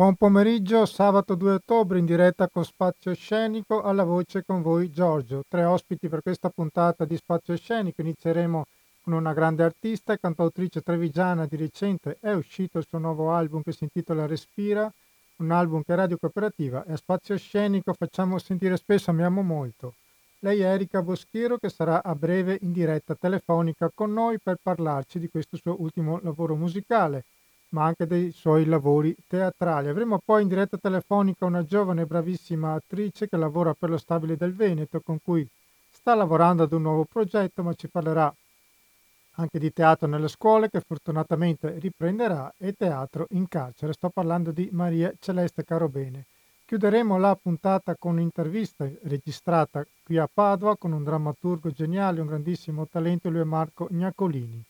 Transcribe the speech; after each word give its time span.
Buon 0.00 0.14
pomeriggio, 0.14 0.86
sabato 0.86 1.34
2 1.34 1.52
ottobre 1.52 1.98
in 1.98 2.06
diretta 2.06 2.48
con 2.48 2.64
Spazio 2.64 3.12
Scenico, 3.12 3.82
alla 3.82 4.02
voce 4.02 4.42
con 4.46 4.62
voi 4.62 4.90
Giorgio. 4.90 5.42
Tre 5.46 5.64
ospiti 5.64 6.08
per 6.08 6.22
questa 6.22 6.48
puntata 6.48 7.04
di 7.04 7.18
Spazio 7.18 7.54
Scenico. 7.54 8.00
Inizieremo 8.00 8.64
con 9.02 9.12
una 9.12 9.34
grande 9.34 9.62
artista 9.62 10.14
e 10.14 10.18
cantautrice 10.18 10.80
trevigiana 10.80 11.44
di 11.44 11.56
recente. 11.56 12.16
È 12.18 12.32
uscito 12.32 12.78
il 12.78 12.86
suo 12.88 12.96
nuovo 12.96 13.30
album 13.30 13.60
che 13.62 13.72
si 13.72 13.84
intitola 13.84 14.24
Respira, 14.24 14.90
un 15.36 15.50
album 15.50 15.82
che 15.82 15.92
è 15.92 15.96
Radio 15.96 16.16
Cooperativa 16.16 16.82
e 16.86 16.92
a 16.92 16.96
Spazio 16.96 17.36
Scenico 17.36 17.92
facciamo 17.92 18.38
sentire 18.38 18.78
spesso 18.78 19.10
Amiamo 19.10 19.42
Molto. 19.42 19.96
Lei 20.38 20.60
è 20.60 20.72
Erika 20.72 21.02
Boschiero 21.02 21.58
che 21.58 21.68
sarà 21.68 22.02
a 22.02 22.14
breve 22.14 22.56
in 22.62 22.72
diretta 22.72 23.14
telefonica 23.14 23.90
con 23.94 24.14
noi 24.14 24.38
per 24.42 24.56
parlarci 24.62 25.18
di 25.18 25.28
questo 25.28 25.58
suo 25.58 25.76
ultimo 25.78 26.20
lavoro 26.22 26.56
musicale 26.56 27.24
ma 27.70 27.84
anche 27.84 28.06
dei 28.06 28.32
suoi 28.32 28.64
lavori 28.64 29.14
teatrali. 29.26 29.88
Avremo 29.88 30.20
poi 30.24 30.42
in 30.42 30.48
diretta 30.48 30.78
telefonica 30.78 31.44
una 31.44 31.64
giovane 31.64 32.02
e 32.02 32.06
bravissima 32.06 32.74
attrice 32.74 33.28
che 33.28 33.36
lavora 33.36 33.74
per 33.74 33.90
lo 33.90 33.98
Stabile 33.98 34.36
del 34.36 34.54
Veneto, 34.54 35.00
con 35.00 35.18
cui 35.22 35.46
sta 35.90 36.14
lavorando 36.14 36.62
ad 36.62 36.72
un 36.72 36.82
nuovo 36.82 37.04
progetto, 37.04 37.62
ma 37.62 37.74
ci 37.74 37.88
parlerà 37.88 38.32
anche 39.34 39.58
di 39.58 39.72
teatro 39.72 40.06
nelle 40.06 40.28
scuole 40.28 40.68
che 40.68 40.80
fortunatamente 40.80 41.78
riprenderà 41.78 42.52
e 42.58 42.72
teatro 42.72 43.26
in 43.30 43.48
carcere. 43.48 43.92
Sto 43.92 44.10
parlando 44.10 44.50
di 44.50 44.68
Maria 44.72 45.12
Celeste 45.18 45.64
Carobene. 45.64 46.26
Chiuderemo 46.66 47.18
la 47.18 47.34
puntata 47.34 47.96
con 47.96 48.12
un'intervista 48.12 48.88
registrata 49.02 49.84
qui 50.04 50.18
a 50.18 50.28
Padova 50.32 50.76
con 50.76 50.92
un 50.92 51.02
drammaturgo 51.02 51.70
geniale, 51.70 52.20
un 52.20 52.28
grandissimo 52.28 52.86
talento, 52.86 53.28
lui 53.28 53.40
è 53.40 53.44
Marco 53.44 53.88
Gnacolini. 53.90 54.64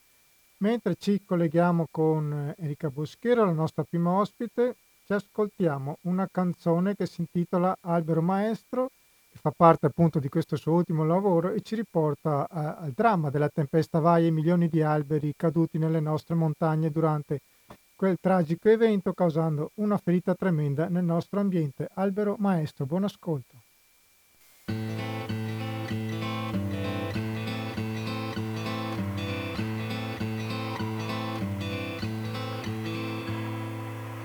Mentre 0.63 0.95
ci 0.97 1.23
colleghiamo 1.25 1.87
con 1.91 2.33
eh, 2.33 2.63
Erika 2.63 2.91
Boschero, 2.91 3.47
la 3.47 3.53
nostra 3.53 3.83
prima 3.83 4.11
ospite, 4.11 4.77
ci 5.07 5.15
ascoltiamo 5.15 5.97
una 6.03 6.29
canzone 6.31 6.95
che 6.95 7.07
si 7.07 7.23
intitola 7.23 7.75
Albero 7.81 8.21
Maestro, 8.21 8.91
che 9.31 9.39
fa 9.41 9.53
parte 9.57 9.87
appunto 9.87 10.19
di 10.19 10.29
questo 10.29 10.57
suo 10.57 10.75
ultimo 10.75 11.05
lavoro 11.05 11.53
e 11.53 11.63
ci 11.63 11.77
riporta 11.77 12.47
a, 12.47 12.63
eh, 12.63 12.85
al 12.85 12.93
dramma 12.93 13.31
della 13.31 13.49
tempesta 13.49 14.01
Vai 14.01 14.27
e 14.27 14.31
milioni 14.31 14.69
di 14.69 14.83
alberi 14.83 15.33
caduti 15.35 15.79
nelle 15.79 16.01
nostre 16.01 16.35
montagne 16.35 16.91
durante 16.91 17.41
quel 17.97 18.19
tragico 18.21 18.69
evento 18.69 19.15
causando 19.15 19.71
una 19.77 19.97
ferita 19.97 20.35
tremenda 20.35 20.89
nel 20.89 21.05
nostro 21.05 21.41
ambiente. 21.41 21.89
Albero 21.95 22.37
Maestro, 22.39 22.85
buon 22.85 23.05
ascolto. 23.05 23.70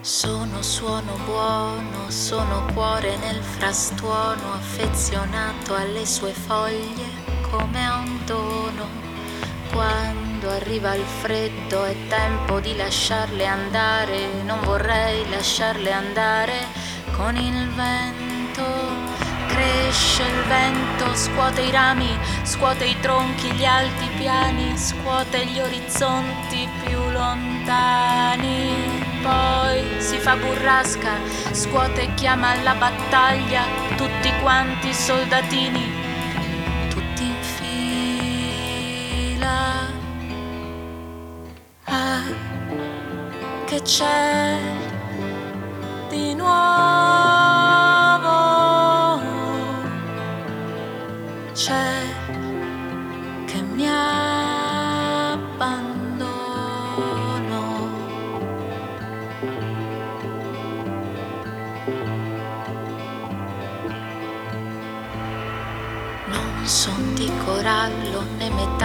Sono 0.05 0.61
suono 0.61 1.17
buono, 1.25 2.11
sono 2.11 2.63
cuore 2.75 3.17
nel 3.17 3.41
frastuono, 3.41 4.53
affezionato 4.53 5.73
alle 5.73 6.05
sue 6.05 6.31
foglie 6.31 7.09
come 7.49 7.83
a 7.83 7.97
un 7.97 8.19
dono. 8.23 8.87
Quando 9.71 10.47
arriva 10.51 10.93
il 10.93 11.03
freddo 11.03 11.85
è 11.85 11.95
tempo 12.07 12.59
di 12.59 12.75
lasciarle 12.75 13.47
andare, 13.47 14.43
non 14.43 14.59
vorrei 14.61 15.27
lasciarle 15.27 15.91
andare 15.91 16.67
con 17.13 17.35
il 17.35 17.67
vento. 17.69 18.63
Cresce 19.47 20.21
il 20.21 20.43
vento, 20.43 21.15
scuote 21.15 21.61
i 21.61 21.71
rami, 21.71 22.15
scuote 22.43 22.85
i 22.85 22.99
tronchi, 22.99 23.51
gli 23.53 23.65
alti 23.65 24.07
piani, 24.17 24.77
scuote 24.77 25.47
gli 25.47 25.59
orizzonti 25.59 26.69
più 26.83 27.09
lontani 27.09 29.04
poi 29.25 29.83
si 29.99 30.17
fa 30.19 30.35
burrasca, 30.35 31.13
scuote 31.51 32.03
e 32.03 32.13
chiama 32.13 32.49
alla 32.49 32.75
battaglia 32.75 33.63
tutti 33.97 34.31
quanti 34.41 34.93
soldatini, 34.93 35.91
tutti 36.89 37.23
in 37.23 37.35
fila. 37.57 38.77
Ah, 41.85 42.23
che 43.65 43.81
c'è 43.81 44.59
di 46.09 46.35
nuovo? 46.35 47.44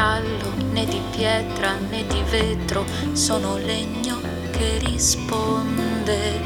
Metallo, 0.01 0.53
né 0.73 0.87
di 0.87 1.01
pietra, 1.11 1.77
né 1.91 2.07
di 2.07 2.23
vetro, 2.31 2.85
sono 3.13 3.59
legno 3.59 4.19
che 4.51 4.79
risponde, 4.79 6.41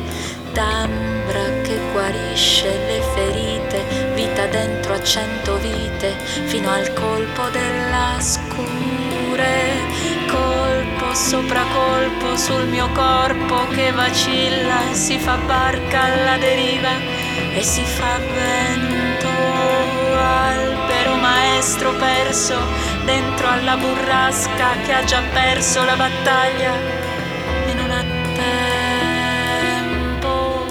d'ambra 0.53 1.63
che 1.63 1.79
guarisce 1.93 2.69
le 2.69 3.01
ferite, 3.15 4.15
vita 4.15 4.47
dentro 4.47 4.95
a 4.95 5.03
cento 5.03 5.57
vite, 5.59 6.17
fino 6.47 6.69
al 6.69 6.93
colpo 6.95 7.49
della 7.51 8.17
scure, 8.19 9.73
colpo 10.27 11.15
sopra 11.15 11.63
colpo 11.73 12.37
sul 12.37 12.67
mio 12.67 12.89
corpo 12.93 13.69
che 13.69 13.93
vacilla 13.93 14.93
si 14.93 15.17
fa 15.17 15.37
barca 15.37 16.03
alla 16.03 16.37
deriva 16.39 16.91
e 17.55 17.63
si 17.63 17.83
fa 17.83 18.19
vento 18.19 19.29
albero 20.17 20.74
maestro 21.35 21.93
perso 21.95 22.57
dentro 23.05 23.49
alla 23.49 23.77
burrasca 23.77 24.77
che 24.85 24.93
ha 24.93 25.03
già 25.05 25.21
perso 25.33 25.85
la 25.85 25.97
battaglia 25.97 26.73
e 27.67 27.75
non 27.75 27.91
ha 27.91 28.05
tempo. 30.21 30.67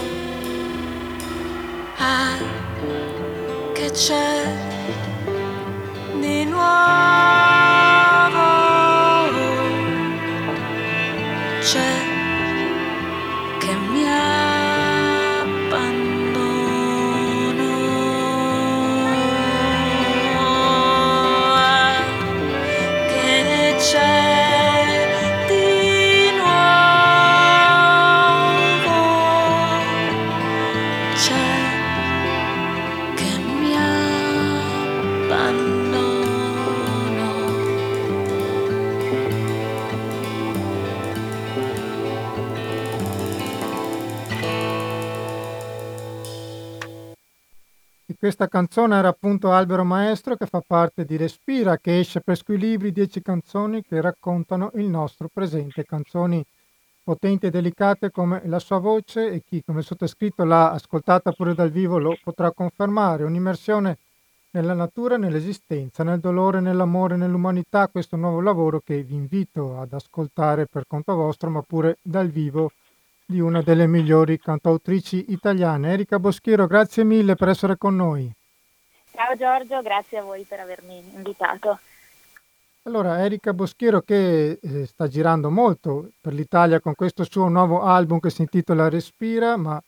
Ah, 1.97 2.37
che 3.73 3.91
c'è 3.91 4.42
Questa 48.23 48.47
canzone 48.47 48.95
era 48.95 49.09
appunto 49.09 49.51
Albero 49.51 49.83
Maestro 49.83 50.37
che 50.37 50.45
fa 50.45 50.63
parte 50.65 51.03
di 51.03 51.17
Respira, 51.17 51.77
che 51.77 51.99
esce 51.99 52.21
per 52.21 52.37
Squilibri, 52.37 52.93
dieci 52.93 53.21
canzoni 53.21 53.81
che 53.83 53.99
raccontano 53.99 54.71
il 54.75 54.85
nostro 54.85 55.27
presente, 55.27 55.83
canzoni 55.83 56.41
potenti 57.03 57.47
e 57.47 57.49
delicate 57.49 58.11
come 58.11 58.41
la 58.45 58.59
sua 58.59 58.77
voce 58.77 59.29
e 59.29 59.43
chi 59.43 59.61
come 59.61 59.81
sottoscritto 59.81 60.45
l'ha 60.45 60.71
ascoltata 60.71 61.33
pure 61.33 61.53
dal 61.53 61.69
vivo 61.69 61.97
lo 61.97 62.17
potrà 62.23 62.53
confermare, 62.53 63.25
un'immersione 63.25 63.97
nella 64.51 64.73
natura 64.73 65.17
nell'esistenza, 65.17 66.05
nel 66.05 66.21
dolore, 66.21 66.61
nell'amore, 66.61 67.17
nell'umanità, 67.17 67.89
questo 67.89 68.15
nuovo 68.15 68.39
lavoro 68.39 68.79
che 68.79 69.03
vi 69.03 69.15
invito 69.15 69.77
ad 69.77 69.91
ascoltare 69.91 70.65
per 70.65 70.85
conto 70.87 71.13
vostro, 71.13 71.49
ma 71.49 71.61
pure 71.61 71.97
dal 72.01 72.29
vivo 72.29 72.71
di 73.25 73.39
una 73.39 73.61
delle 73.61 73.87
migliori 73.87 74.39
cantautrici 74.39 75.31
italiane. 75.31 75.91
Erika 75.93 76.19
Boschiero, 76.19 76.67
grazie 76.67 77.03
mille 77.03 77.35
per 77.35 77.49
essere 77.49 77.77
con 77.77 77.95
noi. 77.95 78.31
Ciao 79.11 79.35
Giorgio, 79.37 79.81
grazie 79.81 80.17
a 80.17 80.23
voi 80.23 80.43
per 80.43 80.59
avermi 80.59 81.03
invitato. 81.13 81.79
Allora, 82.83 83.23
Erika 83.23 83.53
Boschiero 83.53 84.01
che 84.01 84.59
eh, 84.61 84.85
sta 84.85 85.07
girando 85.07 85.49
molto 85.49 86.09
per 86.19 86.33
l'Italia 86.33 86.81
con 86.81 86.95
questo 86.95 87.23
suo 87.23 87.47
nuovo 87.47 87.81
album 87.83 88.19
che 88.19 88.29
si 88.29 88.41
intitola 88.41 88.89
Respira, 88.89 89.55
ma 89.55 89.81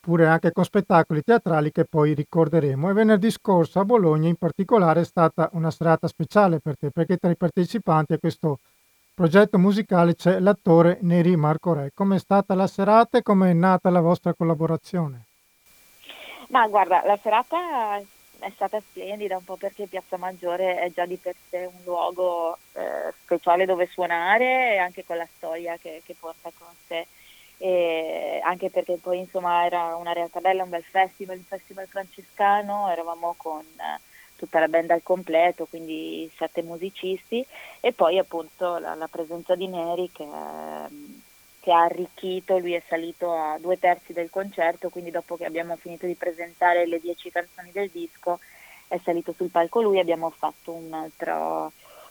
pure 0.00 0.26
anche 0.26 0.50
con 0.50 0.64
spettacoli 0.64 1.22
teatrali 1.22 1.70
che 1.70 1.84
poi 1.84 2.14
ricorderemo. 2.14 2.90
E 2.90 2.92
venerdì 2.94 3.30
scorso 3.30 3.78
a 3.78 3.84
Bologna 3.84 4.28
in 4.28 4.34
particolare 4.34 5.02
è 5.02 5.04
stata 5.04 5.50
una 5.52 5.70
serata 5.70 6.08
speciale 6.08 6.58
per 6.58 6.76
te, 6.76 6.90
perché 6.90 7.16
tra 7.16 7.30
i 7.30 7.36
partecipanti 7.36 8.14
a 8.14 8.18
questo 8.18 8.58
progetto 9.22 9.56
musicale 9.56 10.16
c'è 10.16 10.40
l'attore 10.40 10.98
Neri 11.02 11.36
Marco 11.36 11.74
Re. 11.74 11.92
Com'è 11.94 12.18
stata 12.18 12.56
la 12.56 12.66
serata 12.66 13.18
e 13.18 13.22
come 13.22 13.50
è 13.50 13.52
nata 13.52 13.88
la 13.88 14.00
vostra 14.00 14.34
collaborazione? 14.34 15.26
Ma 16.48 16.66
guarda, 16.66 17.04
la 17.06 17.16
serata 17.22 17.98
è 17.98 18.50
stata 18.52 18.80
splendida, 18.80 19.36
un 19.36 19.44
po' 19.44 19.54
perché 19.54 19.86
Piazza 19.86 20.16
Maggiore 20.16 20.80
è 20.80 20.90
già 20.90 21.06
di 21.06 21.14
per 21.14 21.36
sé 21.48 21.70
un 21.72 21.84
luogo 21.84 22.58
eh, 22.72 23.14
speciale 23.22 23.64
dove 23.64 23.86
suonare 23.86 24.74
e 24.74 24.78
anche 24.78 25.04
con 25.04 25.16
la 25.16 25.28
storia 25.36 25.76
che, 25.80 26.02
che 26.04 26.16
porta 26.18 26.50
con 26.58 26.66
sé. 26.88 27.06
E 27.58 28.40
anche 28.42 28.70
perché 28.70 28.98
poi 29.00 29.18
insomma 29.18 29.64
era 29.64 29.94
una 29.94 30.12
realtà 30.12 30.40
bella, 30.40 30.64
un 30.64 30.70
bel 30.70 30.82
festival, 30.82 31.36
il 31.36 31.44
festival 31.44 31.86
francescano, 31.86 32.90
eravamo 32.90 33.34
con 33.36 33.60
eh, 33.60 34.00
tutta 34.42 34.58
la 34.58 34.66
band 34.66 34.90
al 34.90 35.04
completo, 35.04 35.66
quindi 35.66 36.28
sette 36.36 36.64
musicisti 36.64 37.46
e 37.78 37.92
poi 37.92 38.18
appunto 38.18 38.78
la, 38.78 38.96
la 38.96 39.06
presenza 39.06 39.54
di 39.54 39.68
Neri 39.68 40.10
che, 40.10 40.26
che, 41.60 41.70
ha 41.70 41.82
arricchito, 41.84 42.58
lui 42.58 42.72
è 42.72 42.82
salito 42.88 43.32
a 43.32 43.56
due 43.60 43.78
terzi 43.78 44.12
del 44.12 44.30
concerto, 44.30 44.88
quindi 44.88 45.12
dopo 45.12 45.36
che 45.36 45.44
abbiamo 45.44 45.76
finito 45.76 46.06
di 46.06 46.16
presentare 46.16 46.88
le 46.88 46.98
dieci 46.98 47.30
canzoni 47.30 47.70
del 47.70 47.88
disco 47.88 48.40
è 48.88 48.98
salito 49.04 49.32
sul 49.32 49.50
palco 49.50 49.80
lui, 49.80 50.00
abbiamo 50.00 50.30
fatto 50.30 50.72
un 50.72 50.92
altro 50.92 51.70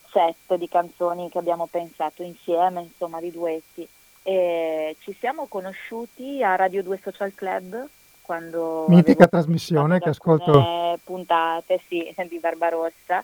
set 0.09 0.55
di 0.55 0.69
canzoni 0.69 1.29
che 1.29 1.37
abbiamo 1.37 1.67
pensato 1.67 2.23
insieme, 2.23 2.83
insomma 2.83 3.19
di 3.19 3.29
duetti. 3.29 3.85
E 4.23 4.95
ci 5.01 5.13
siamo 5.19 5.47
conosciuti 5.47 6.41
a 6.41 6.55
Radio 6.55 6.81
2 6.81 6.99
Social 7.03 7.33
Club 7.33 7.89
quando... 8.31 8.85
Mitica 8.87 9.27
trasmissione 9.27 9.99
che 9.99 10.07
ascolto. 10.07 10.97
Puntate, 11.03 11.81
sì, 11.89 12.15
di 12.29 12.39
Barbarossa. 12.39 13.21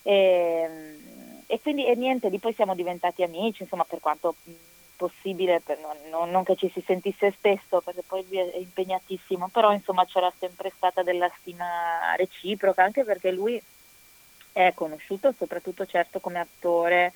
E, 0.00 0.96
e 1.46 1.60
quindi 1.60 1.86
e 1.86 1.94
niente, 1.94 2.30
di 2.30 2.38
poi 2.38 2.54
siamo 2.54 2.74
diventati 2.74 3.22
amici, 3.22 3.64
insomma 3.64 3.84
per 3.84 4.00
quanto 4.00 4.34
possibile, 4.96 5.60
per 5.60 5.78
non, 5.78 5.96
non, 6.08 6.30
non, 6.30 6.42
che 6.42 6.56
ci 6.56 6.70
si 6.72 6.82
sentisse 6.86 7.32
spesso 7.32 7.82
perché 7.82 8.02
poi 8.06 8.24
è 8.30 8.56
impegnatissimo, 8.56 9.48
però 9.48 9.72
insomma 9.74 10.06
c'era 10.06 10.32
sempre 10.38 10.72
stata 10.74 11.02
della 11.02 11.30
stima 11.40 12.14
reciproca, 12.16 12.82
anche 12.82 13.04
perché 13.04 13.30
lui 13.30 13.62
è 14.52 14.72
conosciuto 14.74 15.34
soprattutto 15.36 15.84
certo 15.84 16.18
come 16.20 16.38
attore 16.38 17.12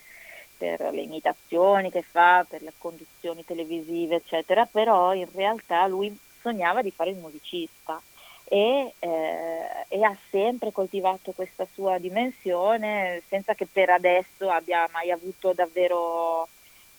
per 0.59 0.91
le 0.93 1.01
imitazioni 1.01 1.91
che 1.91 2.03
fa, 2.03 2.45
per 2.47 2.61
le 2.61 2.75
conduzioni 2.77 3.47
televisive, 3.47 4.17
eccetera, 4.17 4.67
però 4.67 5.15
in 5.15 5.29
realtà 5.33 5.87
lui 5.87 6.15
sognava 6.49 6.81
di 6.81 6.91
fare 6.91 7.11
il 7.11 7.17
musicista 7.17 8.01
e, 8.45 8.95
eh, 8.99 9.87
e, 9.89 10.03
ha 10.03 10.17
sempre 10.31 10.73
coltivato 10.73 11.33
questa 11.33 11.67
sua 11.75 11.99
dimensione 11.99 13.23
senza 13.29 13.55
che 13.55 13.67
per 13.71 13.91
adesso 13.91 14.49
abbia 14.49 14.89
mai 14.91 15.11
avuto 15.11 15.53
davvero, 15.53 16.49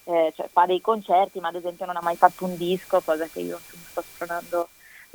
eh, 0.04 0.32
cioè 0.36 0.48
fa 0.48 0.66
dei 0.66 0.80
concerti 0.80 1.40
ma 1.40 1.48
ad 1.48 1.56
esempio 1.56 1.86
non 1.86 1.96
ha 1.96 2.02
mai 2.02 2.14
fatto 2.14 2.44
un 2.44 2.56
disco, 2.56 3.00
cosa 3.00 3.26
che 3.26 3.40
io 3.40 3.58
sto 3.58 4.02
spronando, 4.02 4.68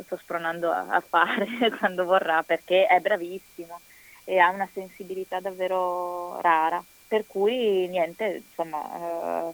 sto 0.04 0.18
spronando 0.18 0.70
a, 0.72 0.88
a 0.90 1.00
fare 1.00 1.48
quando 1.80 2.04
vorrà 2.04 2.44
perché 2.44 2.86
è 2.86 3.00
bravissimo 3.00 3.80
e 4.26 4.40
ha 4.40 4.50
una 4.50 4.68
sensibilità 4.74 5.40
davvero 5.40 6.42
rara. 6.42 6.84
Per 7.08 7.26
cui 7.28 7.88
niente, 7.88 8.44
insomma, 8.48 8.82
eh, 9.50 9.54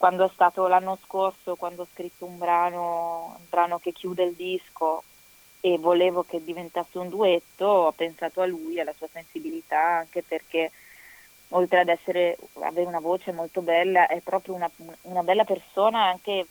quando 0.00 0.24
è 0.24 0.30
stato 0.32 0.66
l'anno 0.66 0.96
scorso, 1.04 1.56
quando 1.56 1.82
ho 1.82 1.86
scritto 1.92 2.24
un 2.24 2.38
brano, 2.38 3.36
un 3.38 3.44
brano 3.50 3.78
che 3.78 3.92
chiude 3.92 4.24
il 4.24 4.32
disco 4.32 5.02
e 5.60 5.76
volevo 5.76 6.22
che 6.22 6.42
diventasse 6.42 6.96
un 6.96 7.10
duetto, 7.10 7.66
ho 7.66 7.92
pensato 7.92 8.40
a 8.40 8.46
lui, 8.46 8.80
alla 8.80 8.94
sua 8.96 9.08
sensibilità, 9.12 9.98
anche 9.98 10.22
perché 10.22 10.70
oltre 11.48 11.80
ad 11.80 11.88
essere, 11.88 12.38
avere 12.62 12.86
una 12.86 12.98
voce 12.98 13.32
molto 13.32 13.60
bella, 13.60 14.06
è 14.06 14.20
proprio 14.20 14.54
una, 14.54 14.70
una 15.02 15.22
bella 15.22 15.44
persona, 15.44 16.04
anche 16.04 16.46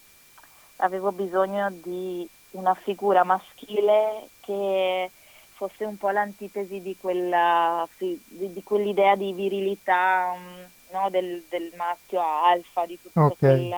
avevo 0.75 1.11
bisogno 1.11 1.71
di 1.71 2.29
una 2.51 2.75
figura 2.75 3.23
maschile 3.23 4.29
che 4.41 5.09
fosse 5.53 5.85
un 5.85 5.97
po' 5.97 6.11
l'antitesi 6.11 6.81
di, 6.81 6.95
quella, 7.01 7.87
di, 7.97 8.61
quell'idea 8.63 9.15
di 9.15 9.33
virilità. 9.33 10.35
Um, 10.35 10.69
no, 10.91 11.09
del, 11.09 11.43
del, 11.49 11.71
maschio 11.75 12.21
alfa, 12.21 12.85
di 12.85 12.99
tutto 13.01 13.21
okay. 13.21 13.69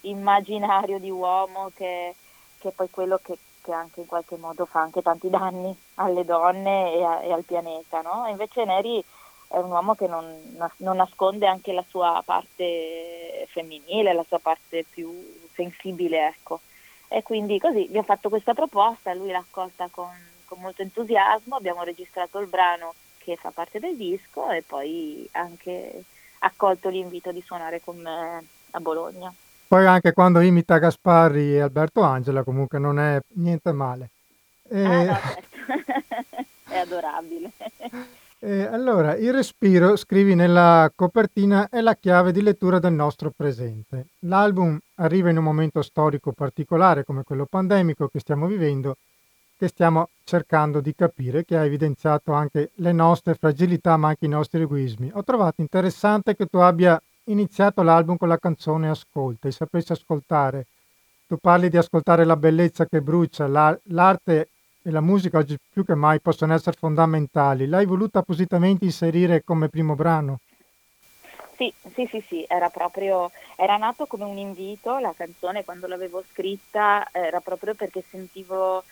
quell'immaginario 0.00 0.98
di 0.98 1.10
uomo 1.10 1.70
che, 1.74 2.14
che 2.58 2.68
è 2.68 2.72
poi 2.72 2.90
quello 2.90 3.18
che, 3.22 3.36
che, 3.60 3.72
anche 3.72 4.00
in 4.00 4.06
qualche 4.06 4.36
modo 4.36 4.66
fa 4.66 4.80
anche 4.80 5.02
tanti 5.02 5.30
danni 5.30 5.74
alle 5.94 6.24
donne 6.24 6.94
e, 6.94 7.04
a, 7.04 7.22
e 7.22 7.32
al 7.32 7.44
pianeta. 7.44 8.00
No? 8.02 8.26
invece 8.28 8.64
Neri 8.64 9.02
è 9.48 9.58
un 9.58 9.70
uomo 9.70 9.94
che 9.94 10.06
non, 10.06 10.24
non, 10.78 10.96
nasconde 10.96 11.46
anche 11.46 11.72
la 11.72 11.84
sua 11.88 12.22
parte 12.24 13.46
femminile, 13.48 14.14
la 14.14 14.24
sua 14.26 14.38
parte 14.38 14.84
più 14.88 15.12
sensibile. 15.54 16.28
Ecco. 16.28 16.60
E 17.08 17.22
quindi 17.22 17.58
così 17.58 17.86
vi 17.90 17.98
ho 17.98 18.02
fatto 18.02 18.30
questa 18.30 18.54
proposta, 18.54 19.12
lui 19.12 19.30
l'ha 19.30 19.38
accolta 19.38 19.88
con, 19.90 20.08
con 20.46 20.60
molto 20.60 20.80
entusiasmo, 20.80 21.56
abbiamo 21.56 21.82
registrato 21.82 22.38
il 22.38 22.46
brano 22.46 22.94
che 23.18 23.36
fa 23.36 23.50
parte 23.50 23.78
del 23.78 23.96
disco 23.96 24.50
e 24.50 24.62
poi 24.62 25.28
anche 25.32 26.04
accolto 26.42 26.88
l'invito 26.88 27.32
di 27.32 27.42
suonare 27.42 27.80
con 27.82 27.96
me 27.98 28.44
a 28.70 28.80
Bologna. 28.80 29.32
Poi 29.66 29.86
anche 29.86 30.12
quando 30.12 30.40
imita 30.40 30.78
Gasparri 30.78 31.54
e 31.54 31.60
Alberto 31.60 32.02
Angela 32.02 32.42
comunque 32.42 32.78
non 32.78 32.98
è 32.98 33.18
niente 33.34 33.72
male. 33.72 34.10
E... 34.68 34.84
Ah, 34.84 35.04
no, 35.04 35.18
certo. 35.22 36.42
è 36.68 36.78
adorabile. 36.78 37.52
E 38.38 38.62
allora, 38.62 39.14
il 39.16 39.32
respiro, 39.32 39.94
scrivi 39.94 40.34
nella 40.34 40.90
copertina, 40.94 41.68
è 41.68 41.80
la 41.80 41.94
chiave 41.94 42.32
di 42.32 42.42
lettura 42.42 42.80
del 42.80 42.92
nostro 42.92 43.30
presente. 43.30 44.06
L'album 44.20 44.76
arriva 44.96 45.30
in 45.30 45.38
un 45.38 45.44
momento 45.44 45.80
storico 45.80 46.32
particolare 46.32 47.04
come 47.04 47.22
quello 47.22 47.46
pandemico 47.48 48.08
che 48.08 48.18
stiamo 48.18 48.46
vivendo 48.46 48.96
che 49.62 49.68
stiamo 49.68 50.08
cercando 50.24 50.80
di 50.80 50.92
capire, 50.92 51.44
che 51.44 51.56
ha 51.56 51.64
evidenziato 51.64 52.32
anche 52.32 52.72
le 52.74 52.90
nostre 52.90 53.34
fragilità 53.34 53.96
ma 53.96 54.08
anche 54.08 54.24
i 54.24 54.28
nostri 54.28 54.60
egoismi. 54.60 55.12
Ho 55.14 55.22
trovato 55.22 55.60
interessante 55.60 56.34
che 56.34 56.46
tu 56.46 56.56
abbia 56.56 57.00
iniziato 57.26 57.84
l'album 57.84 58.16
con 58.16 58.26
la 58.26 58.38
canzone 58.38 58.88
Ascolta, 58.88 59.46
e 59.46 59.52
sapessi 59.52 59.92
ascoltare. 59.92 60.66
Tu 61.28 61.36
parli 61.36 61.68
di 61.68 61.76
ascoltare 61.76 62.24
la 62.24 62.34
bellezza 62.34 62.86
che 62.86 63.02
brucia, 63.02 63.46
la, 63.46 63.78
l'arte 63.90 64.48
e 64.82 64.90
la 64.90 65.00
musica 65.00 65.38
oggi 65.38 65.56
più 65.72 65.84
che 65.84 65.94
mai 65.94 66.18
possono 66.18 66.54
essere 66.54 66.76
fondamentali. 66.76 67.68
L'hai 67.68 67.86
voluta 67.86 68.18
appositamente 68.18 68.84
inserire 68.84 69.44
come 69.44 69.68
primo 69.68 69.94
brano? 69.94 70.40
Sì, 71.54 71.72
sì, 71.94 72.08
sì, 72.10 72.20
sì, 72.26 72.44
era 72.48 72.68
proprio, 72.68 73.30
era 73.54 73.76
nato 73.76 74.06
come 74.06 74.24
un 74.24 74.38
invito, 74.38 74.98
la 74.98 75.14
canzone 75.16 75.64
quando 75.64 75.86
l'avevo 75.86 76.24
scritta 76.32 77.06
era 77.12 77.38
proprio 77.38 77.76
perché 77.76 78.02
sentivo 78.10 78.82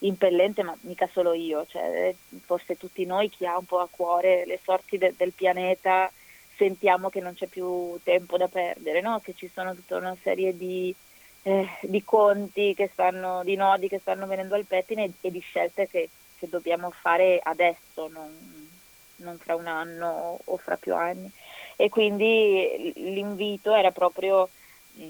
impellente, 0.00 0.62
ma 0.62 0.76
mica 0.82 1.08
solo 1.12 1.32
io, 1.32 1.66
cioè, 1.66 2.14
forse 2.44 2.76
tutti 2.76 3.04
noi 3.04 3.30
chi 3.30 3.46
ha 3.46 3.58
un 3.58 3.64
po' 3.64 3.80
a 3.80 3.88
cuore 3.90 4.44
le 4.46 4.60
sorti 4.62 4.98
de- 4.98 5.14
del 5.16 5.32
pianeta 5.32 6.10
sentiamo 6.58 7.08
che 7.08 7.20
non 7.20 7.34
c'è 7.34 7.46
più 7.46 7.98
tempo 8.02 8.36
da 8.36 8.48
perdere, 8.48 9.00
no? 9.00 9.20
che 9.20 9.32
ci 9.34 9.48
sono 9.52 9.74
tutta 9.74 9.96
una 9.96 10.16
serie 10.22 10.56
di, 10.56 10.94
eh, 11.42 11.68
di 11.82 12.02
conti, 12.04 12.76
stanno, 12.92 13.42
di 13.44 13.54
nodi 13.54 13.88
che 13.88 14.00
stanno 14.00 14.26
venendo 14.26 14.56
al 14.56 14.64
pettine 14.64 15.04
e, 15.04 15.12
e 15.20 15.30
di 15.30 15.38
scelte 15.38 15.88
che, 15.88 16.10
che, 16.36 16.48
dobbiamo 16.48 16.90
fare 16.90 17.38
adesso, 17.40 18.08
non, 18.08 18.68
non 19.16 19.38
fra 19.38 19.54
un 19.54 19.68
anno 19.68 20.40
o 20.44 20.56
fra 20.56 20.76
più 20.76 20.94
anni. 20.94 21.30
E 21.76 21.88
quindi 21.88 22.92
l'invito 22.96 23.72
era 23.72 23.92
proprio 23.92 24.48
mh, 24.94 25.04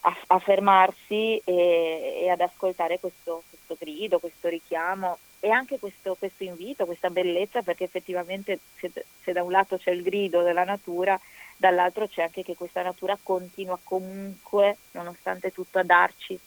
a, 0.00 0.16
a, 0.26 0.38
fermarsi 0.40 1.40
e, 1.44 2.22
e 2.22 2.28
ad 2.28 2.40
ascoltare 2.40 2.98
questo, 2.98 3.44
questo 3.68 3.76
grido, 3.78 4.18
questo 4.18 4.48
richiamo 4.48 5.18
e 5.40 5.50
anche 5.50 5.78
questo, 5.78 6.16
questo 6.18 6.44
invito, 6.44 6.86
questa 6.86 7.10
bellezza, 7.10 7.62
perché 7.62 7.84
effettivamente 7.84 8.58
se, 8.78 8.90
se, 9.22 9.32
da 9.32 9.42
un 9.42 9.50
lato 9.50 9.76
c'è 9.76 9.90
il 9.90 10.02
grido 10.02 10.42
della 10.42 10.64
natura, 10.64 11.18
dall'altro 11.56 12.08
c'è 12.08 12.22
anche 12.22 12.42
che 12.42 12.56
questa 12.56 12.82
natura 12.82 13.18
continua 13.22 13.78
comunque, 13.82 14.78
nonostante 14.92 15.52
tutto, 15.52 15.78
a 15.78 15.84
darci 15.84 16.38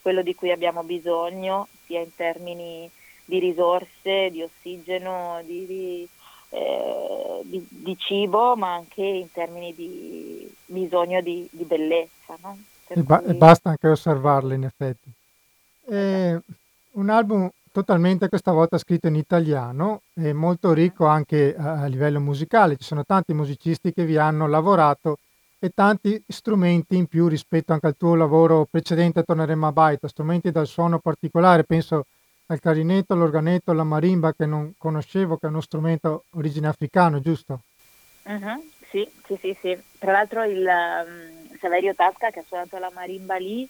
quello 0.00 0.22
di 0.22 0.34
cui 0.34 0.50
abbiamo 0.50 0.82
bisogno, 0.82 1.68
sia 1.84 2.00
in 2.00 2.14
termini 2.14 2.90
di 3.24 3.38
risorse, 3.38 4.30
di 4.30 4.42
ossigeno, 4.42 5.40
di, 5.44 5.66
di, 5.66 6.08
eh, 6.48 7.40
di, 7.44 7.64
di 7.68 7.96
cibo, 7.98 8.56
ma 8.56 8.74
anche 8.74 9.02
in 9.02 9.30
termini 9.30 9.74
di 9.74 10.52
bisogno 10.64 11.20
di, 11.20 11.46
bellezza. 11.52 12.36
No? 12.42 12.58
E, 12.88 13.02
ba- 13.02 13.20
cui... 13.20 13.34
basta 13.34 13.68
anche 13.68 13.88
osservarle 13.88 14.54
in 14.54 14.64
effetti. 14.64 15.12
E 15.86 16.40
un 17.00 17.08
album 17.08 17.50
totalmente 17.72 18.28
questa 18.28 18.52
volta 18.52 18.76
scritto 18.76 19.08
in 19.08 19.14
italiano 19.14 20.02
e 20.14 20.32
molto 20.32 20.72
ricco 20.72 21.06
anche 21.06 21.56
a, 21.56 21.86
livello 21.86 22.20
musicale. 22.20 22.76
Ci 22.76 22.84
sono 22.84 23.04
tanti 23.04 23.32
musicisti 23.32 23.92
che 23.92 24.04
vi 24.04 24.18
hanno 24.18 24.46
lavorato 24.46 25.18
e 25.58 25.70
tanti 25.74 26.22
strumenti 26.26 26.96
in 26.96 27.06
più 27.06 27.26
rispetto 27.26 27.72
anche 27.72 27.86
al 27.86 27.96
tuo 27.96 28.14
lavoro 28.14 28.66
precedente, 28.70 29.22
torneremo 29.22 29.66
a 29.66 29.72
Baita, 29.72 30.08
strumenti 30.08 30.50
dal 30.50 30.66
suono 30.66 30.98
particolare, 30.98 31.64
penso 31.64 32.06
al 32.46 32.60
clarinetto, 32.60 33.12
all'organetto, 33.12 33.70
alla 33.70 33.84
marimba 33.84 34.32
che 34.32 34.46
non 34.46 34.74
conoscevo, 34.76 35.36
che 35.36 35.46
è 35.46 35.50
uno 35.50 35.60
strumento 35.60 36.24
origine 36.30 36.68
africano, 36.68 37.20
giusto? 37.20 37.60
Uh-huh. 38.24 38.62
sì, 38.90 39.08
sì, 39.26 39.38
sì, 39.40 39.56
sì. 39.60 39.78
Tra 39.98 40.12
l'altro 40.12 40.44
il 40.44 40.66
um, 40.66 41.56
Saverio 41.58 41.94
Tasca 41.94 42.30
che 42.30 42.40
ha 42.40 42.44
suonato 42.46 42.78
la 42.78 42.90
marimba 42.92 43.36
lì, 43.36 43.68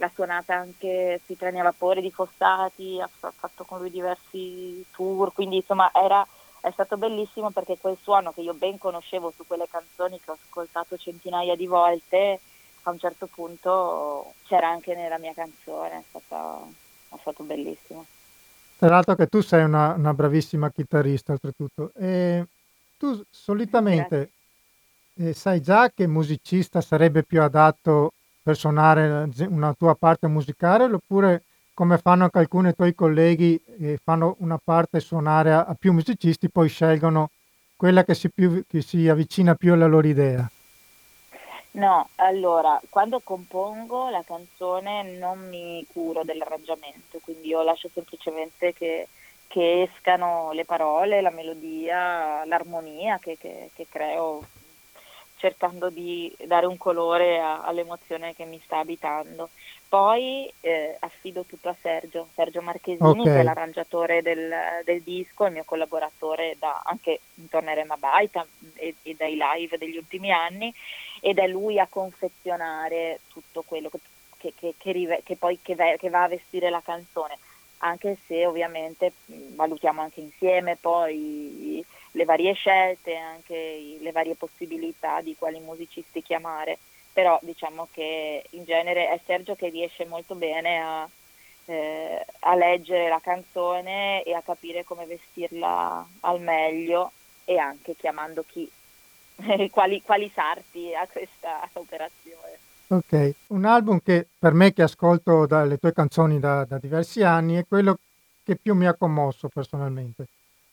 l'ha 0.00 0.10
suonata 0.14 0.54
anche 0.54 1.20
sui 1.26 1.36
treni 1.36 1.60
a 1.60 1.62
vapore 1.62 2.00
di 2.00 2.10
Fossati, 2.10 2.98
ha 3.00 3.08
fatto 3.08 3.64
con 3.64 3.80
lui 3.80 3.90
diversi 3.90 4.82
tour, 4.92 5.32
quindi 5.34 5.56
insomma 5.56 5.90
era, 5.92 6.26
è 6.60 6.70
stato 6.70 6.96
bellissimo 6.96 7.50
perché 7.50 7.76
quel 7.78 7.98
suono 8.00 8.32
che 8.32 8.40
io 8.40 8.54
ben 8.54 8.78
conoscevo 8.78 9.30
su 9.36 9.46
quelle 9.46 9.68
canzoni 9.70 10.18
che 10.18 10.30
ho 10.30 10.38
ascoltato 10.42 10.96
centinaia 10.96 11.54
di 11.54 11.66
volte, 11.66 12.40
a 12.84 12.90
un 12.90 12.98
certo 12.98 13.28
punto 13.32 14.32
c'era 14.46 14.68
anche 14.68 14.94
nella 14.94 15.18
mia 15.18 15.34
canzone, 15.34 15.98
è 15.98 16.02
stato, 16.08 16.72
è 17.10 17.16
stato 17.20 17.42
bellissimo. 17.42 18.06
Tra 18.78 18.88
l'altro 18.88 19.14
che 19.14 19.26
tu 19.26 19.42
sei 19.42 19.64
una, 19.64 19.92
una 19.92 20.14
bravissima 20.14 20.70
chitarrista 20.70 21.32
oltretutto. 21.32 21.92
E 21.94 22.46
tu 22.96 23.22
solitamente 23.28 24.30
eh, 25.16 25.34
sai 25.34 25.60
già 25.60 25.90
che 25.90 26.06
musicista 26.06 26.80
sarebbe 26.80 27.22
più 27.22 27.42
adatto 27.42 28.14
per 28.42 28.56
suonare 28.56 29.28
una 29.48 29.74
tua 29.74 29.94
parte 29.94 30.26
musicale 30.26 30.84
oppure 30.84 31.44
come 31.74 31.98
fanno 31.98 32.24
anche 32.24 32.38
alcuni 32.38 32.74
tuoi 32.74 32.94
colleghi 32.94 33.62
eh, 33.78 33.98
fanno 34.02 34.36
una 34.40 34.58
parte 34.62 35.00
suonare 35.00 35.52
a, 35.52 35.64
a, 35.64 35.74
più 35.74 35.92
musicisti 35.92 36.50
poi 36.50 36.68
scelgono 36.68 37.30
quella 37.76 38.04
che 38.04 38.14
si, 38.14 38.30
più, 38.30 38.64
che 38.68 38.82
si 38.82 39.08
avvicina 39.08 39.54
più 39.54 39.72
alla 39.72 39.86
loro 39.86 40.06
idea? 40.06 40.46
No, 41.72 42.08
allora, 42.16 42.78
quando 42.90 43.20
compongo 43.24 44.10
la 44.10 44.22
canzone 44.26 45.16
non 45.16 45.48
mi 45.48 45.86
curo 45.90 46.22
dell'arrangiamento, 46.22 47.20
quindi 47.22 47.48
io 47.48 47.62
lascio 47.62 47.88
semplicemente 47.94 48.74
che, 48.74 49.08
che 49.46 49.82
escano 49.82 50.50
le 50.52 50.64
parole, 50.64 51.22
la 51.22 51.30
melodia, 51.30 52.44
l'armonia 52.44 53.18
che, 53.18 53.38
che, 53.38 53.70
che 53.72 53.86
creo 53.88 54.44
cercando 55.40 55.88
di 55.88 56.32
dare 56.44 56.66
un 56.66 56.76
colore 56.76 57.40
a, 57.40 57.62
all'emozione 57.62 58.34
che 58.34 58.44
mi 58.44 58.60
sta 58.62 58.78
abitando. 58.78 59.48
Poi 59.88 60.52
eh, 60.60 60.96
affido 61.00 61.44
tutto 61.44 61.70
a 61.70 61.76
Sergio, 61.80 62.28
Sergio 62.34 62.60
Marchesini, 62.60 63.08
okay. 63.08 63.24
che 63.24 63.40
è 63.40 63.42
l'arrangiatore 63.42 64.22
del, 64.22 64.52
del, 64.84 65.00
disco, 65.00 65.46
il 65.46 65.52
mio 65.52 65.64
collaboratore 65.64 66.56
da, 66.58 66.82
anche 66.84 67.20
intorno 67.36 67.70
a 67.70 67.74
Rema 67.74 67.96
Baita 67.96 68.46
e, 68.74 68.94
e, 69.02 69.14
dai 69.18 69.36
live 69.36 69.78
degli 69.78 69.96
ultimi 69.96 70.30
anni, 70.30 70.72
ed 71.20 71.38
è 71.38 71.48
lui 71.48 71.80
a 71.80 71.88
confezionare 71.90 73.20
tutto 73.32 73.62
quello 73.62 73.88
che, 73.88 73.98
che, 74.36 74.52
che, 74.56 74.74
che, 74.78 75.22
che 75.24 75.36
poi 75.36 75.58
va 76.10 76.22
a 76.22 76.28
vestire 76.28 76.70
la 76.70 76.82
canzone, 76.84 77.38
anche 77.82 78.18
se 78.26 78.46
ovviamente 78.46 79.12
valutiamo 79.26 80.00
anche 80.00 80.20
insieme 80.20 80.76
poi 80.76 81.84
le 82.12 82.24
varie 82.24 82.52
scelte, 82.54 83.16
anche 83.16 83.96
le 84.00 84.12
varie 84.12 84.34
possibilità 84.34 85.20
di 85.20 85.36
quali 85.36 85.60
musicisti 85.60 86.22
chiamare, 86.22 86.78
però 87.12 87.38
diciamo 87.42 87.88
che 87.92 88.44
in 88.50 88.64
genere 88.64 89.10
è 89.10 89.20
Sergio 89.24 89.54
che 89.54 89.68
riesce 89.68 90.04
molto 90.06 90.34
bene 90.34 90.80
a, 90.80 91.08
eh, 91.66 92.24
a 92.40 92.54
leggere 92.54 93.08
la 93.08 93.20
canzone 93.20 94.22
e 94.22 94.34
a 94.34 94.42
capire 94.42 94.84
come 94.84 95.06
vestirla 95.06 96.06
al 96.20 96.40
meglio 96.40 97.12
e 97.44 97.58
anche 97.58 97.96
chiamando 97.96 98.44
chi, 98.46 98.70
quali, 99.70 100.02
quali 100.02 100.30
sarti 100.34 100.94
a 100.94 101.06
questa 101.06 101.68
operazione. 101.74 102.68
Ok, 102.92 103.34
un 103.48 103.66
album 103.66 104.00
che 104.02 104.26
per 104.36 104.52
me 104.52 104.72
che 104.72 104.82
ascolto 104.82 105.46
dalle 105.46 105.78
tue 105.78 105.92
canzoni 105.92 106.40
da, 106.40 106.64
da 106.64 106.76
diversi 106.78 107.22
anni 107.22 107.54
è 107.54 107.64
quello 107.64 107.98
che 108.42 108.56
più 108.56 108.74
mi 108.74 108.88
ha 108.88 108.94
commosso 108.94 109.46
personalmente. 109.46 110.26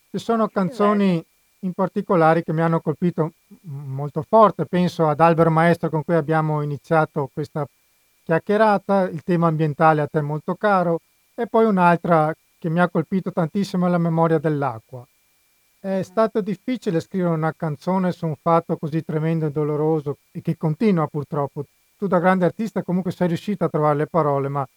Ci 0.09 0.17
sono 0.17 0.47
canzoni 0.47 1.23
in 1.59 1.73
particolare 1.73 2.41
che 2.41 2.53
mi 2.53 2.61
hanno 2.61 2.79
colpito 2.79 3.33
molto 3.61 4.25
forte, 4.27 4.65
penso 4.65 5.07
ad 5.07 5.19
Albero 5.19 5.51
Maestro 5.51 5.91
con 5.91 6.03
cui 6.03 6.15
abbiamo 6.15 6.63
iniziato 6.63 7.29
questa 7.31 7.67
chiacchierata, 8.23 9.07
il 9.09 9.21
tema 9.21 9.45
ambientale 9.45 10.01
a 10.01 10.07
te 10.07 10.21
molto 10.21 10.55
caro, 10.55 11.01
e 11.35 11.45
poi 11.45 11.65
un'altra 11.65 12.33
che 12.57 12.69
mi 12.69 12.79
ha 12.79 12.89
colpito 12.89 13.31
tantissimo 13.31 13.85
è 13.85 13.89
la 13.91 13.99
memoria 13.99 14.39
dell'acqua. 14.39 15.05
È 15.79 16.01
stato 16.01 16.41
difficile 16.41 16.99
scrivere 16.99 17.35
una 17.35 17.53
canzone 17.55 18.11
su 18.11 18.25
un 18.25 18.35
fatto 18.41 18.75
così 18.77 19.05
tremendo 19.05 19.45
e 19.45 19.51
doloroso 19.51 20.17
e 20.31 20.41
che 20.41 20.57
continua 20.57 21.05
purtroppo. 21.05 21.63
Tu 21.97 22.07
da 22.07 22.19
grande 22.19 22.45
artista 22.45 22.83
comunque 22.83 23.11
sei 23.11 23.27
riuscito 23.27 23.63
a 23.63 23.69
trovare 23.69 23.97
le 23.97 24.07
parole, 24.07 24.47
ma 24.49 24.67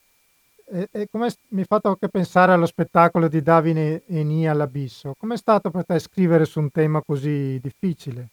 e, 0.72 0.88
e 0.90 1.08
come 1.10 1.30
mi 1.48 1.62
ha 1.62 1.66
fatto 1.66 1.88
anche 1.88 2.08
pensare 2.08 2.52
allo 2.52 2.66
spettacolo 2.66 3.28
di 3.28 3.42
Davide 3.42 4.04
e 4.06 4.22
Nia 4.22 4.52
all'abisso. 4.52 5.14
Com'è 5.18 5.36
stato 5.36 5.70
per 5.70 5.84
te 5.84 5.98
scrivere 5.98 6.44
su 6.44 6.60
un 6.60 6.70
tema 6.70 7.02
così 7.02 7.58
difficile? 7.60 8.28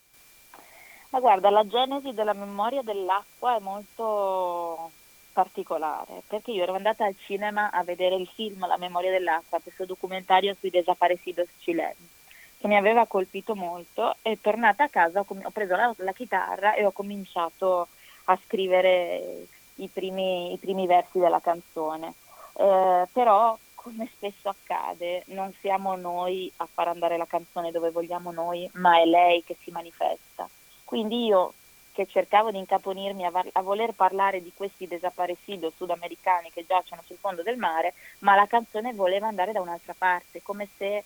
Ma 1.10 1.20
guarda, 1.20 1.50
la 1.50 1.65
genesi 1.65 2.13
della 2.13 2.34
memoria 2.34 2.82
dell'acqua 2.84 3.58
è 3.58 3.60
molto 3.60 4.91
particolare, 5.34 6.24
perché 6.27 6.51
io 6.51 6.63
ero 6.63 6.75
andata 6.75 7.06
al 7.06 7.15
cinema 7.17 7.70
a 7.72 7.84
vedere 7.84 8.15
il 8.15 8.27
film 8.27 8.67
La 8.67 8.77
memoria 8.77 9.12
dell'acqua, 9.12 9.60
questo 9.62 9.86
documentario 9.86 10.56
sui 10.60 10.70
desaparecidos 10.70 11.48
cileni, 11.60 12.10
che 12.58 12.67
mi 12.67 12.75
aveva 12.75 13.06
colpito 13.06 13.56
molto 13.56 14.15
e 14.22 14.39
tornata 14.41 14.86
a 14.86 14.89
casa 14.89 15.20
ho, 15.20 15.24
com- 15.24 15.44
ho 15.44 15.51
preso 15.51 15.75
la, 15.75 15.94
la, 15.98 16.12
chitarra 16.12 16.74
e 16.74 16.86
ho 16.86 16.91
cominciato 16.91 17.88
a 18.29 18.39
scrivere 18.46 19.48
i 19.75 19.88
primi, 19.89 20.53
i 20.53 20.57
primi 20.57 20.88
versi 20.88 21.19
della 21.19 21.41
canzone 21.41 22.13
eh, 22.57 23.07
però 23.12 23.57
come 23.75 24.10
spesso 24.12 24.50
accade 24.50 25.24
non 25.27 25.53
siamo 25.60 25.96
noi 25.96 26.51
a 26.57 26.67
far 26.72 26.88
andare 26.88 27.17
la 27.17 27.27
canzone 27.27 27.72
dove 27.72 27.91
vogliamo 27.91 28.31
noi, 28.31 28.69
ma 28.74 29.00
è 29.00 29.05
lei 29.05 29.43
che 29.43 29.55
si 29.62 29.72
manifesta. 29.72 30.50
Quindi 30.84 31.25
io 31.25 31.53
che 31.93 32.05
cercavo 32.05 32.51
di 32.51 32.57
incaponirmi 32.57 33.25
a, 33.25 33.31
a 33.53 33.62
voler 33.62 33.93
parlare 33.93 34.41
di 34.41 34.51
questi 34.53 34.88
desaparecidos 34.88 35.74
sudamericani 35.75 36.51
che 36.51 36.65
giacciono 36.67 37.01
sul 37.05 37.17
fondo 37.17 37.43
del 37.43 37.57
mare, 37.57 37.93
ma 38.19 38.36
la 38.36 38.46
canzone 38.46 38.93
voleva 38.93 39.27
andare 39.27 39.51
da 39.51 39.62
un'altra 39.62 39.96
parte, 39.98 40.41
come 40.43 40.67
se, 40.77 41.03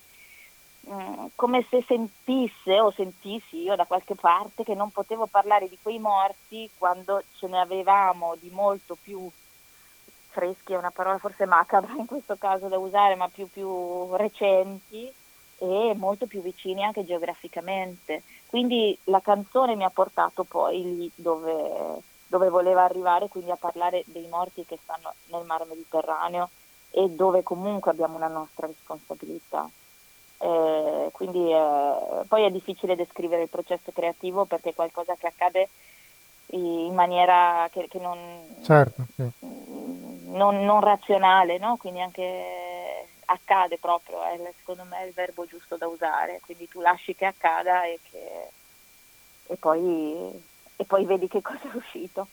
mm, 0.90 1.26
come 1.34 1.64
se 1.68 1.82
sentisse 1.86 2.80
o 2.80 2.90
sentissi 2.90 3.62
io 3.62 3.76
da 3.76 3.84
qualche 3.84 4.14
parte 4.14 4.64
che 4.64 4.74
non 4.74 4.90
potevo 4.90 5.26
parlare 5.26 5.68
di 5.68 5.78
quei 5.80 5.98
morti 5.98 6.68
quando 6.78 7.22
ce 7.36 7.46
ne 7.48 7.60
avevamo 7.60 8.36
di 8.40 8.50
molto 8.50 8.96
più 9.00 9.30
freschi 10.32 10.72
è 10.72 10.78
una 10.78 10.90
parola 10.90 11.18
forse 11.18 11.44
macabra 11.44 11.92
in 11.94 12.06
questo 12.06 12.36
caso 12.36 12.68
da 12.68 12.78
usare, 12.78 13.14
ma 13.14 13.28
più, 13.28 13.48
più 13.48 14.16
recenti 14.16 15.12
e 15.58 15.94
molto 15.94 16.26
più 16.26 16.40
vicini 16.42 16.82
anche 16.82 17.04
geograficamente. 17.04 18.22
Quindi 18.46 18.98
la 19.04 19.20
canzone 19.20 19.76
mi 19.76 19.84
ha 19.84 19.90
portato 19.90 20.42
poi 20.44 20.82
lì 20.82 21.10
dove, 21.14 22.00
dove 22.26 22.48
voleva 22.48 22.82
arrivare, 22.82 23.28
quindi 23.28 23.50
a 23.50 23.56
parlare 23.56 24.02
dei 24.06 24.26
morti 24.28 24.64
che 24.64 24.78
stanno 24.82 25.14
nel 25.26 25.44
mare 25.44 25.66
Mediterraneo 25.66 26.50
e 26.90 27.08
dove 27.10 27.42
comunque 27.42 27.90
abbiamo 27.90 28.16
una 28.16 28.28
nostra 28.28 28.66
responsabilità. 28.66 29.68
Eh, 30.42 31.08
quindi 31.12 31.52
eh, 31.52 32.24
poi 32.26 32.42
è 32.42 32.50
difficile 32.50 32.96
descrivere 32.96 33.42
il 33.42 33.48
processo 33.48 33.92
creativo 33.92 34.44
perché 34.44 34.70
è 34.70 34.74
qualcosa 34.74 35.14
che 35.14 35.28
accade 35.28 35.68
in 36.46 36.92
maniera 36.94 37.68
che, 37.70 37.86
che 37.88 38.00
non, 38.00 38.18
certo, 38.62 39.06
sì. 39.14 39.30
non, 39.38 40.64
non, 40.64 40.80
razionale, 40.80 41.58
no? 41.58 41.76
quindi 41.76 42.00
anche 42.00 43.06
accade 43.26 43.78
proprio, 43.78 44.22
è, 44.24 44.52
secondo 44.58 44.82
me 44.82 44.98
è 44.98 45.06
il 45.06 45.12
verbo 45.12 45.46
giusto 45.46 45.76
da 45.76 45.86
usare, 45.86 46.40
quindi 46.44 46.68
tu 46.68 46.80
lasci 46.80 47.14
che 47.14 47.24
accada 47.24 47.84
e, 47.84 48.00
che, 48.10 48.48
e, 49.46 49.56
poi, 49.56 50.42
e 50.74 50.84
poi 50.84 51.04
vedi 51.04 51.28
che 51.28 51.40
cosa 51.40 51.70
è 51.72 51.76
uscito. 51.76 52.26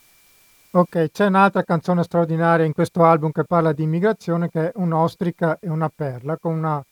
Ok, 0.72 1.12
c'è 1.12 1.28
un'altra 1.28 1.64
canzone 1.64 2.04
straordinaria 2.04 2.66
in 2.66 2.74
questo 2.74 3.04
album 3.04 3.32
che 3.32 3.44
parla 3.44 3.72
di 3.72 3.84
immigrazione 3.84 4.50
che 4.50 4.68
è 4.68 4.72
Un'ostrica 4.76 5.60
e 5.60 5.70
una 5.70 5.90
perla 5.90 6.38
con 6.38 6.56
una 6.56 6.84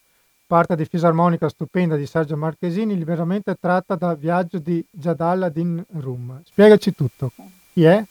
parte 0.47 0.77
di 0.77 0.85
fisarmonica 0.85 1.49
stupenda 1.49 1.97
di 1.97 2.05
Sergio 2.05 2.37
Marchesini, 2.37 2.97
liberamente 2.97 3.55
tratta 3.59 3.95
da 3.95 4.15
Viaggio 4.15 4.59
di 4.59 4.83
Jadal 4.89 5.51
din 5.51 5.83
Rum. 5.99 6.41
Spiegaci 6.45 6.95
tutto. 6.95 7.31
Chi 7.73 7.83
è? 7.83 8.01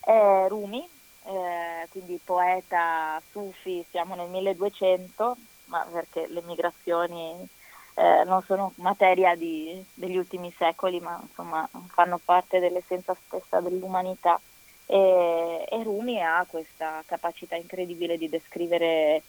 È 0.00 0.46
Rumi, 0.48 0.82
eh, 1.26 1.86
quindi 1.90 2.18
poeta 2.24 3.20
sufi, 3.30 3.84
siamo 3.90 4.14
nel 4.14 4.30
1200, 4.30 5.36
ma 5.66 5.86
perché 5.92 6.26
le 6.28 6.42
migrazioni 6.46 7.46
eh, 7.94 8.24
non 8.24 8.42
sono 8.42 8.72
materia 8.76 9.36
di, 9.36 9.84
degli 9.92 10.16
ultimi 10.16 10.50
secoli, 10.56 10.98
ma 10.98 11.20
insomma 11.20 11.68
fanno 11.88 12.18
parte 12.24 12.58
dell'essenza 12.58 13.14
stessa 13.26 13.60
dell'umanità. 13.60 14.40
E, 14.86 15.66
e 15.68 15.82
Rumi 15.82 16.22
ha 16.22 16.44
questa 16.48 17.02
capacità 17.04 17.54
incredibile 17.54 18.16
di 18.16 18.30
descrivere 18.30 19.22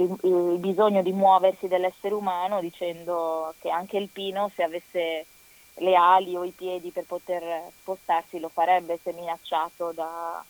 il, 0.00 0.16
il 0.22 0.58
bisogno 0.58 1.02
di 1.02 1.12
muoversi 1.12 1.68
dell'essere 1.68 2.14
umano 2.14 2.60
dicendo 2.60 3.54
che 3.58 3.70
anche 3.70 3.96
il 3.96 4.08
pino 4.08 4.50
se 4.54 4.62
avesse 4.62 5.26
le 5.78 5.94
ali 5.94 6.36
o 6.36 6.44
i 6.44 6.52
piedi 6.52 6.90
per 6.90 7.04
poter 7.04 7.70
spostarsi 7.80 8.38
lo 8.38 8.48
farebbe 8.48 8.98
se 9.02 9.12
minacciato 9.12 9.92
da, 9.92 10.42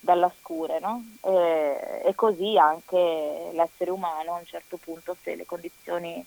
dalla 0.00 0.30
scure, 0.40 0.78
no? 0.80 1.04
e, 1.22 2.02
e, 2.04 2.14
così 2.14 2.56
anche 2.58 3.50
l'essere 3.52 3.90
umano 3.90 4.34
a 4.34 4.38
un 4.38 4.44
certo 4.44 4.76
punto 4.76 5.16
se 5.22 5.36
le 5.36 5.46
condizioni 5.46 6.24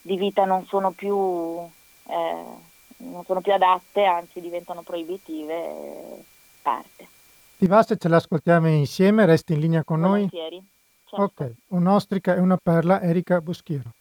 di 0.00 0.16
vita 0.16 0.44
non 0.44 0.64
sono 0.66 0.90
più, 0.92 1.16
eh, 2.08 2.44
non 2.96 3.24
sono 3.24 3.40
più 3.40 3.52
adatte, 3.52 4.04
anzi 4.04 4.40
diventano 4.40 4.82
proibitive, 4.82 6.24
parte. 6.62 7.08
Ti 7.58 7.66
va 7.66 7.82
se 7.82 7.96
ce 7.96 8.08
l'ascoltiamo 8.08 8.68
insieme? 8.68 9.26
Resti 9.26 9.52
in 9.52 9.60
linea 9.60 9.84
con 9.84 10.00
Volentieri. 10.00 10.56
noi? 10.56 10.71
Certo. 11.14 11.24
Ok, 11.24 11.54
un'ostrica 11.72 12.34
e 12.36 12.40
una 12.40 12.56
perla, 12.56 13.02
Erika 13.02 13.42
Boschiero. 13.42 13.92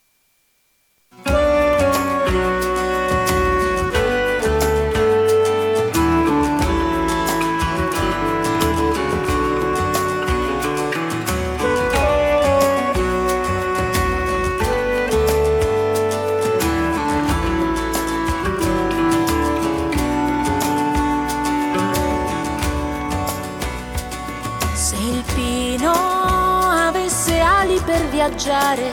Viaggiare, 28.21 28.91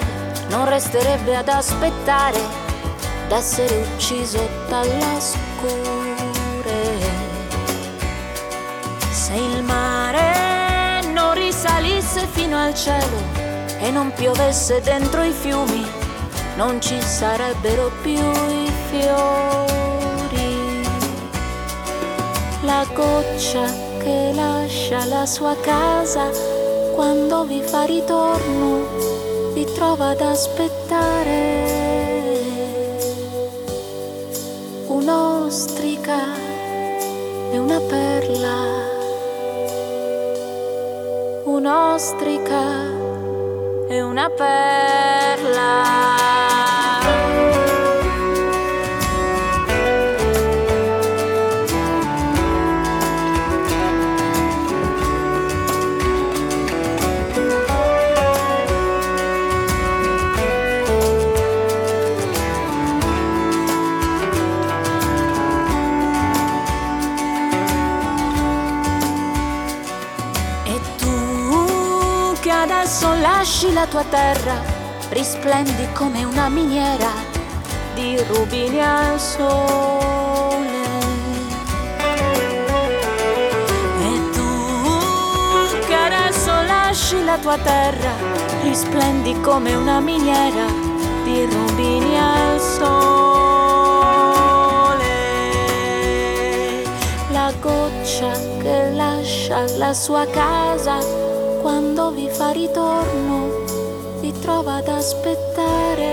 non 0.49 0.67
resterebbe 0.67 1.37
ad 1.37 1.49
aspettare 1.49 2.41
d'essere 3.29 3.87
ucciso 3.95 4.49
dalla 4.71 5.21
scure. 5.21 6.67
Se 9.11 9.35
il 9.35 9.63
mare 9.63 11.03
non 11.13 11.35
risalisse 11.35 12.27
fino 12.33 12.57
al 12.57 12.75
cielo 12.75 13.19
e 13.81 13.91
non 13.91 14.13
piovesse 14.15 14.81
dentro 14.81 15.23
i 15.23 15.33
fiumi, 15.33 15.87
non 16.57 16.81
ci 16.81 16.99
sarebbero 17.03 17.93
più 18.01 18.15
i 18.15 18.73
fiori. 18.89 20.87
La 22.63 22.87
goccia 22.95 23.67
che 23.99 24.33
lascia 24.35 25.05
la 25.05 25.27
sua 25.27 25.55
casa 25.61 26.58
quando 26.99 27.45
vi 27.45 27.63
fa 27.63 27.85
ritorno 27.85 29.53
vi 29.55 29.65
trova 29.73 30.09
ad 30.09 30.21
aspettare. 30.21 31.37
Un'ostrica 34.89 36.19
e 37.53 37.59
una 37.59 37.79
perla. 37.79 38.57
Un'ostrica 41.45 42.65
e 43.87 44.03
una 44.03 44.29
perla 44.31 45.19
adesso 72.99 73.21
lasci 73.21 73.73
la 73.73 73.87
tua 73.87 74.03
terra, 74.11 74.61
risplendi 75.11 75.87
come 75.93 76.25
una 76.25 76.49
miniera 76.49 77.13
di 77.95 78.21
rubini 78.25 78.81
al 78.81 79.21
sole. 79.21 80.67
E 84.03 84.31
tu 84.33 85.87
che 85.87 85.95
adesso 85.95 86.51
lasci 86.51 87.25
la 87.25 87.39
tua 87.39 87.57
terra, 87.59 88.11
risplendi 88.63 89.41
come 89.43 89.77
una 89.77 90.01
miniera 90.01 90.67
di 91.23 91.45
rubini 91.45 92.19
al 92.19 92.61
sole. 92.61 92.97
La 97.31 97.53
goccia 97.61 98.33
che 98.61 98.91
lascia 98.91 99.65
la 99.77 99.95
sua 99.95 100.27
casa 100.27 101.28
quando 101.69 102.13
vi 102.13 102.31
fa 102.31 102.49
ritorno 102.49 103.65
vi 104.21 104.33
trova 104.41 104.77
ad 104.77 104.89
aspettare. 104.89 106.13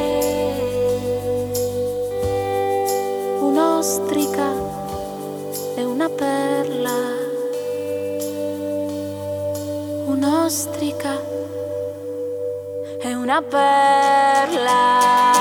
Un'ostrica 3.39 4.49
e 5.77 5.83
una 5.85 6.09
perla. 6.09 6.97
Un'ostrica 10.07 11.13
e 12.99 13.15
una 13.15 13.41
perla 13.41 15.34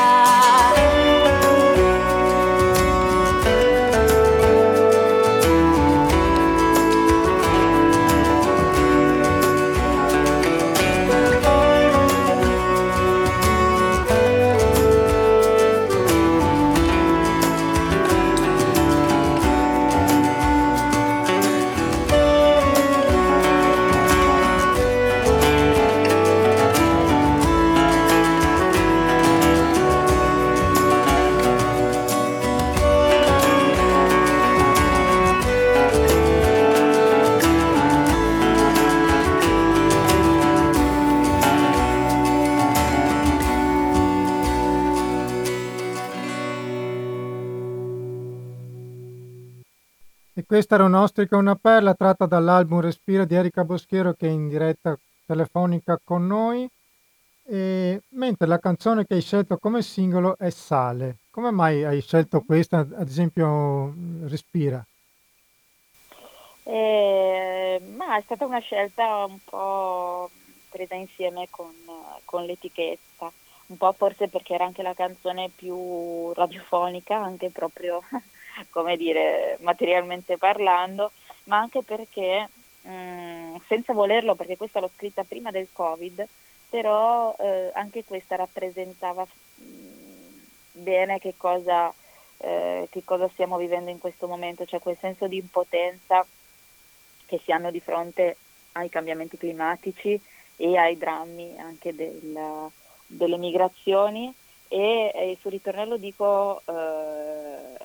questa 50.55 50.77
era 50.77 50.85
un'ostrica 50.85 51.35
e 51.35 51.41
una 51.41 51.57
perla 51.57 51.95
tratta 51.95 52.27
dall'album 52.27 52.79
Respira 52.79 53.25
di 53.25 53.35
Erika 53.35 53.65
Boschiero 53.65 54.13
che 54.13 54.29
è 54.29 54.31
in 54.31 54.49
diretta 54.49 54.97
telefonica 55.27 55.99
con 56.01 56.29
noi. 56.29 56.71
E, 57.43 58.01
mentre 58.11 58.47
la 58.47 58.61
canzone 58.61 59.05
che 59.05 59.15
hai 59.15 59.21
scelto 59.21 59.57
come 59.57 59.83
singolo 59.83 60.39
è 60.39 60.51
Sale. 60.51 61.17
Come 61.33 61.51
mai 61.51 61.83
hai 61.83 62.01
scelto 62.01 62.43
questa, 62.43 62.79
ad 62.79 63.09
esempio 63.09 63.93
Respira? 64.27 64.87
Eh, 66.63 67.83
ma 67.97 68.17
è 68.17 68.23
stata 68.23 68.47
una 68.47 68.61
scelta 68.61 69.25
un 69.25 69.41
po' 69.45 70.31
presa 70.71 70.95
insieme 70.95 71.49
con, 71.51 71.75
con 72.25 72.45
l'etichetta, 72.45 73.33
un 73.67 73.77
po' 73.77 73.91
forse 73.91 74.29
perché 74.29 74.55
era 74.55 74.67
anche 74.67 74.83
la 74.83 74.95
canzone 74.95 75.51
più 75.53 76.33
radiofonica, 76.33 77.17
anche 77.17 77.51
proprio, 77.51 78.05
come 78.71 78.97
dire, 78.97 79.59
materialmente 79.61 80.39
parlando, 80.39 81.13
ma 81.45 81.59
anche 81.59 81.83
perché, 81.83 82.49
mh, 82.83 83.57
senza 83.67 83.93
volerlo, 83.93 84.35
perché 84.35 84.57
questa 84.57 84.81
l'ho 84.81 84.91
scritta 84.95 85.25
prima 85.25 85.51
del 85.51 85.69
Covid, 85.73 86.27
però 86.69 87.35
eh, 87.39 87.71
anche 87.75 88.05
questa 88.05 88.37
rappresentava 88.37 89.25
mh, 89.25 89.65
bene 90.73 91.19
che 91.19 91.35
cosa, 91.37 91.93
eh, 92.39 92.89
che 92.91 93.05
cosa 93.05 93.29
stiamo 93.29 93.57
vivendo 93.57 93.91
in 93.91 93.99
questo 93.99 94.27
momento, 94.27 94.65
cioè 94.65 94.81
quel 94.81 94.97
senso 94.99 95.27
di 95.27 95.37
impotenza 95.37 96.27
che 97.27 97.41
si 97.43 97.53
hanno 97.53 97.71
di 97.71 97.81
fronte 97.81 98.37
ai 98.73 98.89
cambiamenti 98.89 99.39
climatici 99.39 100.21
e 100.57 100.77
ai 100.77 100.97
drammi 100.97 101.59
anche 101.59 101.95
del, 101.95 102.71
delle 103.07 103.37
migrazioni. 103.37 104.33
E, 104.67 105.13
e 105.15 105.37
sul 105.41 105.53
ritornello 105.53 105.97
dico 105.97 106.61
eh, 106.65 107.77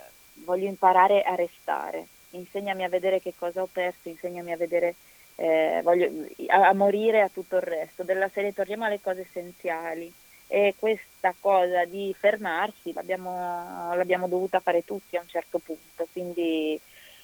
voglio 0.50 0.68
imparare 0.68 1.22
a 1.22 1.36
restare, 1.36 2.08
insegnami 2.32 2.84
a 2.84 2.90
vedere 2.90 3.22
che 3.22 3.34
cosa 3.38 3.62
ho 3.62 3.70
perso, 3.72 4.10
insegnami 4.10 4.52
a 4.52 4.58
vedere 4.58 4.96
eh, 5.36 5.82
voglio, 5.84 6.10
a, 6.48 6.70
a 6.70 6.74
morire 6.74 7.22
a 7.22 7.30
tutto 7.30 7.58
il 7.58 7.62
resto, 7.62 8.02
della 8.02 8.30
serie 8.30 8.52
torniamo 8.52 8.86
alle 8.86 9.00
cose 9.00 9.22
essenziali. 9.22 10.12
E 10.52 10.74
questa 10.80 11.36
cosa 11.40 11.86
di 11.86 12.16
fermarsi 12.18 12.92
l'abbiamo, 12.94 13.94
l'abbiamo 13.94 14.28
dovuta 14.28 14.60
fare 14.60 14.84
tutti 14.84 15.16
a 15.16 15.22
un 15.22 15.28
certo 15.28 15.60
punto, 15.60 16.08
quindi 16.12 16.80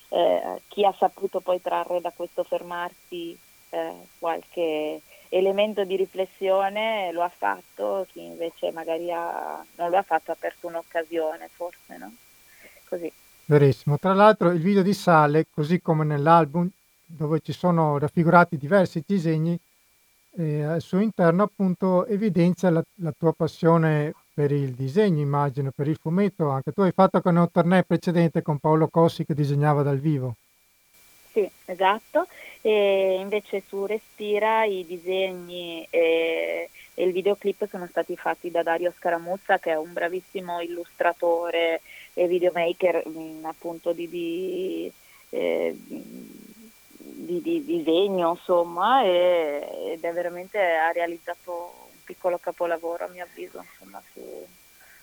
eh, 0.10 0.62
chi 0.68 0.86
ha 0.86 0.94
saputo 0.96 1.40
poi 1.40 1.60
trarre 1.60 2.02
da 2.02 2.12
questo 2.16 2.44
fermarsi 2.44 3.36
eh, 3.72 3.94
qualche 4.20 5.02
elemento 5.30 5.84
di 5.84 5.96
riflessione 5.96 7.12
lo 7.12 7.24
ha 7.24 7.32
fatto, 7.36 8.06
chi 8.12 8.24
invece 8.24 8.72
magari 8.72 9.12
ha, 9.12 9.66
non 9.78 9.90
lo 9.90 9.98
ha 9.98 10.04
fatto 10.04 10.32
ha 10.32 10.38
perso 10.40 10.68
un'occasione 10.68 11.50
forse, 11.52 11.98
no? 11.98 12.14
Così. 12.88 13.12
Verissimo. 13.46 13.98
Tra 13.98 14.14
l'altro 14.14 14.50
il 14.52 14.60
video 14.60 14.82
di 14.82 14.94
Sale, 14.94 15.46
così 15.52 15.82
come 15.82 16.04
nell'album 16.04 16.70
dove 17.06 17.40
ci 17.42 17.54
sono 17.54 17.98
raffigurati 17.98 18.58
diversi 18.58 19.04
disegni, 19.06 19.58
eh, 20.38 20.64
al 20.64 20.82
suo 20.82 21.00
interno 21.00 21.44
appunto 21.44 22.06
evidenzia 22.08 22.70
la, 22.70 22.84
la, 22.96 23.14
tua 23.18 23.34
passione 23.34 24.14
per 24.34 24.52
il 24.52 24.72
disegno, 24.72 25.22
immagino, 25.22 25.72
per 25.74 25.88
il 25.88 25.98
fumetto. 26.02 26.50
Anche 26.50 26.72
tu 26.72 26.82
hai 26.82 26.92
fatto 26.92 27.22
con 27.22 27.36
un 27.36 27.52
torneo 27.52 27.84
precedente 27.84 28.42
con 28.42 28.58
Paolo 28.58 28.88
Cossi 28.88 29.26
che 29.26 29.34
disegnava 29.34 29.84
dal 29.84 30.00
vivo. 30.00 30.36
Sì, 31.32 31.50
esatto. 31.66 32.28
E 32.62 33.18
invece 33.20 33.62
su 33.66 33.86
Respira 33.86 34.66
i 34.66 34.84
disegni 34.86 35.86
e, 35.90 36.70
e 36.94 37.04
il 37.04 37.12
videoclip 37.12 37.68
sono 37.68 37.88
stati 37.88 38.18
fatti 38.18 38.50
da 38.50 38.64
Dario 38.64 38.92
Scaramuzza 38.98 39.60
che 39.60 39.72
è 39.72 39.78
un 39.78 39.94
bravissimo 39.94 40.62
illustratore 40.62 41.82
e 42.18 42.28
videomaker 42.28 43.04
mh, 43.06 43.20
mm, 43.20 43.46
appunto 43.46 43.92
di, 43.92 44.08
di, 44.08 44.92
eh, 45.30 45.76
di, 45.78 47.42
di, 47.42 47.64
disegno 47.66 48.32
insomma 48.32 49.04
e, 49.04 49.92
ed 49.94 50.04
è 50.04 50.14
veramente 50.14 50.58
ha 50.58 50.92
realizzato 50.92 51.52
un 51.92 52.00
piccolo 52.06 52.38
capolavoro 52.38 53.06
a 53.06 53.10
mio 53.10 53.26
avviso 53.26 53.62
insomma, 53.62 54.02
su, 54.14 54.22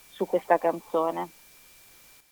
su 0.09 0.27
questa 0.27 0.59
canzone. 0.59 1.29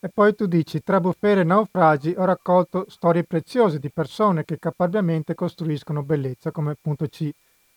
E 0.02 0.08
poi 0.08 0.34
tu 0.34 0.46
dici, 0.46 0.82
tra 0.82 0.98
bufere 0.98 1.42
e 1.42 1.44
naufragi 1.44 2.14
ho 2.16 2.24
raccolto 2.24 2.86
storie 2.88 3.22
preziose 3.22 3.78
di 3.78 3.90
persone 3.90 4.46
che 4.46 4.58
caparbiamente 4.58 5.34
costruiscono 5.34 6.02
bellezza, 6.02 6.50
come 6.50 6.70
appunto 6.70 7.06
ci 7.08 7.30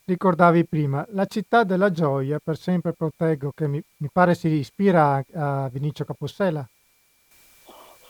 ricordavi 0.06 0.66
prima. 0.66 1.06
La 1.10 1.26
città 1.26 1.66
della 1.66 1.92
gioia, 1.92 2.39
per 2.42 2.58
sempre 2.58 2.94
proteggo, 2.94 3.52
che 3.54 3.68
mi, 3.68 3.84
mi 3.98 4.08
pare 4.10 4.36
si 4.36 4.48
ispira 4.48 5.16
a, 5.34 5.63
a 5.66 5.70
Vinicio 5.70 6.06
Capossela. 6.06 6.66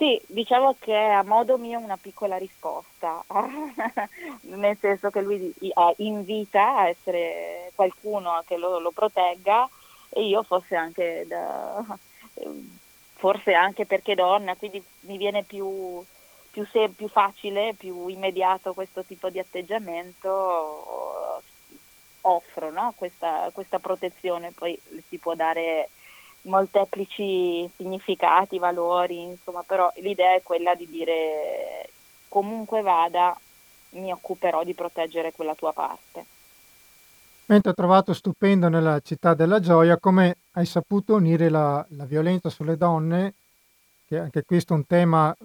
Sì, 0.03 0.21
diciamo 0.25 0.75
che 0.79 0.93
a 0.93 1.23
modo 1.23 1.57
mio 1.57 1.79
una 1.79 1.95
piccola 1.95 2.35
risposta, 2.35 3.23
nel 4.51 4.75
senso 4.77 5.09
che 5.09 5.21
lui 5.21 5.53
invita 5.97 6.79
a 6.79 6.87
essere 6.89 7.71
qualcuno 7.73 8.43
che 8.45 8.57
lo, 8.57 8.79
lo 8.79 8.91
protegga 8.91 9.65
e 10.09 10.25
io 10.25 10.43
forse 10.43 10.75
anche 10.75 11.23
da 11.25 11.85
forse 13.15 13.53
anche 13.53 13.85
perché 13.85 14.13
donna, 14.13 14.55
quindi 14.55 14.83
mi 15.01 15.15
viene 15.15 15.43
più, 15.43 16.03
più, 16.51 16.67
se, 16.69 16.89
più 16.89 17.07
facile, 17.07 17.73
più 17.73 18.09
immediato 18.09 18.73
questo 18.73 19.05
tipo 19.05 19.29
di 19.29 19.39
atteggiamento, 19.39 21.41
offro 22.19 22.71
no? 22.71 22.93
questa, 22.97 23.49
questa 23.53 23.79
protezione, 23.79 24.51
poi 24.51 24.77
si 25.07 25.17
può 25.17 25.33
dare 25.33 25.87
molteplici 26.43 27.69
significati, 27.75 28.59
valori, 28.59 29.21
insomma, 29.21 29.63
però 29.63 29.91
l'idea 29.97 30.35
è 30.35 30.41
quella 30.41 30.75
di 30.75 30.87
dire 30.87 31.89
comunque 32.27 32.81
vada, 32.81 33.37
mi 33.91 34.11
occuperò 34.11 34.63
di 34.63 34.73
proteggere 34.73 35.31
quella 35.31 35.55
tua 35.55 35.71
parte. 35.73 36.25
Mentre 37.45 37.71
ho 37.71 37.75
trovato 37.75 38.13
stupendo 38.13 38.69
nella 38.69 38.99
città 39.01 39.33
della 39.33 39.59
gioia 39.59 39.97
come 39.97 40.37
hai 40.53 40.65
saputo 40.65 41.15
unire 41.15 41.49
la, 41.49 41.85
la 41.89 42.05
violenza 42.05 42.49
sulle 42.49 42.77
donne, 42.77 43.33
che 44.07 44.17
anche 44.17 44.43
questo 44.43 44.73
è 44.73 44.77
un 44.77 44.85
tema 44.85 45.35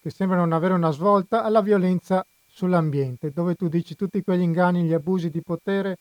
che 0.00 0.10
sembra 0.10 0.38
non 0.38 0.52
avere 0.52 0.74
una 0.74 0.90
svolta, 0.90 1.42
alla 1.42 1.60
violenza 1.60 2.24
sull'ambiente, 2.46 3.30
dove 3.32 3.54
tu 3.54 3.68
dici 3.68 3.96
tutti 3.96 4.22
quegli 4.22 4.42
inganni, 4.42 4.82
gli 4.82 4.92
abusi 4.92 5.30
di 5.30 5.42
potere, 5.42 5.98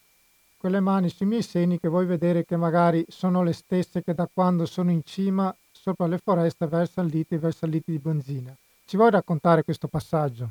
quelle 0.58 0.80
mani 0.80 1.10
sui 1.10 1.26
miei 1.26 1.43
seni 1.43 1.80
che 1.80 1.88
vuoi 1.88 2.06
vedere 2.06 2.43
che 2.43 2.58
magari 2.58 3.06
sono 3.08 3.43
le 3.43 3.54
stesse 3.54 4.04
che 4.04 4.13
da 4.13 4.28
quando 4.32 4.65
sono 4.65 4.91
in 4.91 5.04
cima 5.04 5.56
sopra 5.72 6.08
le 6.08 6.17
foreste 6.17 6.67
versano 6.67 7.08
liti 7.08 7.36
e 7.36 7.39
versano 7.39 7.72
liti 7.72 7.91
di 7.91 8.00
benzina. 8.00 8.56
Ci 8.86 8.98
vuoi 8.98 9.12
raccontare 9.12 9.63
questo 9.63 9.88
passaggio? 9.88 10.50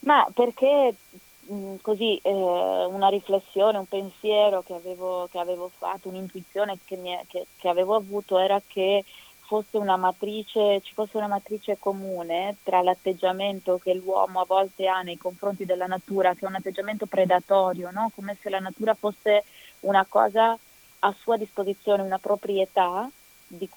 Ma 0.00 0.26
perché 0.34 0.94
Mm, 1.52 1.76
così 1.82 2.18
eh, 2.22 2.30
una 2.30 3.08
riflessione, 3.08 3.76
un 3.76 3.86
pensiero 3.86 4.62
che 4.62 4.72
avevo, 4.74 5.28
che 5.30 5.38
avevo 5.38 5.70
fatto, 5.76 6.08
un'intuizione 6.08 6.78
che, 6.86 6.96
mi, 6.96 7.14
che, 7.28 7.46
che, 7.58 7.68
avevo 7.68 7.96
avuto 7.96 8.38
era 8.38 8.60
che 8.66 9.04
fosse 9.46 9.76
una 9.76 9.96
matrice, 9.96 10.80
ci 10.82 10.94
fosse 10.94 11.16
una 11.16 11.26
matrice 11.26 11.76
comune 11.78 12.56
tra 12.62 12.82
l'atteggiamento 12.82 13.78
che 13.82 13.94
l'uomo 13.94 14.40
a 14.40 14.44
volte 14.46 14.86
ha 14.86 15.02
nei 15.02 15.18
confronti 15.18 15.64
della 15.64 15.86
natura, 15.86 16.34
che 16.34 16.44
è 16.44 16.48
un 16.48 16.54
atteggiamento 16.54 17.06
predatorio, 17.06 17.90
no? 17.90 18.10
come 18.14 18.36
se 18.40 18.50
la 18.50 18.58
natura 18.58 18.94
fosse 18.94 19.44
una 19.80 20.04
cosa 20.08 20.56
a 21.00 21.14
sua 21.18 21.36
disposizione, 21.36 22.02
una 22.02 22.18
proprietà 22.18 23.08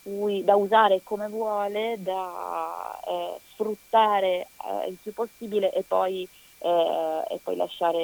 cui, 0.01 0.43
da 0.43 0.55
usare 0.55 1.01
come 1.03 1.27
vuole, 1.27 1.97
da 1.99 2.99
eh, 3.05 3.39
sfruttare 3.51 4.27
eh, 4.27 4.89
il 4.89 4.97
più 5.01 5.13
possibile 5.13 5.71
e 5.71 5.83
poi 5.83 6.27
eh, 6.59 7.23
e 7.29 7.39
poi 7.43 7.55
lasciare 7.55 7.99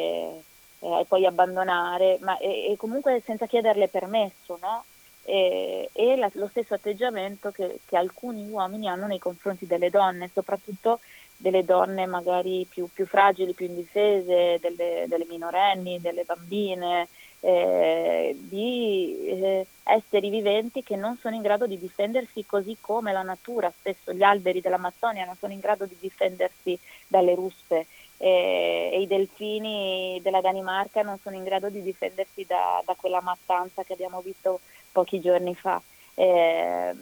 eh, 0.79 0.99
e 0.99 1.05
poi 1.07 1.25
abbandonare, 1.25 2.17
ma 2.21 2.37
e, 2.37 2.71
e, 2.71 2.77
comunque 2.77 3.21
senza 3.25 3.47
chiederle 3.47 3.87
permesso, 3.87 4.57
no? 4.61 4.83
E, 5.25 5.89
e 5.93 6.15
la, 6.17 6.29
lo 6.33 6.47
stesso 6.47 6.73
atteggiamento 6.73 7.51
che, 7.51 7.79
che, 7.85 7.95
alcuni 7.95 8.45
uomini 8.49 8.89
hanno 8.89 9.07
nei 9.07 9.19
confronti 9.19 9.65
delle 9.65 9.89
donne, 9.89 10.29
soprattutto 10.33 10.99
delle 11.37 11.63
donne 11.63 12.05
magari 12.05 12.65
più, 12.69 12.89
più 12.93 13.05
fragili, 13.05 13.53
più 13.53 13.65
indifese, 13.65 14.59
delle, 14.59 15.05
delle 15.07 15.25
minorenni, 15.29 16.01
delle 16.01 16.23
bambine, 16.25 17.07
eh, 17.39 18.33
di 18.37 19.17
eh, 19.27 19.67
esseri 19.83 20.29
viventi 20.29 20.81
che 20.81 20.95
non 20.95 21.17
sono 21.17 21.35
in 21.35 21.41
grado 21.41 21.67
di 21.67 21.77
difendersi 21.77 22.45
così 22.45 22.77
come 22.79 23.11
la 23.11 23.21
natura, 23.21 23.71
spesso 23.77 24.13
gli 24.13 24.23
alberi 24.23 24.61
dell'Amazzonia 24.61 25.25
non 25.25 25.35
sono 25.37 25.51
in 25.51 25.59
grado 25.59 25.85
di 25.85 25.97
difendersi 25.99 26.79
dalle 27.05 27.35
ruspe 27.35 27.87
e, 28.17 28.89
e, 28.93 29.01
i 29.01 29.07
delfini 29.07 30.19
della 30.21 30.41
Danimarca 30.41 31.01
non 31.01 31.19
sono 31.21 31.35
in 31.35 31.43
grado 31.43 31.69
di 31.69 31.81
difendersi 31.81 32.45
da, 32.45 32.81
da 32.85 32.95
quella 32.95 33.21
mattanza 33.21 33.83
che 33.83 33.93
abbiamo 33.93 34.21
visto 34.21 34.59
pochi 34.91 35.19
giorni 35.19 35.55
fa. 35.55 35.81
E, 36.15 36.95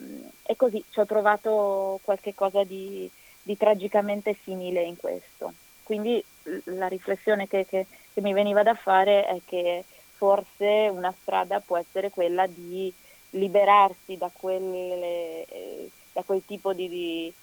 e 0.44 0.56
così 0.56 0.84
ci 0.90 1.00
ho 1.00 1.06
trovato 1.06 2.00
qualcosa 2.04 2.64
di, 2.64 3.10
di 3.42 3.58
tragicamente 3.58 4.38
simile 4.44 4.84
in 4.84 4.98
questo. 4.98 5.54
Quindi 5.84 6.24
la 6.66 6.88
riflessione 6.88 7.48
che, 7.48 7.66
che, 7.66 7.86
che, 8.14 8.22
mi 8.22 8.34
veniva 8.34 8.64
da 8.64 8.74
fare 8.74 9.26
è 9.26 9.42
che 9.46 9.84
forse 10.16 10.90
una 10.92 11.14
strada 11.22 11.60
può 11.60 11.78
essere 11.78 12.10
quella 12.10 12.48
di 12.48 12.94
liberarsi 13.32 14.18
da, 14.18 14.30
quelle, 14.32 15.46
da 16.14 16.24
quel 16.24 16.44
tipo 16.46 16.74
di, 16.74 16.88
di, 16.88 17.34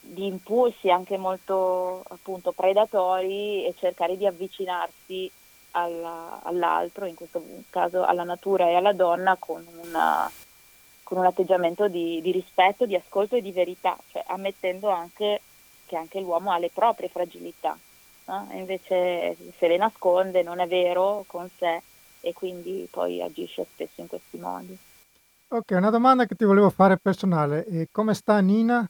di 0.00 0.26
impulsi 0.26 0.90
anche 0.90 1.16
molto 1.16 2.02
appunto 2.08 2.52
predatori 2.52 3.64
e 3.64 3.74
cercare 3.78 4.16
di 4.16 4.26
avvicinarsi 4.26 5.30
alla, 5.72 6.40
all'altro, 6.42 7.04
in 7.04 7.14
questo 7.14 7.42
caso 7.70 8.04
alla 8.04 8.24
natura 8.24 8.68
e 8.68 8.74
alla 8.74 8.92
donna, 8.92 9.36
con, 9.38 9.64
una, 9.84 10.30
con 11.02 11.18
un 11.18 11.26
atteggiamento 11.26 11.88
di, 11.88 12.20
di, 12.22 12.32
rispetto, 12.32 12.86
di 12.86 12.94
ascolto 12.94 13.36
e 13.36 13.42
di 13.42 13.52
verità, 13.52 13.96
cioè 14.10 14.24
ammettendo 14.26 14.88
anche 14.88 15.42
che 15.86 15.96
anche 15.96 16.20
l'uomo 16.20 16.52
ha 16.52 16.58
le 16.58 16.70
proprie 16.72 17.08
fragilità. 17.08 17.76
No? 18.26 18.46
invece 18.52 19.34
se 19.56 19.68
le 19.68 19.78
nasconde 19.78 20.42
non 20.42 20.60
è 20.60 20.66
vero 20.66 21.24
con 21.26 21.48
sé 21.56 21.80
e 22.20 22.34
quindi 22.34 22.86
poi 22.90 23.22
agisce 23.22 23.66
spesso 23.72 24.02
in 24.02 24.06
questi 24.06 24.36
modi. 24.36 24.76
Ok, 25.48 25.70
una 25.70 25.88
domanda 25.88 26.26
che 26.26 26.34
ti 26.34 26.44
volevo 26.44 26.68
fare 26.68 26.98
personale. 26.98 27.64
E 27.64 27.88
come 27.90 28.12
sta 28.12 28.38
Nina? 28.40 28.86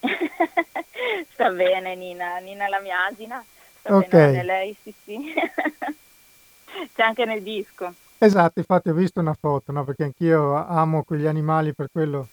sta 1.32 1.50
bene 1.50 1.94
Nina, 1.94 2.38
Nina 2.38 2.66
è 2.66 2.68
la 2.68 2.80
mia 2.80 3.06
asina, 3.06 3.44
sta 3.80 3.96
okay. 3.96 4.08
bene 4.08 4.42
lei, 4.42 4.76
sì 4.82 4.94
sì. 5.04 5.34
C'è 6.94 7.02
anche 7.02 7.24
nel 7.24 7.42
disco. 7.42 7.92
Esatto, 8.18 8.58
infatti 8.58 8.88
ho 8.88 8.94
visto 8.94 9.20
una 9.20 9.36
foto, 9.38 9.72
no? 9.72 9.84
perché 9.84 10.04
anch'io 10.04 10.54
amo 10.54 11.04
quegli 11.04 11.26
animali, 11.26 11.72
per 11.72 11.88
quello 11.90 12.28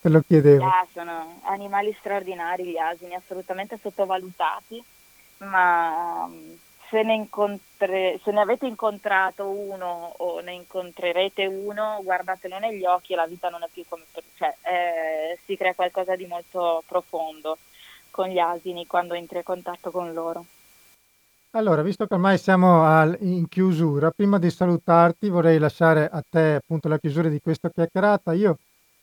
te 0.00 0.08
lo 0.08 0.22
chiedevo. 0.26 0.64
Ah, 0.64 0.86
sono 0.92 1.40
animali 1.44 1.94
straordinari 1.98 2.64
gli 2.64 2.76
asini, 2.76 3.14
assolutamente 3.14 3.78
sottovalutati, 3.80 4.82
ma 5.38 6.30
se 6.90 7.02
ne, 7.04 7.14
incontre, 7.14 8.18
se 8.22 8.32
ne 8.32 8.40
avete 8.40 8.66
incontrato 8.66 9.48
uno 9.48 10.14
o 10.18 10.40
ne 10.40 10.54
incontrerete 10.54 11.46
uno, 11.46 12.00
guardatelo 12.02 12.58
negli 12.58 12.84
occhi 12.84 13.12
e 13.12 13.16
la 13.16 13.26
vita 13.26 13.48
non 13.48 13.62
è 13.62 13.68
più 13.72 13.84
come 13.88 14.02
cioè 14.34 14.54
eh, 14.62 15.38
si 15.44 15.56
crea 15.56 15.74
qualcosa 15.74 16.16
di 16.16 16.26
molto 16.26 16.82
profondo 16.86 17.58
con 18.10 18.28
gli 18.28 18.38
asini 18.38 18.86
quando 18.86 19.14
entri 19.14 19.38
in 19.38 19.44
contatto 19.44 19.92
con 19.92 20.12
loro. 20.12 20.44
Allora, 21.52 21.82
visto 21.82 22.06
che 22.06 22.14
ormai 22.14 22.38
siamo 22.38 22.84
al, 22.84 23.16
in 23.20 23.48
chiusura, 23.48 24.10
prima 24.10 24.38
di 24.38 24.50
salutarti 24.50 25.28
vorrei 25.28 25.58
lasciare 25.58 26.08
a 26.08 26.22
te 26.28 26.54
appunto 26.54 26.88
la 26.88 26.98
chiusura 26.98 27.28
di 27.28 27.40
questa 27.40 27.70
chiacchierata. 27.70 28.32
Io 28.32 28.56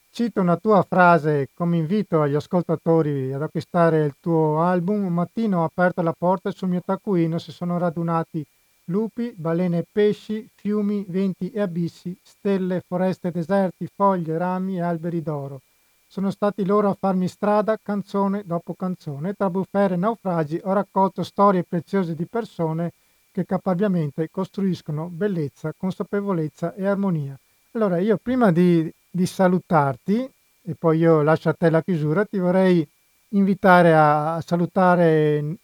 Cito 0.09 0.41
una 0.41 0.57
tua 0.57 0.81
frase 0.81 1.49
come 1.53 1.77
invito 1.77 2.21
agli 2.21 2.33
ascoltatori 2.33 3.31
ad 3.31 3.41
acquistare 3.41 4.03
il 4.03 4.15
tuo 4.19 4.61
album. 4.61 5.05
Un 5.05 5.13
mattino 5.13 5.61
ho 5.61 5.63
aperto 5.63 6.01
la 6.01 6.15
porta 6.17 6.49
e 6.49 6.53
sul 6.53 6.69
mio 6.69 6.81
taccuino 6.83 7.37
si 7.37 7.51
sono 7.51 7.77
radunati 7.77 8.43
lupi, 8.85 9.33
balene 9.35 9.79
e 9.79 9.85
pesci, 9.89 10.49
fiumi, 10.55 11.05
venti 11.07 11.51
e 11.51 11.61
abissi, 11.61 12.17
stelle, 12.21 12.83
foreste, 12.85 13.31
deserti, 13.31 13.87
foglie, 13.93 14.37
rami 14.37 14.77
e 14.77 14.81
alberi 14.81 15.21
d'oro. 15.21 15.61
sono 16.09 16.31
stati 16.31 16.65
loro 16.65 16.89
a 16.89 16.97
farmi 16.97 17.27
strada 17.27 17.77
canzone 17.81 18.43
dopo 18.45 18.73
canzone. 18.73 19.33
Tra 19.33 19.49
bufere 19.49 19.95
e 19.95 19.97
naufragi 19.97 20.59
ho 20.63 20.71
raccolto 20.71 21.21
storie 21.21 21.63
preziose 21.63 22.15
di 22.15 22.25
persone 22.25 22.93
che 23.29 23.45
caparbiamente 23.45 24.29
costruiscono 24.31 25.09
bellezza, 25.09 25.73
consapevolezza 25.77 26.73
e 26.73 26.85
armonia. 26.87 27.37
Allora 27.71 27.99
io 27.99 28.17
prima 28.17 28.51
di, 28.51 28.91
di 29.17 29.25
salutarti, 29.25 30.32
e 30.62 30.75
poi 30.77 30.99
io 30.99 31.23
lascio 31.23 31.49
a 31.49 31.53
te 31.53 31.71
la 31.71 31.82
chiusura, 31.82 32.23
ti 32.23 32.38
vorrei 32.38 32.88
invitare 33.30 33.95
a, 33.95 34.39
salutare 34.45 35.56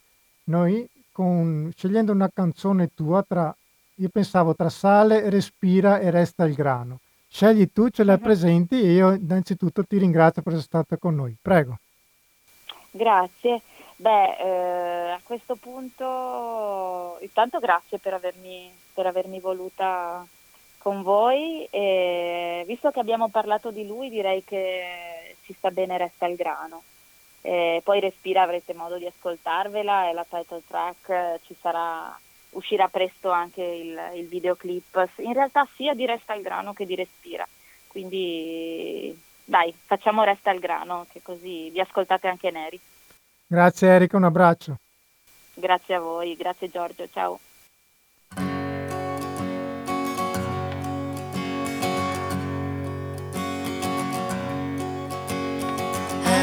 noi 0.44 0.86
con, 1.12 1.70
scegliendo 1.74 2.10
una 2.10 2.28
canzone 2.34 2.90
tua 2.94 3.22
tra, 3.22 3.54
io 3.94 4.08
pensavo 4.08 4.56
tra 4.56 4.68
sale, 4.68 5.30
respira 5.30 6.00
e 6.00 6.10
resta 6.10 6.44
il 6.44 6.54
grano. 6.54 6.98
Scegli 7.28 7.70
tu, 7.72 7.88
ce 7.88 8.02
l'hai 8.02 8.18
presenti 8.18 8.80
e 8.80 8.92
io 8.92 9.12
innanzitutto 9.12 9.84
ti 9.84 9.98
ringrazio 9.98 10.42
per 10.42 10.52
essere 10.54 10.66
stata 10.66 10.96
con 10.96 11.14
noi. 11.14 11.36
Prego. 11.40 11.78
Grazie. 12.90 13.62
Beh, 13.96 14.36
eh, 14.36 15.10
a 15.10 15.20
questo 15.22 15.54
punto 15.54 17.16
intanto 17.20 17.60
grazie 17.60 17.98
per 17.98 18.14
avermi, 18.14 18.70
per 18.92 19.06
avermi 19.06 19.38
voluta 19.38 20.26
con 20.84 21.00
voi 21.00 21.66
e 21.70 22.62
visto 22.66 22.90
che 22.90 23.00
abbiamo 23.00 23.30
parlato 23.30 23.70
di 23.70 23.86
lui 23.86 24.10
direi 24.10 24.44
che 24.44 25.34
ci 25.42 25.54
sta 25.54 25.70
bene 25.70 25.96
resta 25.96 26.26
il 26.26 26.36
grano. 26.36 26.82
Eh, 27.40 27.80
poi 27.82 28.00
Respira 28.00 28.42
avrete 28.42 28.74
modo 28.74 28.98
di 28.98 29.06
ascoltarvela 29.06 30.10
e 30.10 30.12
la 30.12 30.26
title 30.28 30.60
track 30.68 31.40
ci 31.46 31.56
sarà, 31.58 32.14
uscirà 32.50 32.88
presto 32.88 33.30
anche 33.30 33.62
il, 33.62 33.98
il, 34.16 34.26
videoclip, 34.26 35.08
in 35.20 35.32
realtà 35.32 35.66
sia 35.74 35.94
di 35.94 36.04
Resta 36.04 36.34
il 36.34 36.42
grano 36.42 36.74
che 36.74 36.84
di 36.84 36.94
Respira, 36.94 37.48
quindi 37.86 39.18
dai, 39.42 39.74
facciamo 39.86 40.22
Resta 40.22 40.50
il 40.50 40.60
grano, 40.60 41.06
che 41.10 41.22
così 41.22 41.70
vi 41.70 41.80
ascoltate 41.80 42.28
anche 42.28 42.50
Neri. 42.50 42.78
Grazie 43.46 43.88
Erika, 43.88 44.18
un 44.18 44.24
abbraccio. 44.24 44.76
Grazie 45.54 45.94
a 45.94 46.00
voi, 46.00 46.36
grazie 46.36 46.68
Giorgio, 46.68 47.08
ciao. 47.10 47.38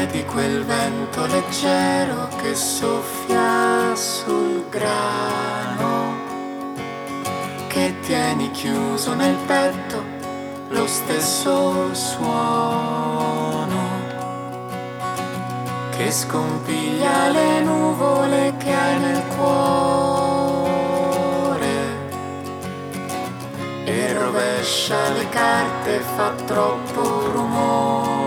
Di 0.06 0.24
quel 0.24 0.64
vento 0.64 1.26
leggero 1.26 2.28
che 2.40 2.54
soffia 2.54 3.94
sul 3.94 4.64
grano, 4.68 6.14
che 7.68 7.94
tieni 8.00 8.50
chiuso 8.50 9.14
nel 9.14 9.36
petto 9.46 10.02
lo 10.68 10.86
stesso 10.86 11.94
suono, 11.94 13.80
che 15.90 16.10
scompiglia 16.10 17.28
le 17.28 17.60
nuvole 17.60 18.54
che 18.58 18.72
hai 18.72 18.98
nel 18.98 19.22
cuore 19.36 20.70
e 23.84 24.12
rovescia 24.14 25.10
le 25.10 25.28
carte, 25.28 26.00
fa 26.16 26.30
troppo 26.46 27.30
rumore. 27.30 28.21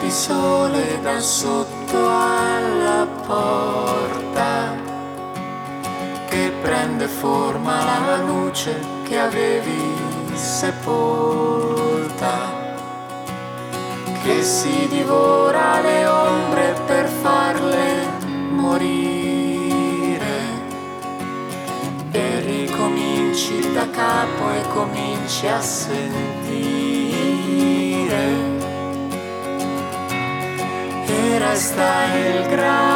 Di 0.00 0.10
sole 0.10 0.98
da 1.02 1.20
sotto 1.20 2.08
alla 2.08 3.06
porta 3.26 4.74
che 6.28 6.52
prende 6.62 7.06
forma 7.06 8.06
la 8.06 8.16
luce 8.24 8.80
che 9.04 9.18
avevi 9.18 9.94
sepolta 10.32 11.50
che 14.22 14.42
si 14.42 14.88
divora 14.88 15.80
le 15.80 16.06
ombre 16.06 16.74
per 16.86 17.06
farle 17.06 18.06
morire. 18.50 19.18
E 22.10 22.40
ricominci 22.40 23.72
da 23.72 23.88
capo 23.90 24.50
e 24.50 24.62
cominci 24.68 25.46
a 25.46 25.60
sentire 25.60 27.09
e 31.40 31.42
resta 31.42 32.89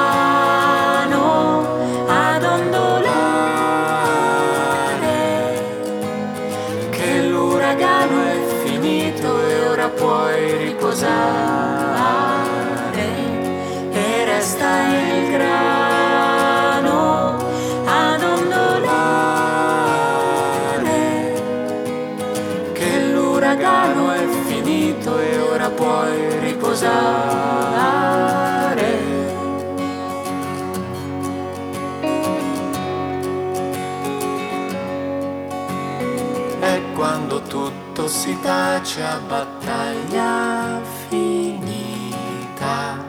tutto 38.05 38.09
si 38.09 38.39
tace 38.43 39.03
a 39.03 39.19
battaglia 39.27 40.79
finita, 41.09 43.03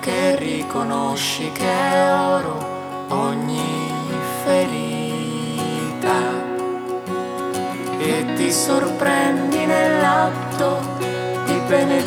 che 0.00 0.36
riconosci 0.36 1.50
che 1.52 1.68
è 1.68 2.14
oro 2.14 2.56
ogni 3.08 3.92
ferita. 4.44 6.16
E 7.98 8.24
ti 8.36 8.52
sorprendi 8.52 9.66
nell'atto 9.66 10.78
di 11.46 11.60
benedire. 11.66 12.06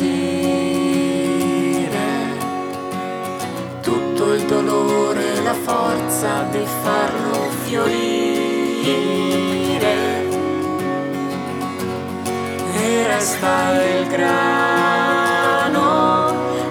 Tutto 3.82 4.32
il 4.32 4.46
dolore 4.46 5.34
e 5.34 5.42
la 5.42 5.54
forza 5.54 6.44
di 6.50 6.64
farlo 6.82 7.50
fiorire. 7.64 8.11
Resta 13.22 13.80
il 13.84 14.08
grano 14.08 15.86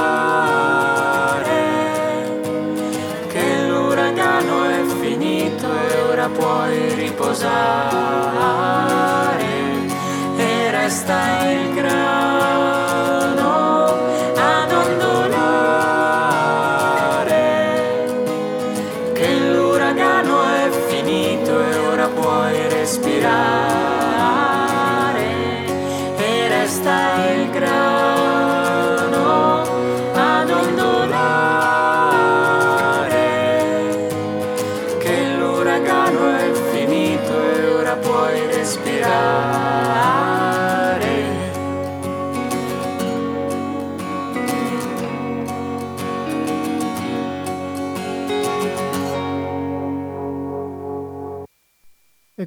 che 3.29 3.67
l'uragano 3.69 4.65
è 4.65 4.83
finito 4.99 5.69
e 5.73 6.01
ora 6.01 6.29
puoi 6.29 6.95
riposare 6.95 8.04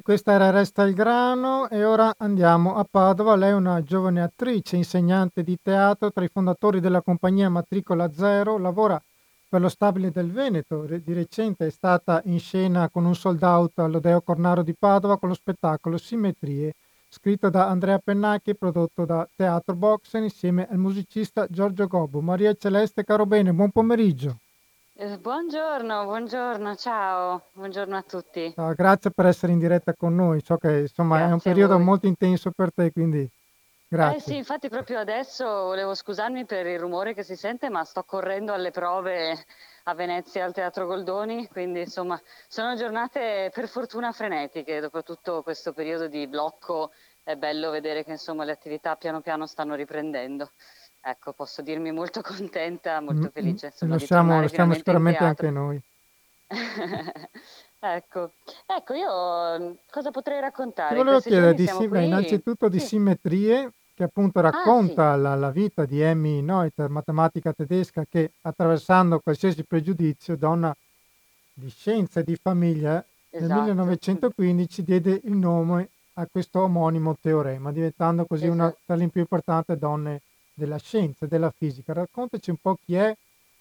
questa 0.08 0.32
era 0.32 0.48
Resta 0.48 0.84
il 0.84 0.94
grano 0.94 1.68
e 1.68 1.84
ora 1.84 2.14
andiamo 2.16 2.76
a 2.76 2.86
Padova. 2.90 3.36
Lei 3.36 3.50
è 3.50 3.54
una 3.54 3.82
giovane 3.82 4.22
attrice, 4.22 4.76
insegnante 4.76 5.42
di 5.42 5.58
teatro, 5.60 6.10
tra 6.12 6.24
i 6.24 6.30
fondatori 6.32 6.80
della 6.80 7.02
compagnia 7.02 7.50
Matricola 7.50 8.10
Zero, 8.10 8.56
lavora 8.56 8.98
per 9.46 9.60
lo 9.60 9.68
Stabile 9.68 10.10
del 10.10 10.32
Veneto. 10.32 10.86
Di 10.86 11.12
recente 11.12 11.66
è 11.66 11.70
stata 11.70 12.22
in 12.24 12.38
scena 12.38 12.88
con 12.88 13.04
un 13.04 13.14
sold 13.14 13.42
out 13.42 13.80
all'Odeo 13.80 14.22
Cornaro 14.22 14.62
di 14.62 14.74
Padova 14.74 15.18
con 15.18 15.28
lo 15.28 15.34
spettacolo 15.34 15.98
Simmetrie, 15.98 16.72
scritto 17.06 17.50
da 17.50 17.68
Andrea 17.68 17.98
Pennacchi 17.98 18.48
e 18.48 18.54
prodotto 18.54 19.04
da 19.04 19.28
Teatro 19.36 19.74
Boxen 19.74 20.22
insieme 20.22 20.66
al 20.70 20.78
musicista 20.78 21.46
Giorgio 21.50 21.86
Gobbo. 21.86 22.22
Maria 22.22 22.54
Celeste 22.54 23.04
Caro 23.04 23.26
Bene, 23.26 23.52
buon 23.52 23.70
pomeriggio. 23.70 24.38
Eh, 25.00 25.16
buongiorno, 25.16 26.06
buongiorno, 26.06 26.74
ciao, 26.74 27.50
buongiorno 27.52 27.96
a 27.96 28.02
tutti. 28.02 28.52
Ciao, 28.52 28.74
grazie 28.74 29.12
per 29.12 29.26
essere 29.26 29.52
in 29.52 29.60
diretta 29.60 29.94
con 29.94 30.12
noi. 30.16 30.42
So 30.44 30.56
che 30.56 30.78
insomma 30.78 31.20
è 31.20 31.30
un 31.30 31.38
periodo 31.38 31.78
molto 31.78 32.08
intenso 32.08 32.50
per 32.50 32.72
te, 32.74 32.90
quindi 32.90 33.30
grazie. 33.86 34.16
Eh 34.16 34.20
sì, 34.20 34.36
infatti 34.36 34.68
proprio 34.68 34.98
adesso 34.98 35.44
volevo 35.44 35.94
scusarmi 35.94 36.46
per 36.46 36.66
il 36.66 36.80
rumore 36.80 37.14
che 37.14 37.22
si 37.22 37.36
sente, 37.36 37.70
ma 37.70 37.84
sto 37.84 38.02
correndo 38.02 38.52
alle 38.52 38.72
prove 38.72 39.38
a 39.84 39.94
Venezia 39.94 40.44
al 40.44 40.52
Teatro 40.52 40.86
Goldoni, 40.86 41.46
quindi 41.46 41.82
insomma 41.82 42.20
sono 42.48 42.74
giornate 42.74 43.52
per 43.54 43.68
fortuna 43.68 44.10
frenetiche, 44.10 44.80
dopo 44.80 45.04
tutto 45.04 45.44
questo 45.44 45.72
periodo 45.72 46.08
di 46.08 46.26
blocco 46.26 46.90
è 47.22 47.36
bello 47.36 47.70
vedere 47.70 48.02
che 48.02 48.10
insomma 48.10 48.42
le 48.42 48.50
attività 48.50 48.96
piano 48.96 49.20
piano 49.20 49.46
stanno 49.46 49.76
riprendendo. 49.76 50.50
Ecco, 51.00 51.32
posso 51.32 51.62
dirmi 51.62 51.92
molto 51.92 52.20
contenta, 52.22 53.00
molto 53.00 53.26
mm, 53.26 53.32
felice. 53.32 53.66
Insomma, 53.66 53.94
lo 53.94 53.98
siamo, 54.00 54.40
lo 54.40 54.48
siamo 54.48 54.74
sicuramente 54.74 55.24
anche 55.24 55.50
noi. 55.50 55.80
ecco. 57.78 58.32
ecco, 58.66 58.94
io 58.94 59.58
mm, 59.58 59.72
cosa 59.90 60.10
potrei 60.10 60.40
raccontare? 60.40 60.96
Volevo 60.96 61.20
chiedere 61.20 61.54
di, 61.54 61.66
qui... 61.66 62.04
innanzitutto 62.04 62.68
di 62.68 62.80
sì. 62.80 62.86
simmetrie, 62.86 63.72
che 63.94 64.04
appunto 64.04 64.40
racconta 64.40 65.12
ah, 65.12 65.16
sì. 65.16 65.22
la, 65.22 65.34
la, 65.34 65.50
vita 65.50 65.84
di 65.84 66.00
Emmy 66.00 66.40
Noether, 66.40 66.88
matematica 66.88 67.52
tedesca, 67.52 68.04
che 68.08 68.32
attraversando 68.42 69.20
qualsiasi 69.20 69.64
pregiudizio, 69.64 70.36
donna 70.36 70.74
di 71.52 71.70
scienza 71.70 72.20
e 72.20 72.24
di 72.24 72.36
famiglia, 72.36 73.04
esatto. 73.30 73.52
nel 73.52 73.62
1915 73.62 74.82
diede 74.84 75.20
il 75.24 75.36
nome 75.36 75.88
a 76.14 76.26
questo 76.30 76.62
omonimo 76.62 77.16
teorema, 77.20 77.72
diventando 77.72 78.24
così 78.26 78.46
una 78.46 78.74
tra 78.84 78.96
le 78.96 79.08
più 79.08 79.20
importanti 79.20 79.76
donne 79.76 80.22
della 80.58 80.78
scienza 80.78 81.24
e 81.24 81.28
della 81.28 81.52
fisica. 81.56 81.92
Raccontaci 81.92 82.50
un 82.50 82.56
po' 82.60 82.76
chi 82.84 82.96
è, 82.96 83.16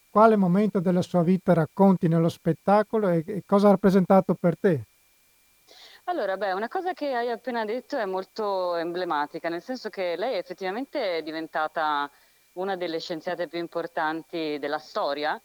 quale 0.10 0.36
momento 0.36 0.80
della 0.80 1.02
sua 1.02 1.24
vita 1.24 1.54
racconti 1.54 2.08
nello 2.08 2.30
spettacolo 2.30 3.10
e, 3.10 3.24
e 3.26 3.44
cosa 3.46 3.68
ha 3.68 3.72
rappresentato 3.72 4.34
per 4.34 4.58
te. 4.58 4.82
Allora, 6.06 6.38
beh, 6.38 6.54
una 6.54 6.70
cosa 6.70 6.94
che 6.94 7.14
hai 7.14 7.30
appena 7.30 7.66
detto 7.66 7.98
è 7.98 8.06
molto 8.06 8.76
emblematica, 8.76 9.50
nel 9.50 9.62
senso 9.62 9.90
che 9.90 10.16
lei 10.16 10.38
effettivamente 10.38 11.18
è 11.18 11.22
diventata 11.22 12.10
una 12.54 12.76
delle 12.76 13.00
scienziate 13.00 13.48
più 13.48 13.60
importanti 13.60 14.58
della 14.60 14.80
storia, 14.80 15.40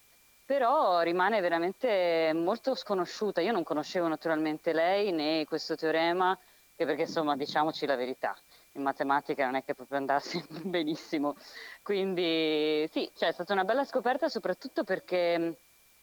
però 0.45 1.01
rimane 1.01 1.41
veramente 1.41 2.33
molto 2.35 2.75
sconosciuta. 2.75 3.41
Io 3.41 3.53
non 3.53 3.65
conoscevo 3.65 4.09
naturalmente 4.09 4.73
lei 4.73 5.13
né 5.13 5.45
questo 5.45 5.75
teorema, 5.75 6.39
perché 6.77 7.03
insomma 7.03 7.37
diciamoci 7.37 7.87
la 7.87 7.97
verità, 7.97 8.37
in 8.73 8.83
matematica 8.83 9.45
non 9.45 9.57
è 9.57 9.65
che 9.65 9.75
proprio 9.75 9.99
andasse 9.99 10.45
benissimo. 10.65 11.37
Quindi 11.83 12.87
sì, 12.91 13.11
cioè, 13.15 13.29
è 13.29 13.33
stata 13.33 13.53
una 13.53 13.65
bella 13.65 13.85
scoperta 13.85 14.29
soprattutto 14.29 14.85
perché 14.85 15.59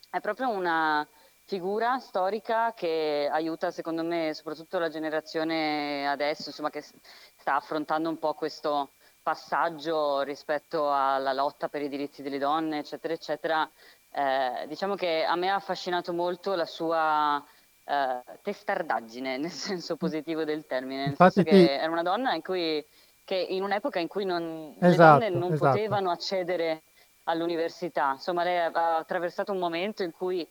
è 0.09 0.19
proprio 0.19 0.49
una 0.49 1.07
figura 1.45 1.97
storica 1.97 2.73
che 2.73 3.27
aiuta 3.31 3.71
secondo 3.71 4.03
me 4.03 4.33
soprattutto 4.35 4.77
la 4.77 4.89
generazione 4.89 6.07
adesso, 6.07 6.49
insomma, 6.49 6.69
che 6.69 6.81
sta 6.81 7.55
affrontando 7.55 8.09
un 8.09 8.19
po' 8.19 8.33
questo 8.33 8.91
passaggio 9.21 10.21
rispetto 10.21 10.91
alla 10.91 11.33
lotta 11.33 11.67
per 11.67 11.81
i 11.81 11.89
diritti 11.89 12.21
delle 12.21 12.37
donne, 12.37 12.79
eccetera, 12.79 13.13
eccetera. 13.13 13.69
Eh, 14.11 14.65
diciamo 14.67 14.95
che 14.95 15.23
a 15.23 15.35
me 15.35 15.49
ha 15.49 15.55
affascinato 15.55 16.13
molto 16.13 16.55
la 16.55 16.65
sua 16.65 17.43
uh, 17.89 18.21
testardaggine, 18.41 19.37
nel 19.39 19.51
senso 19.51 19.97
positivo 19.97 20.43
del 20.43 20.65
termine, 20.65 21.05
Infatti 21.05 21.43
ti... 21.43 21.67
era 21.67 21.91
una 21.91 22.03
donna 22.03 22.33
in 22.33 22.41
cui, 22.41 22.85
che 23.23 23.35
in 23.35 23.63
un'epoca 23.63 23.99
in 23.99 24.07
cui 24.07 24.25
non, 24.25 24.75
esatto, 24.79 25.19
le 25.19 25.29
donne 25.29 25.39
non 25.39 25.53
esatto. 25.53 25.71
potevano 25.71 26.11
accedere 26.11 26.83
all'università, 27.23 28.11
insomma 28.13 28.43
lei 28.43 28.57
ha 28.57 28.97
attraversato 28.97 29.51
un 29.51 29.59
momento 29.59 30.03
in 30.03 30.11
cui 30.11 30.47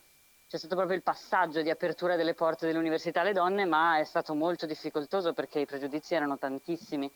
c'è 0.49 0.57
stato 0.57 0.75
proprio 0.75 0.95
il 0.95 1.03
passaggio 1.03 1.61
di 1.61 1.69
apertura 1.69 2.15
delle 2.15 2.33
porte 2.33 2.65
dell'università 2.65 3.21
alle 3.21 3.33
donne, 3.33 3.65
ma 3.65 3.99
è 3.99 4.03
stato 4.03 4.33
molto 4.33 4.65
difficoltoso 4.65 5.31
perché 5.31 5.59
i 5.59 5.65
pregiudizi 5.67 6.15
erano 6.15 6.39
tantissimi. 6.39 7.11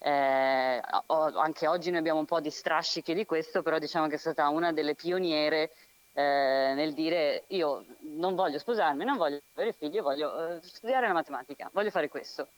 Eh, 0.00 0.80
anche 1.08 1.66
oggi 1.66 1.90
noi 1.90 1.98
abbiamo 1.98 2.20
un 2.20 2.24
po' 2.24 2.40
di 2.40 2.48
strascichi 2.48 3.12
di 3.12 3.26
questo, 3.26 3.62
però 3.62 3.78
diciamo 3.78 4.06
che 4.06 4.14
è 4.14 4.18
stata 4.18 4.48
una 4.48 4.72
delle 4.72 4.94
pioniere 4.94 5.72
eh, 6.18 6.72
nel 6.74 6.94
dire 6.94 7.44
io 7.48 7.84
non 8.00 8.34
voglio 8.34 8.58
sposarmi, 8.58 9.04
non 9.04 9.16
voglio 9.16 9.38
avere 9.54 9.72
figli, 9.72 10.00
voglio 10.00 10.56
eh, 10.56 10.60
studiare 10.62 11.06
la 11.06 11.12
matematica, 11.12 11.70
voglio 11.72 11.90
fare 11.90 12.08
questo. 12.08 12.48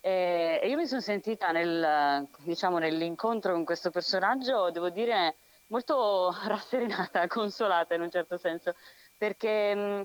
E, 0.00 0.58
e 0.60 0.68
io 0.68 0.76
mi 0.76 0.86
sono 0.88 1.00
sentita 1.00 1.52
nel, 1.52 2.28
diciamo, 2.38 2.78
nell'incontro 2.78 3.52
con 3.52 3.64
questo 3.64 3.90
personaggio, 3.90 4.72
devo 4.72 4.90
dire, 4.90 5.36
molto 5.68 6.34
rasserenata, 6.44 7.28
consolata 7.28 7.94
in 7.94 8.00
un 8.00 8.10
certo 8.10 8.36
senso, 8.36 8.74
perché 9.16 10.04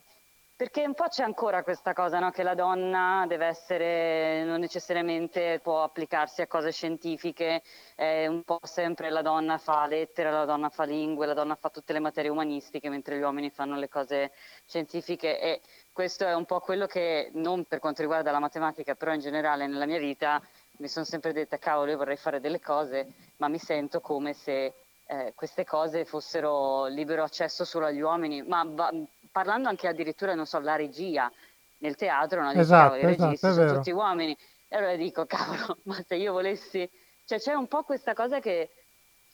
perché 0.60 0.86
un 0.86 0.94
po' 0.94 1.08
c'è 1.08 1.24
ancora 1.24 1.64
questa 1.64 1.94
cosa, 1.94 2.20
no? 2.20 2.32
che 2.32 2.44
la 2.44 2.54
donna 2.54 3.24
deve 3.30 3.46
essere, 3.46 4.44
non 4.44 4.60
necessariamente 4.60 5.62
può 5.64 5.84
applicarsi 5.84 6.42
a 6.42 6.48
cose 6.48 6.74
scientifiche, 6.74 7.62
eh, 7.96 8.28
un 8.28 8.44
po' 8.44 8.60
sempre 8.64 9.10
la 9.10 9.22
donna 9.22 9.58
fa 9.58 9.88
lettere, 9.88 10.30
la 10.30 10.44
donna 10.44 10.68
fa 10.68 10.84
lingue, 10.84 11.26
la 11.26 11.34
donna 11.34 11.56
fa 11.56 11.70
tutte 11.70 11.94
le 11.94 12.00
materie 12.00 12.30
umanistiche, 12.30 12.90
mentre 12.90 13.18
gli 13.18 13.22
uomini 13.22 13.50
fanno 13.50 13.78
le 13.78 13.88
cose 13.88 14.34
scientifiche 14.66 15.40
e 15.40 15.62
questo 15.94 16.26
è 16.26 16.36
un 16.36 16.44
po' 16.44 16.60
quello 16.60 16.88
che, 16.88 17.32
non 17.36 17.64
per 17.64 17.80
quanto 17.80 18.02
riguarda 18.02 18.30
la 18.30 18.40
matematica, 18.40 18.96
però 18.96 19.14
in 19.14 19.22
generale 19.22 19.66
nella 19.66 19.86
mia 19.86 19.98
vita 19.98 20.42
mi 20.80 20.90
sono 20.90 21.06
sempre 21.06 21.32
detta, 21.32 21.58
cavolo, 21.58 21.92
io 21.92 21.98
vorrei 21.98 22.18
fare 22.18 22.42
delle 22.42 22.60
cose, 22.60 23.14
ma 23.38 23.48
mi 23.48 23.60
sento 23.60 24.02
come 24.02 24.34
se 24.34 24.74
eh, 25.06 25.32
queste 25.36 25.64
cose 25.64 26.04
fossero 26.04 26.86
libero 26.88 27.24
accesso 27.24 27.64
solo 27.64 27.86
agli 27.86 28.02
uomini, 28.02 28.44
ma 28.44 28.64
va, 28.68 28.92
parlando 29.40 29.70
anche 29.70 29.88
addirittura, 29.88 30.36
non 30.36 30.46
so, 30.46 30.60
la 30.60 30.76
regia 30.76 31.32
nel 31.78 31.96
teatro, 31.96 32.42
no? 32.44 32.52
esatto, 32.52 32.96
i 32.96 33.06
registi 33.06 33.46
esatto, 33.46 33.54
sono 33.54 33.74
tutti 33.76 33.92
uomini. 33.92 34.38
E 34.68 34.76
allora 34.76 34.98
dico, 34.98 35.26
cavolo, 35.28 35.78
ma 35.84 36.04
se 36.06 36.16
io 36.16 36.34
volessi... 36.34 36.90
Cioè 37.24 37.40
c'è 37.40 37.54
un 37.54 37.68
po' 37.68 37.84
questa 37.84 38.14
cosa 38.14 38.40
che, 38.40 38.70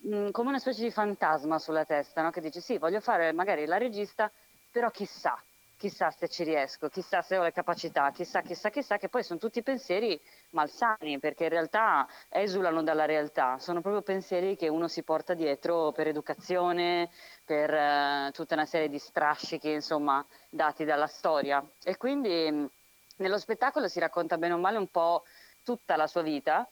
mh, 0.02 0.30
come 0.30 0.50
una 0.50 0.60
specie 0.60 0.84
di 0.84 0.92
fantasma 0.92 1.58
sulla 1.58 1.86
testa, 1.86 2.22
no? 2.22 2.30
che 2.30 2.42
dici, 2.42 2.62
sì, 2.62 2.78
voglio 2.78 3.00
fare 3.00 3.32
magari 3.32 3.66
la 3.66 3.78
regista, 3.78 4.32
però 4.72 4.92
chissà, 4.92 5.42
chissà 5.86 6.10
se 6.10 6.28
ci 6.28 6.44
riesco, 6.44 6.90
chissà 6.90 7.22
se 7.22 7.38
ho 7.38 7.44
le 7.44 7.52
capacità, 7.52 8.10
chissà, 8.10 8.42
chissà, 8.42 8.72
chissà, 8.72 8.98
che 8.98 9.08
poi 9.08 9.22
sono 9.22 9.38
tutti 9.38 9.62
pensieri 9.62 10.20
malsani, 10.50 11.20
perché 11.20 11.44
in 11.44 11.52
realtà 11.52 12.08
esulano 12.28 12.82
dalla 12.82 13.06
realtà, 13.06 13.60
sono 13.60 13.82
proprio 13.82 14.02
pensieri 14.02 14.56
che 14.56 14.68
uno 14.68 14.88
si 14.88 15.04
porta 15.04 15.36
dietro 15.36 15.92
per 15.92 16.08
educazione, 16.08 17.12
per 17.46 17.72
uh, 17.72 18.32
tutta 18.32 18.56
una 18.56 18.66
serie 18.66 18.90
di 18.90 18.98
strascichi, 18.98 19.70
insomma, 19.70 20.26
dati 20.50 20.86
dalla 20.86 21.06
storia. 21.06 21.64
E 21.84 21.98
quindi 21.98 22.50
mh, 22.52 22.70
nello 23.18 23.38
spettacolo 23.38 23.88
si 23.88 24.00
racconta 24.00 24.40
bene 24.40 24.56
o 24.56 24.58
male 24.58 24.80
un 24.80 24.88
po' 24.88 25.22
tutta 25.64 25.96
la 25.96 26.08
sua 26.08 26.24
vita, 26.24 26.68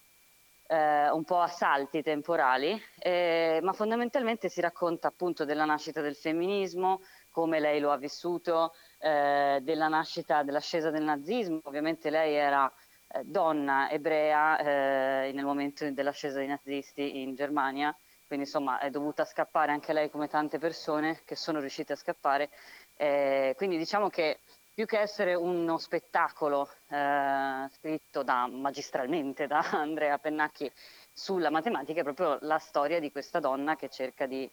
eh, 0.65 1.09
un 1.11 1.23
po' 1.23 1.39
a 1.39 1.47
salti 1.47 2.01
temporali, 2.01 2.81
eh, 2.97 3.59
ma 3.61 3.73
fondamentalmente 3.73 4.49
si 4.49 4.59
racconta 4.59 5.07
appunto 5.07 5.45
della 5.45 5.65
nascita 5.65 6.01
del 6.01 6.15
femminismo, 6.15 7.01
come 7.29 7.59
lei 7.59 7.79
lo 7.79 7.91
ha 7.91 7.97
vissuto, 7.97 8.73
eh, 9.03 9.59
della 9.61 9.89
nascita, 9.89 10.43
dell'ascesa 10.43 10.89
del 10.89 11.03
nazismo. 11.03 11.59
Ovviamente 11.63 12.09
lei 12.09 12.35
era 12.35 12.71
eh, 13.09 13.23
donna 13.25 13.89
ebrea 13.91 14.57
eh, 14.57 15.31
nel 15.33 15.43
momento 15.43 15.89
dell'ascesa 15.91 16.37
dei 16.37 16.47
nazisti 16.47 17.21
in 17.21 17.35
Germania, 17.35 17.95
quindi 18.25 18.45
insomma 18.45 18.79
è 18.79 18.89
dovuta 18.89 19.25
scappare 19.25 19.73
anche 19.73 19.91
lei 19.91 20.09
come 20.09 20.29
tante 20.29 20.57
persone 20.57 21.21
che 21.25 21.35
sono 21.35 21.59
riuscite 21.59 21.93
a 21.93 21.97
scappare. 21.97 22.49
Eh, 22.95 23.53
quindi 23.57 23.77
diciamo 23.77 24.07
che 24.09 24.39
più 24.73 24.85
che 24.85 24.99
essere 24.99 25.35
uno 25.35 25.77
spettacolo 25.77 26.69
eh, 26.87 27.67
scritto 27.71 28.23
da, 28.23 28.47
magistralmente 28.47 29.47
da 29.47 29.59
Andrea 29.71 30.17
Pennacchi 30.17 30.71
sulla 31.11 31.49
matematica, 31.51 31.99
è 31.99 32.03
proprio 32.03 32.37
la 32.41 32.57
storia 32.57 32.99
di 32.99 33.11
questa 33.11 33.39
donna 33.39 33.75
che 33.75 33.89
cerca 33.89 34.25
di 34.25 34.49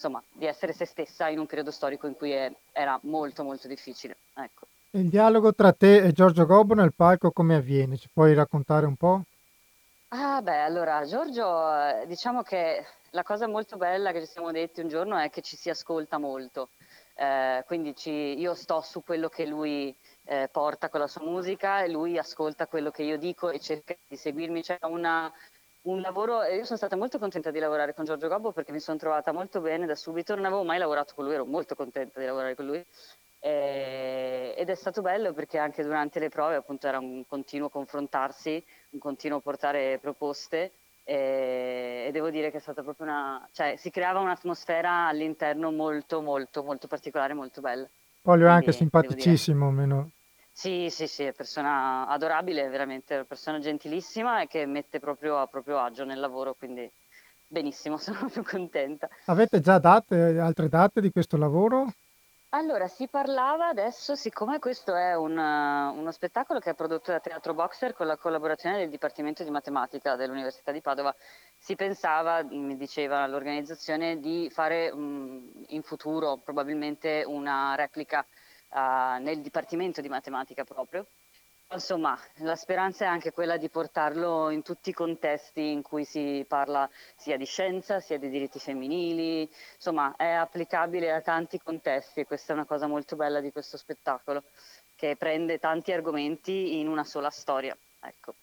insomma, 0.00 0.22
di 0.32 0.46
essere 0.46 0.72
se 0.72 0.86
stessa 0.86 1.28
in 1.28 1.38
un 1.38 1.46
periodo 1.46 1.70
storico 1.70 2.06
in 2.06 2.16
cui 2.16 2.30
è, 2.30 2.50
era 2.72 2.98
molto 3.02 3.44
molto 3.44 3.68
difficile. 3.68 4.16
Ecco. 4.34 4.66
Il 4.92 5.10
dialogo 5.10 5.54
tra 5.54 5.72
te 5.72 5.98
e 5.98 6.12
Giorgio 6.12 6.46
Gobbo 6.46 6.74
nel 6.74 6.94
palco 6.94 7.30
come 7.30 7.56
avviene? 7.56 7.98
Ci 7.98 8.08
puoi 8.12 8.32
raccontare 8.32 8.86
un 8.86 8.96
po'? 8.96 9.22
Ah 10.08 10.40
beh, 10.40 10.62
allora 10.62 11.04
Giorgio, 11.04 11.46
eh, 11.72 12.06
diciamo 12.06 12.42
che 12.42 12.84
la 13.10 13.22
cosa 13.22 13.46
molto 13.46 13.76
bella 13.76 14.10
che 14.10 14.20
ci 14.20 14.32
siamo 14.32 14.50
detti 14.50 14.80
un 14.80 14.88
giorno 14.88 15.16
è 15.18 15.30
che 15.30 15.42
ci 15.42 15.56
si 15.56 15.70
ascolta 15.70 16.18
molto, 16.18 16.70
eh, 17.14 17.62
quindi 17.66 17.94
ci, 17.94 18.10
io 18.10 18.54
sto 18.54 18.80
su 18.80 19.04
quello 19.04 19.28
che 19.28 19.46
lui 19.46 19.94
eh, 20.24 20.48
porta 20.50 20.88
con 20.88 21.00
la 21.00 21.06
sua 21.06 21.22
musica 21.22 21.82
e 21.82 21.90
lui 21.90 22.18
ascolta 22.18 22.66
quello 22.66 22.90
che 22.90 23.02
io 23.02 23.18
dico 23.18 23.50
e 23.50 23.60
cerca 23.60 23.94
di 24.08 24.16
seguirmi. 24.16 24.62
C'è 24.62 24.78
una, 24.82 25.32
un 25.82 26.00
lavoro, 26.00 26.42
io 26.44 26.64
sono 26.64 26.76
stata 26.76 26.96
molto 26.96 27.18
contenta 27.18 27.50
di 27.50 27.58
lavorare 27.58 27.94
con 27.94 28.04
Giorgio 28.04 28.28
Gobbo 28.28 28.52
perché 28.52 28.72
mi 28.72 28.80
sono 28.80 28.98
trovata 28.98 29.32
molto 29.32 29.60
bene 29.60 29.86
da 29.86 29.94
subito, 29.94 30.34
non 30.34 30.44
avevo 30.44 30.64
mai 30.64 30.78
lavorato 30.78 31.14
con 31.14 31.24
lui, 31.24 31.34
ero 31.34 31.46
molto 31.46 31.74
contenta 31.74 32.20
di 32.20 32.26
lavorare 32.26 32.54
con 32.54 32.66
lui 32.66 32.84
eh, 33.40 34.54
ed 34.56 34.68
è 34.68 34.74
stato 34.74 35.00
bello 35.00 35.32
perché 35.32 35.58
anche 35.58 35.82
durante 35.82 36.20
le 36.20 36.28
prove 36.28 36.56
appunto 36.56 36.86
era 36.86 36.98
un 36.98 37.24
continuo 37.26 37.70
confrontarsi, 37.70 38.62
un 38.90 38.98
continuo 38.98 39.40
portare 39.40 39.98
proposte 39.98 40.72
e, 41.04 42.04
e 42.06 42.10
devo 42.12 42.28
dire 42.28 42.50
che 42.50 42.58
è 42.58 42.60
stata 42.60 42.82
proprio 42.82 43.06
una, 43.06 43.48
cioè 43.52 43.76
si 43.76 43.90
creava 43.90 44.20
un'atmosfera 44.20 45.06
all'interno 45.06 45.70
molto 45.70 46.20
molto 46.20 46.62
molto 46.62 46.86
particolare, 46.86 47.32
molto 47.32 47.62
bella. 47.62 47.88
Poi 48.20 48.42
è 48.42 48.46
anche 48.46 48.72
simpaticissimo, 48.72 49.70
meno 49.70 50.10
sì, 50.60 50.90
sì, 50.90 51.06
sì, 51.06 51.24
è 51.24 51.32
persona 51.32 52.06
adorabile, 52.06 52.68
veramente, 52.68 53.14
una 53.14 53.24
persona 53.24 53.58
gentilissima 53.60 54.42
e 54.42 54.46
che 54.46 54.66
mette 54.66 55.00
proprio 55.00 55.38
a 55.38 55.46
proprio 55.46 55.78
agio 55.78 56.04
nel 56.04 56.20
lavoro, 56.20 56.52
quindi 56.52 56.86
benissimo, 57.46 57.96
sono 57.96 58.28
più 58.28 58.44
contenta. 58.44 59.08
Avete 59.24 59.60
già 59.60 59.78
date, 59.78 60.38
altre 60.38 60.68
date 60.68 61.00
di 61.00 61.10
questo 61.10 61.38
lavoro? 61.38 61.90
Allora, 62.50 62.88
si 62.88 63.08
parlava 63.08 63.68
adesso, 63.68 64.14
siccome 64.14 64.58
questo 64.58 64.94
è 64.94 65.16
un, 65.16 65.38
uno 65.38 66.10
spettacolo 66.10 66.58
che 66.58 66.70
è 66.70 66.74
prodotto 66.74 67.10
da 67.10 67.20
Teatro 67.20 67.54
Boxer 67.54 67.94
con 67.94 68.06
la 68.06 68.18
collaborazione 68.18 68.76
del 68.76 68.90
Dipartimento 68.90 69.42
di 69.42 69.50
Matematica 69.50 70.14
dell'Università 70.14 70.72
di 70.72 70.82
Padova, 70.82 71.14
si 71.56 71.74
pensava, 71.74 72.42
mi 72.42 72.76
diceva 72.76 73.26
l'organizzazione, 73.26 74.20
di 74.20 74.50
fare 74.52 74.90
um, 74.90 75.50
in 75.68 75.82
futuro 75.82 76.36
probabilmente 76.36 77.24
una 77.26 77.74
replica 77.76 78.26
uh, 78.70 79.22
nel 79.22 79.40
Dipartimento 79.40 80.00
di 80.00 80.08
Matematica 80.08 80.64
proprio. 80.64 81.06
Insomma, 81.72 82.18
la 82.38 82.56
speranza 82.56 83.04
è 83.04 83.06
anche 83.06 83.30
quella 83.30 83.56
di 83.56 83.68
portarlo 83.68 84.50
in 84.50 84.62
tutti 84.62 84.90
i 84.90 84.92
contesti 84.92 85.70
in 85.70 85.82
cui 85.82 86.04
si 86.04 86.44
parla 86.48 86.90
sia 87.14 87.36
di 87.36 87.44
scienza, 87.44 88.00
sia 88.00 88.18
di 88.18 88.28
diritti 88.28 88.58
femminili, 88.58 89.48
insomma 89.76 90.16
è 90.16 90.30
applicabile 90.32 91.12
a 91.12 91.20
tanti 91.20 91.60
contesti 91.62 92.20
e 92.20 92.26
questa 92.26 92.52
è 92.52 92.56
una 92.56 92.64
cosa 92.64 92.88
molto 92.88 93.14
bella 93.14 93.40
di 93.40 93.52
questo 93.52 93.76
spettacolo, 93.76 94.42
che 94.96 95.14
prende 95.16 95.60
tanti 95.60 95.92
argomenti 95.92 96.80
in 96.80 96.88
una 96.88 97.04
sola 97.04 97.30
storia. 97.30 97.76
Ecco. 98.00 98.34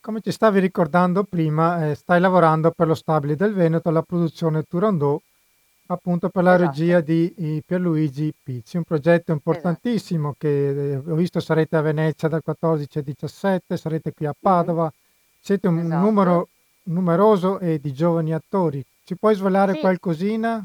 Come 0.00 0.20
ci 0.20 0.30
stavi 0.30 0.60
ricordando 0.60 1.24
prima, 1.24 1.84
eh, 1.84 1.96
stai 1.96 2.20
lavorando 2.20 2.70
per 2.70 2.86
lo 2.86 2.94
Stabile 2.94 3.34
del 3.34 3.54
Veneto 3.54 3.88
alla 3.88 4.02
produzione 4.02 4.62
Turandot 4.62 5.20
appunto 5.88 6.28
per 6.30 6.42
la 6.42 6.54
Esatto. 6.54 6.70
regia 6.70 7.00
di 7.00 7.62
Pierluigi 7.64 8.34
Pizzi, 8.42 8.76
un 8.76 8.84
progetto 8.84 9.32
Esatto. 9.32 9.32
importantissimo 9.32 10.34
che 10.38 10.92
eh, 10.92 10.96
ho 10.96 11.14
visto 11.14 11.40
sarete 11.40 11.76
a 11.76 11.80
Venezia 11.82 12.28
dal 12.28 12.42
14 12.42 12.98
al 12.98 13.04
17, 13.04 13.76
sarete 13.76 14.12
qui 14.12 14.26
a 14.26 14.34
Mh-mh. 14.40 14.40
Padova, 14.40 14.92
siete 15.40 15.68
un 15.68 15.78
Esatto. 15.78 15.96
numero 16.04 16.48
numeroso 16.84 17.58
e 17.58 17.80
di 17.80 17.92
giovani 17.92 18.32
attori. 18.34 18.84
Ci 19.04 19.16
puoi 19.16 19.34
svelare 19.34 19.74
Sì. 19.74 19.80
qualcosina? 19.80 20.64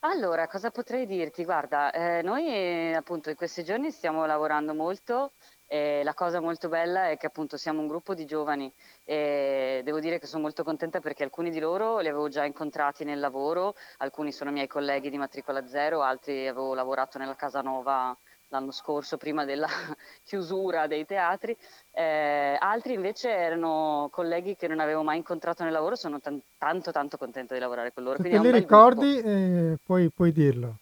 Allora, 0.00 0.46
cosa 0.46 0.70
potrei 0.70 1.06
dirti? 1.06 1.44
Guarda, 1.44 1.90
eh, 1.92 2.22
noi 2.22 2.94
appunto 2.94 3.30
in 3.30 3.36
questi 3.36 3.64
giorni 3.64 3.90
stiamo 3.90 4.24
lavorando 4.26 4.74
molto 4.74 5.32
e 5.66 6.02
la 6.04 6.14
cosa 6.14 6.40
molto 6.40 6.68
bella 6.68 7.10
è 7.10 7.16
che 7.16 7.26
appunto 7.26 7.56
siamo 7.56 7.80
un 7.80 7.88
gruppo 7.88 8.14
di 8.14 8.24
giovani 8.24 8.72
e 9.04 9.80
devo 9.84 10.00
dire 10.00 10.18
che 10.18 10.26
sono 10.26 10.42
molto 10.42 10.62
contenta 10.62 11.00
perché 11.00 11.24
alcuni 11.24 11.50
di 11.50 11.58
loro 11.58 11.98
li 11.98 12.08
avevo 12.08 12.28
già 12.28 12.44
incontrati 12.44 13.04
nel 13.04 13.18
lavoro, 13.18 13.74
alcuni 13.98 14.32
sono 14.32 14.50
miei 14.50 14.68
colleghi 14.68 15.10
di 15.10 15.18
matricola 15.18 15.66
zero, 15.66 16.02
altri 16.02 16.46
avevo 16.46 16.74
lavorato 16.74 17.18
nella 17.18 17.34
Casanova 17.34 18.16
l'anno 18.48 18.70
scorso 18.70 19.16
prima 19.16 19.44
della 19.44 19.66
chiusura 20.22 20.86
dei 20.86 21.04
teatri, 21.04 21.56
eh, 21.90 22.56
altri 22.58 22.94
invece 22.94 23.30
erano 23.30 24.08
colleghi 24.12 24.54
che 24.56 24.68
non 24.68 24.80
avevo 24.80 25.02
mai 25.02 25.16
incontrato 25.16 25.64
nel 25.64 25.72
lavoro, 25.72 25.96
sono 25.96 26.20
tan- 26.20 26.40
tanto 26.56 26.92
tanto 26.92 27.16
contenta 27.16 27.54
di 27.54 27.60
lavorare 27.60 27.92
con 27.92 28.04
loro. 28.04 28.22
Se 28.22 28.28
te 28.28 28.38
li 28.38 28.52
ricordi, 28.52 29.18
eh, 29.18 29.78
puoi, 29.82 30.10
puoi 30.12 30.32
dirlo. 30.32 30.78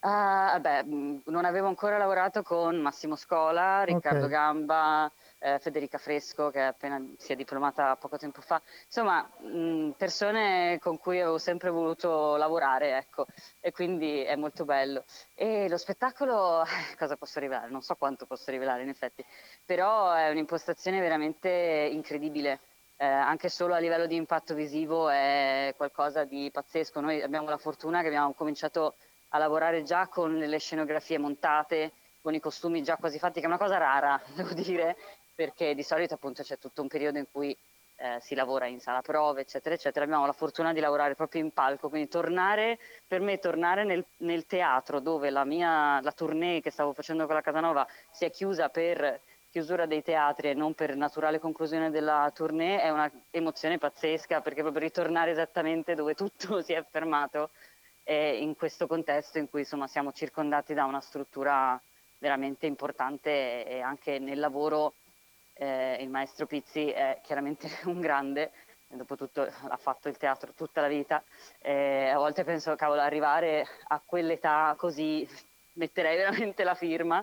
Ah, 0.00 0.56
beh, 0.60 0.84
mh, 0.84 1.22
non 1.26 1.44
avevo 1.44 1.66
ancora 1.66 1.98
lavorato 1.98 2.42
con 2.44 2.76
Massimo 2.80 3.16
Scola, 3.16 3.82
Riccardo 3.82 4.26
Ok. 4.26 4.30
Gamba, 4.30 5.12
eh, 5.40 5.58
Federica 5.58 5.98
Fresco, 5.98 6.50
che 6.50 6.60
è 6.60 6.62
appena 6.62 7.04
si 7.16 7.32
è 7.32 7.36
diplomata 7.36 7.96
poco 7.96 8.16
tempo 8.16 8.40
fa. 8.40 8.62
Insomma, 8.84 9.28
mh, 9.40 9.94
persone 9.96 10.78
con 10.80 10.98
cui 10.98 11.20
avevo 11.20 11.38
sempre 11.38 11.70
voluto 11.70 12.36
lavorare, 12.36 12.96
ecco, 12.96 13.26
e 13.58 13.72
quindi 13.72 14.22
è 14.22 14.36
molto 14.36 14.64
bello. 14.64 15.04
E 15.34 15.68
lo 15.68 15.76
spettacolo, 15.76 16.62
cosa 16.96 17.16
posso 17.16 17.40
rivelare? 17.40 17.68
Non 17.68 17.82
so 17.82 17.96
quanto 17.96 18.24
posso 18.26 18.52
rivelare 18.52 18.82
in 18.82 18.90
effetti, 18.90 19.24
però 19.64 20.12
è 20.12 20.30
un'impostazione 20.30 21.00
veramente 21.00 21.48
incredibile. 21.92 22.60
Eh, 23.00 23.06
anche 23.06 23.48
solo 23.48 23.74
a 23.74 23.78
livello 23.78 24.06
di 24.06 24.16
impatto 24.16 24.54
visivo 24.54 25.08
è 25.08 25.72
qualcosa 25.76 26.24
di 26.24 26.50
pazzesco. 26.52 27.00
Noi 27.00 27.22
abbiamo 27.22 27.48
la 27.48 27.56
fortuna 27.58 28.00
che 28.00 28.08
abbiamo 28.08 28.32
cominciato 28.34 28.96
a 29.28 29.38
lavorare 29.38 29.82
già 29.82 30.08
con 30.08 30.36
le 30.36 30.58
scenografie 30.58 31.18
montate, 31.18 31.92
con 32.20 32.34
i 32.34 32.40
costumi 32.40 32.82
già 32.82 32.96
quasi 32.96 33.18
fatti, 33.18 33.40
che 33.40 33.46
è 33.46 33.48
una 33.48 33.58
cosa 33.58 33.78
rara, 33.78 34.20
devo 34.34 34.52
dire, 34.52 34.96
perché 35.34 35.74
di 35.74 35.82
solito 35.82 36.14
appunto 36.14 36.42
c'è 36.42 36.58
tutto 36.58 36.82
un 36.82 36.88
periodo 36.88 37.18
in 37.18 37.26
cui 37.30 37.56
eh, 38.00 38.18
si 38.20 38.34
lavora 38.34 38.66
in 38.66 38.80
sala 38.80 39.02
prove, 39.02 39.40
eccetera, 39.40 39.74
eccetera. 39.74 40.04
Abbiamo 40.04 40.26
la 40.26 40.32
fortuna 40.32 40.72
di 40.72 40.80
lavorare 40.80 41.14
proprio 41.14 41.42
in 41.42 41.52
palco, 41.52 41.88
quindi 41.88 42.08
tornare, 42.08 42.78
per 43.06 43.20
me 43.20 43.38
tornare 43.38 43.84
nel, 43.84 44.04
nel 44.18 44.46
teatro 44.46 45.00
dove 45.00 45.30
la 45.30 45.44
mia, 45.44 46.00
la 46.00 46.12
tournée 46.12 46.60
che 46.60 46.70
stavo 46.70 46.92
facendo 46.92 47.26
con 47.26 47.34
la 47.34 47.40
Casanova 47.40 47.86
si 48.10 48.24
è 48.24 48.30
chiusa 48.30 48.68
per 48.68 49.20
chiusura 49.50 49.86
dei 49.86 50.02
teatri 50.02 50.50
e 50.50 50.54
non 50.54 50.74
per 50.74 50.94
naturale 50.94 51.38
conclusione 51.38 51.90
della 51.90 52.30
tournée 52.34 52.80
è 52.80 52.90
una 52.90 53.10
emozione 53.30 53.78
pazzesca 53.78 54.42
perché 54.42 54.60
proprio 54.60 54.82
ritornare 54.82 55.30
esattamente 55.30 55.94
dove 55.94 56.14
tutto 56.14 56.60
si 56.62 56.74
è 56.74 56.84
fermato 56.88 57.50
e 58.10 58.38
in 58.38 58.56
questo 58.56 58.86
contesto 58.86 59.36
in 59.36 59.50
cui 59.50 59.60
insomma 59.60 59.86
siamo 59.86 60.12
circondati 60.12 60.72
da 60.72 60.86
una 60.86 61.02
struttura 61.02 61.78
veramente 62.16 62.64
importante 62.64 63.66
e 63.66 63.82
anche 63.82 64.18
nel 64.18 64.38
lavoro 64.38 64.94
eh, 65.52 65.98
il 66.00 66.08
maestro 66.08 66.46
Pizzi 66.46 66.88
è 66.88 67.20
chiaramente 67.22 67.68
un 67.84 68.00
grande, 68.00 68.52
dopotutto 68.86 69.42
ha 69.42 69.76
fatto 69.76 70.08
il 70.08 70.16
teatro 70.16 70.54
tutta 70.54 70.80
la 70.80 70.88
vita, 70.88 71.22
e 71.58 72.08
a 72.08 72.16
volte 72.16 72.44
penso, 72.44 72.74
cavolo, 72.76 73.02
arrivare 73.02 73.66
a 73.88 74.00
quell'età 74.02 74.74
così 74.78 75.28
metterei 75.78 76.16
veramente 76.16 76.64
la 76.64 76.74
firma. 76.74 77.22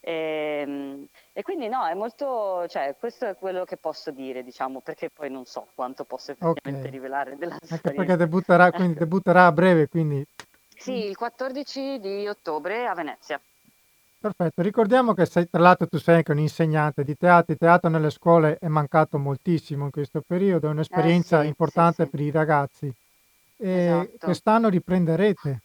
E, 0.00 1.06
e 1.32 1.42
quindi 1.42 1.68
no, 1.68 1.86
è 1.86 1.94
molto, 1.94 2.66
cioè 2.68 2.96
questo 2.98 3.26
è 3.26 3.36
quello 3.36 3.64
che 3.64 3.76
posso 3.76 4.10
dire, 4.10 4.42
diciamo, 4.42 4.80
perché 4.80 5.10
poi 5.10 5.30
non 5.30 5.44
so 5.46 5.68
quanto 5.74 6.04
posso 6.04 6.32
effettivamente 6.32 6.88
Ok. 6.88 6.90
rivelare 6.90 7.36
della 7.36 7.56
Anche 7.68 7.78
storia. 7.78 8.00
perché 8.02 8.16
debutterà, 8.16 8.70
quindi 8.72 8.94
Ecco. 8.94 8.98
debutterà 8.98 9.46
a 9.46 9.52
breve, 9.52 9.88
quindi 9.88 10.24
Sì, 10.76 11.04
il 11.04 11.16
14 11.16 11.98
di 12.00 12.26
ottobre 12.28 12.86
a 12.86 12.94
Venezia. 12.94 13.40
perfetto. 14.18 14.62
Ricordiamo 14.62 15.14
che 15.14 15.26
sei, 15.26 15.48
tra 15.48 15.60
l'altro 15.60 15.86
tu 15.86 15.98
sei 15.98 16.16
anche 16.16 16.32
un 16.32 16.38
insegnante 16.38 17.04
di 17.04 17.16
teatro, 17.16 17.52
il 17.52 17.58
teatro 17.58 17.88
nelle 17.90 18.10
scuole 18.10 18.56
è 18.58 18.68
mancato 18.68 19.18
moltissimo 19.18 19.84
in 19.84 19.90
questo 19.90 20.22
periodo, 20.26 20.66
è 20.68 20.70
Eh 20.70 20.70
un'esperienza 20.70 21.42
sì, 21.42 21.44
sì, 21.46 21.48
importante 21.48 22.04
sì. 22.04 22.08
per 22.08 22.20
i 22.20 22.30
ragazzi. 22.30 22.92
E 23.56 24.14
Esatto. 24.14 24.18
quest'anno 24.24 24.68
riprenderete. 24.68 25.62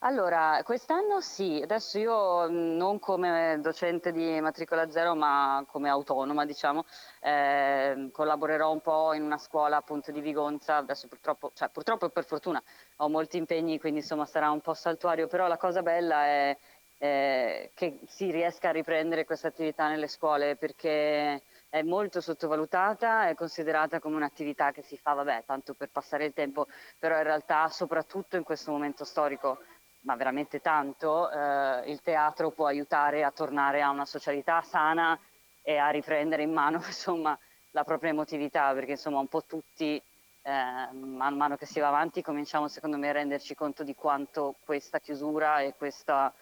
Allora, 0.00 0.60
quest'anno 0.64 1.20
sì, 1.20 1.60
adesso 1.62 1.98
io 1.98 2.48
mh, 2.50 2.76
non 2.76 2.98
come 2.98 3.58
docente 3.60 4.12
di 4.12 4.40
matricola 4.40 4.90
zero, 4.90 5.14
ma 5.14 5.64
come 5.68 5.88
autonoma, 5.88 6.44
diciamo, 6.44 6.84
eh, 7.20 8.08
collaborerò 8.12 8.72
un 8.72 8.80
po' 8.80 9.12
in 9.14 9.22
una 9.22 9.38
scuola 9.38 9.76
appunto 9.76 10.10
di 10.10 10.20
Vigonza, 10.20 10.76
adesso 10.76 11.06
purtroppo, 11.08 11.52
cioè 11.54 11.68
purtroppo 11.70 12.08
per 12.10 12.24
fortuna 12.24 12.62
ho 12.96 13.08
molti 13.08 13.36
impegni, 13.36 13.78
quindi 13.78 14.00
insomma 14.00 14.24
sarà 14.26 14.50
un 14.50 14.60
po' 14.60 14.74
saltuario, 14.74 15.26
però 15.28 15.46
la 15.46 15.56
cosa 15.56 15.82
bella 15.82 16.24
è 16.24 16.58
eh, 16.98 17.70
che 17.74 18.00
si 18.06 18.30
riesca 18.30 18.68
a 18.70 18.72
riprendere 18.72 19.24
questa 19.24 19.48
attività 19.48 19.88
nelle 19.88 20.08
scuole 20.08 20.56
perché 20.56 21.42
è 21.70 21.82
molto 21.82 22.20
sottovalutata, 22.20 23.28
è 23.28 23.34
considerata 23.34 24.00
come 24.00 24.16
un'attività 24.16 24.72
che 24.72 24.82
si 24.82 24.96
fa, 24.96 25.12
vabbè, 25.12 25.44
tanto 25.46 25.74
per 25.74 25.90
passare 25.90 26.24
il 26.24 26.32
tempo, 26.32 26.66
però 26.98 27.16
in 27.16 27.24
realtà 27.24 27.68
soprattutto 27.68 28.36
in 28.36 28.42
questo 28.42 28.70
momento 28.70 29.04
storico, 29.04 29.58
ma 30.00 30.16
veramente 30.16 30.60
tanto, 30.60 31.30
eh, 31.30 31.90
il 31.90 32.00
teatro 32.00 32.50
può 32.50 32.66
aiutare 32.66 33.24
a 33.24 33.30
tornare 33.30 33.82
a 33.82 33.90
una 33.90 34.06
socialità 34.06 34.62
sana 34.62 35.18
e 35.62 35.76
a 35.76 35.90
riprendere 35.90 36.42
in 36.42 36.52
mano 36.52 36.78
insomma 36.86 37.38
la 37.72 37.84
propria 37.84 38.10
emotività, 38.10 38.72
perché 38.72 38.92
insomma 38.92 39.18
un 39.18 39.28
po' 39.28 39.44
tutti 39.44 40.02
eh, 40.42 40.92
man 40.92 41.36
mano 41.36 41.56
che 41.56 41.66
si 41.66 41.80
va 41.80 41.88
avanti 41.88 42.22
cominciamo 42.22 42.68
secondo 42.68 42.96
me 42.96 43.10
a 43.10 43.12
renderci 43.12 43.54
conto 43.54 43.82
di 43.82 43.94
quanto 43.94 44.54
questa 44.64 44.98
chiusura 44.98 45.60
e 45.60 45.74
questa 45.76 46.32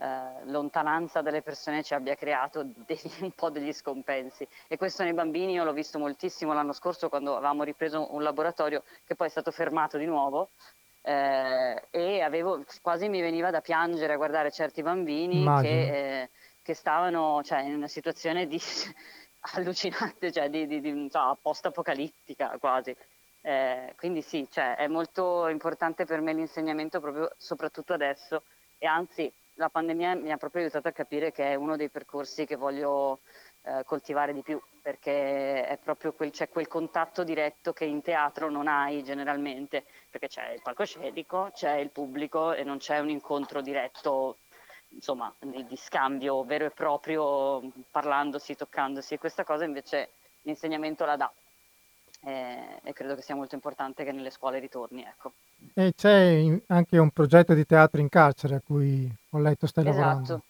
eh, 0.00 0.44
lontananza 0.46 1.20
dalle 1.20 1.42
persone 1.42 1.82
ci 1.82 1.92
abbia 1.92 2.14
creato 2.14 2.64
degli- 2.86 3.20
un 3.20 3.32
po' 3.32 3.50
degli 3.50 3.72
scompensi 3.72 4.48
e 4.66 4.76
questo 4.76 5.02
nei 5.02 5.12
bambini 5.12 5.52
io 5.52 5.64
l'ho 5.64 5.74
visto 5.74 5.98
moltissimo 5.98 6.54
l'anno 6.54 6.72
scorso 6.72 7.10
quando 7.10 7.36
avevamo 7.36 7.64
ripreso 7.64 8.14
un 8.14 8.22
laboratorio 8.22 8.82
che 9.04 9.14
poi 9.14 9.26
è 9.26 9.30
stato 9.30 9.50
fermato 9.50 9.98
di 9.98 10.06
nuovo 10.06 10.50
eh, 11.02 11.82
e 11.90 12.20
avevo, 12.20 12.64
quasi 12.82 13.08
mi 13.08 13.20
veniva 13.20 13.50
da 13.50 13.60
piangere 13.60 14.12
a 14.12 14.16
guardare 14.16 14.50
certi 14.50 14.82
bambini 14.82 15.44
che, 15.60 16.22
eh, 16.22 16.30
che 16.62 16.74
stavano 16.74 17.42
cioè, 17.42 17.60
in 17.60 17.74
una 17.74 17.88
situazione 17.88 18.46
di 18.46 18.60
allucinante, 19.54 20.30
cioè 20.32 20.50
di, 20.50 20.66
di, 20.66 20.80
di 20.80 21.08
so, 21.10 21.38
post-apocalittica 21.40 22.56
quasi. 22.58 22.94
Eh, 23.42 23.94
quindi 23.96 24.20
sì, 24.20 24.46
cioè, 24.50 24.76
è 24.76 24.86
molto 24.86 25.48
importante 25.48 26.04
per 26.04 26.20
me 26.20 26.34
l'insegnamento 26.34 27.00
proprio 27.00 27.32
soprattutto 27.38 27.94
adesso 27.94 28.42
e 28.76 28.86
anzi 28.86 29.32
la 29.60 29.68
pandemia 29.68 30.14
mi 30.14 30.32
ha 30.32 30.38
proprio 30.38 30.62
aiutato 30.62 30.88
a 30.88 30.92
capire 30.92 31.32
che 31.32 31.52
è 31.52 31.54
uno 31.54 31.76
dei 31.76 31.90
percorsi 31.90 32.46
che 32.46 32.56
voglio 32.56 33.20
eh, 33.62 33.82
coltivare 33.84 34.32
di 34.32 34.40
più 34.40 34.58
perché 34.80 35.66
è 35.66 35.76
proprio 35.76 36.14
quel, 36.14 36.30
c'è 36.30 36.48
quel 36.48 36.66
contatto 36.66 37.22
diretto 37.24 37.74
che 37.74 37.84
in 37.84 38.00
teatro 38.00 38.48
non 38.48 38.66
hai 38.68 39.04
generalmente 39.04 39.84
perché 40.08 40.28
c'è 40.28 40.52
il 40.52 40.62
palcoscenico, 40.62 41.50
c'è 41.52 41.74
il 41.74 41.90
pubblico 41.90 42.54
e 42.54 42.64
non 42.64 42.78
c'è 42.78 42.98
un 43.00 43.10
incontro 43.10 43.60
diretto 43.60 44.38
insomma, 44.88 45.32
di, 45.38 45.66
di, 45.66 45.76
scambio 45.76 46.42
vero 46.44 46.64
e 46.64 46.70
proprio, 46.70 47.62
parlandosi, 47.90 48.56
toccandosi, 48.56 49.14
e 49.14 49.18
questa 49.18 49.44
cosa 49.44 49.64
invece 49.64 50.12
l'insegnamento 50.42 51.04
la 51.04 51.16
dà. 51.16 51.32
E, 52.22 52.80
e 52.82 52.92
credo 52.92 53.14
che 53.14 53.22
sia 53.22 53.36
molto 53.36 53.54
importante 53.54 54.04
che 54.04 54.12
nelle 54.12 54.30
scuole 54.30 54.58
ritorni. 54.58 55.04
Ecco. 55.04 55.32
E 55.74 55.92
c'è 55.94 56.60
anche 56.68 56.98
un 56.98 57.10
progetto 57.10 57.54
di 57.54 57.64
teatro 57.64 58.00
in 58.00 58.08
carcere 58.08 58.56
a 58.56 58.60
cui 58.64 59.10
ho 59.30 59.38
letto 59.38 59.66
stai 59.66 59.86
esatto. 59.86 60.00
lavorando. 60.00 60.42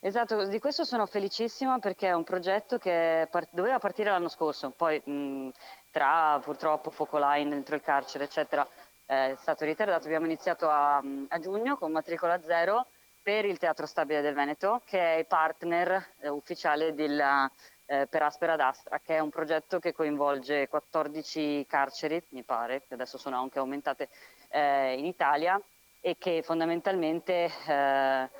Esatto, 0.00 0.46
di 0.46 0.58
questo 0.58 0.84
sono 0.84 1.06
felicissima 1.06 1.78
perché 1.78 2.08
è 2.08 2.12
un 2.12 2.22
progetto 2.22 2.78
che 2.78 3.26
part- 3.30 3.48
doveva 3.50 3.78
partire 3.78 4.10
l'anno 4.10 4.28
scorso, 4.28 4.70
poi 4.70 5.00
mh, 5.04 5.48
tra 5.90 6.38
purtroppo 6.42 6.90
focolai 6.90 7.48
dentro 7.48 7.74
il 7.74 7.82
carcere, 7.82 8.24
eccetera, 8.24 8.66
è 9.04 9.34
stato 9.38 9.64
ritardato. 9.64 10.06
Abbiamo 10.06 10.26
iniziato 10.26 10.68
a, 10.68 10.98
a 10.98 11.38
giugno 11.38 11.76
con 11.76 11.92
matricola 11.92 12.40
zero 12.42 12.86
per 13.22 13.44
il 13.44 13.58
Teatro 13.58 13.86
Stabile 13.86 14.20
del 14.20 14.34
Veneto, 14.34 14.82
che 14.84 15.00
è 15.00 15.18
il 15.18 15.26
partner 15.26 16.12
eh, 16.20 16.28
ufficiale 16.28 16.94
della, 16.94 17.50
eh, 17.86 18.06
per 18.08 18.22
Aspera 18.22 18.56
d'Astra, 18.56 19.00
che 19.00 19.16
è 19.16 19.18
un 19.20 19.30
progetto 19.30 19.78
che 19.78 19.92
coinvolge 19.92 20.68
14 20.68 21.66
carceri, 21.68 22.22
mi 22.30 22.42
pare, 22.42 22.82
che 22.86 22.94
adesso 22.94 23.18
sono 23.18 23.40
anche 23.40 23.58
aumentate 23.58 24.08
eh, 24.48 24.94
in 24.98 25.04
Italia, 25.04 25.60
e 26.00 26.16
che 26.18 26.42
fondamentalmente 26.42 27.50
eh, 27.66 28.30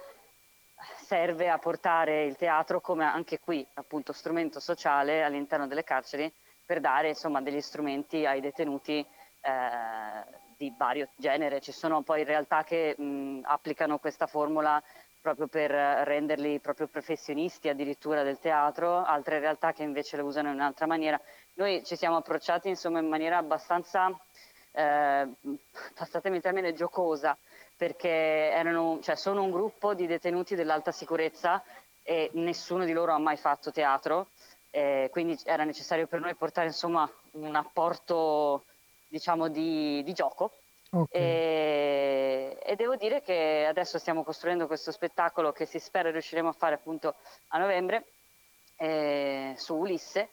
serve 0.98 1.48
a 1.48 1.58
portare 1.58 2.24
il 2.24 2.36
teatro 2.36 2.80
come 2.80 3.04
anche 3.04 3.40
qui, 3.40 3.66
appunto, 3.74 4.12
strumento 4.12 4.60
sociale 4.60 5.24
all'interno 5.24 5.66
delle 5.66 5.84
carceri 5.84 6.32
per 6.64 6.80
dare 6.80 7.08
insomma 7.08 7.40
degli 7.40 7.60
strumenti 7.60 8.26
ai 8.26 8.40
detenuti 8.40 8.98
eh, 8.98 10.44
di 10.56 10.74
vario 10.76 11.08
genere, 11.16 11.60
ci 11.60 11.72
sono 11.72 12.02
poi 12.02 12.24
realtà 12.24 12.64
che 12.64 12.94
mh, 12.96 13.40
applicano 13.44 13.98
questa 13.98 14.26
formula 14.26 14.82
proprio 15.20 15.48
per 15.48 15.70
renderli 15.70 16.60
proprio 16.60 16.86
professionisti 16.86 17.68
addirittura 17.68 18.22
del 18.22 18.38
teatro, 18.38 19.02
altre 19.04 19.40
realtà 19.40 19.72
che 19.72 19.82
invece 19.82 20.16
lo 20.16 20.24
usano 20.24 20.48
in 20.48 20.54
un'altra 20.54 20.86
maniera. 20.86 21.20
Noi 21.54 21.84
ci 21.84 21.96
siamo 21.96 22.16
approcciati 22.16 22.68
insomma 22.68 23.00
in 23.00 23.08
maniera 23.08 23.36
abbastanza, 23.36 24.16
eh, 24.76 25.28
passatemi 25.94 26.36
il 26.36 26.42
termine, 26.42 26.74
giocosa, 26.74 27.36
perché 27.74 28.08
erano, 28.08 28.98
cioè, 29.02 29.16
sono 29.16 29.42
un 29.42 29.50
gruppo 29.50 29.94
di 29.94 30.06
detenuti 30.06 30.54
dell'alta 30.54 30.92
sicurezza 30.92 31.62
e 32.02 32.30
nessuno 32.34 32.84
di 32.84 32.92
loro 32.92 33.12
ha 33.12 33.18
mai 33.18 33.36
fatto 33.36 33.72
teatro, 33.72 34.28
eh, 34.70 35.08
quindi 35.10 35.38
era 35.44 35.64
necessario 35.64 36.06
per 36.06 36.20
noi 36.20 36.34
portare 36.34 36.66
insomma 36.66 37.10
un 37.32 37.54
apporto 37.54 38.66
diciamo, 39.08 39.48
di, 39.48 40.02
di 40.02 40.12
gioco. 40.12 40.52
Okay. 40.90 41.20
E, 41.20 42.58
e, 42.62 42.76
devo 42.76 42.96
dire 42.96 43.22
che 43.22 43.66
adesso 43.66 43.98
stiamo 43.98 44.22
costruendo 44.22 44.66
questo 44.66 44.92
spettacolo 44.92 45.52
che 45.52 45.66
si 45.66 45.78
spera 45.78 46.10
riusciremo 46.10 46.50
a 46.50 46.52
fare 46.52 46.74
appunto 46.74 47.16
a 47.48 47.58
novembre 47.58 48.04
eh, 48.76 49.54
su 49.56 49.74
Ulisse, 49.74 50.28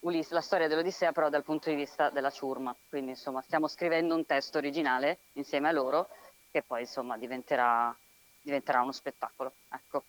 Ulisse, 0.00 0.34
la 0.34 0.40
storia 0.40 0.68
dell'Odissea 0.68 1.12
però 1.12 1.28
dal 1.28 1.44
punto 1.44 1.68
di 1.68 1.76
vista 1.76 2.10
della 2.10 2.30
ciurma, 2.30 2.74
quindi 2.88 3.10
insomma 3.10 3.42
stiamo 3.42 3.68
scrivendo 3.68 4.14
un 4.14 4.24
testo 4.24 4.58
originale 4.58 5.18
insieme 5.34 5.68
a 5.68 5.72
loro 5.72 6.08
che 6.50 6.62
poi 6.66 6.80
insomma 6.80 7.16
diventerà, 7.18 7.94
diventerà 8.40 8.82
uno 8.82 8.92
spettacolo. 8.92 9.52
Ecco. 9.68 10.04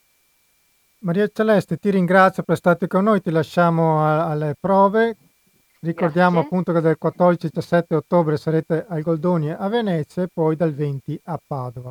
Maria 1.00 1.30
Celeste, 1.34 1.78
ti 1.78 1.89
ringrazio 1.89 2.44
per 2.44 2.56
essere 2.56 2.76
stata 2.76 2.88
con 2.88 3.04
noi, 3.04 3.22
ti 3.22 3.32
lasciamo 3.32 4.06
a, 4.06 4.30
alle 4.30 4.56
prove 4.60 5.18
Ricordiamo 5.84 6.42
Grazie. 6.42 6.48
appunto 6.48 6.74
che 6.74 6.82
dal 6.82 6.98
14-17 7.02 7.96
ottobre 7.96 8.38
sarete 8.38 8.86
al 8.88 9.02
Goldoni 9.02 9.50
a 9.50 9.68
Venezia 9.68 10.22
e 10.22 10.28
poi 10.32 10.56
dal 10.56 10.76
20 10.76 11.22
a 11.24 11.39
Padova. 11.44 11.89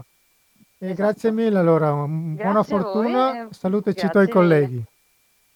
E 0.79 0.87
Esatto. 0.87 1.03
grazie 1.03 1.31
mille 1.33 1.59
allora, 1.59 1.91
buona 1.91 2.35
Grazie 2.35 2.77
a 2.77 2.79
voi 2.79 2.93
fortuna, 2.93 3.49
e 3.49 3.49
salutaci 3.51 4.07
i 4.07 4.11
tuoi 4.11 4.29
colleghi. 4.29 4.81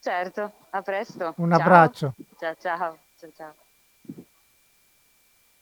Certo, 0.01 0.53
a 0.77 0.83
presto. 0.83 1.35
Un 1.37 1.51
Ciao. 1.51 1.61
abbraccio 1.61 2.15
Ciao 2.39 2.55
ciao. 2.59 2.99
ciao, 3.17 3.31
ciao. 3.35 3.55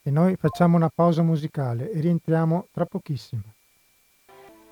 e 0.03 0.11
noi 0.11 0.37
facciamo 0.37 0.77
una 0.77 0.91
pausa 0.93 1.23
musicale 1.23 1.91
e 1.93 2.01
rientriamo 2.01 2.69
tra 2.73 2.87
pochissimo. 2.87 3.43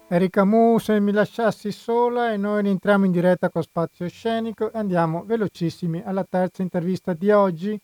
Erika 0.09 0.45
Mu, 0.45 0.79
se 0.79 0.99
mi 0.99 1.13
lasciassi 1.13 1.71
sola 1.71 2.33
e 2.33 2.37
noi 2.37 2.63
rientriamo 2.63 3.05
in 3.05 3.13
diretta 3.13 3.49
con 3.49 3.63
Spazio 3.63 4.09
Scenico 4.09 4.73
e 4.73 4.79
andiamo 4.79 5.23
velocissimi 5.25 6.03
alla 6.05 6.25
terza 6.29 6.63
intervista 6.63 7.13
di 7.13 7.31
oggi 7.31 7.79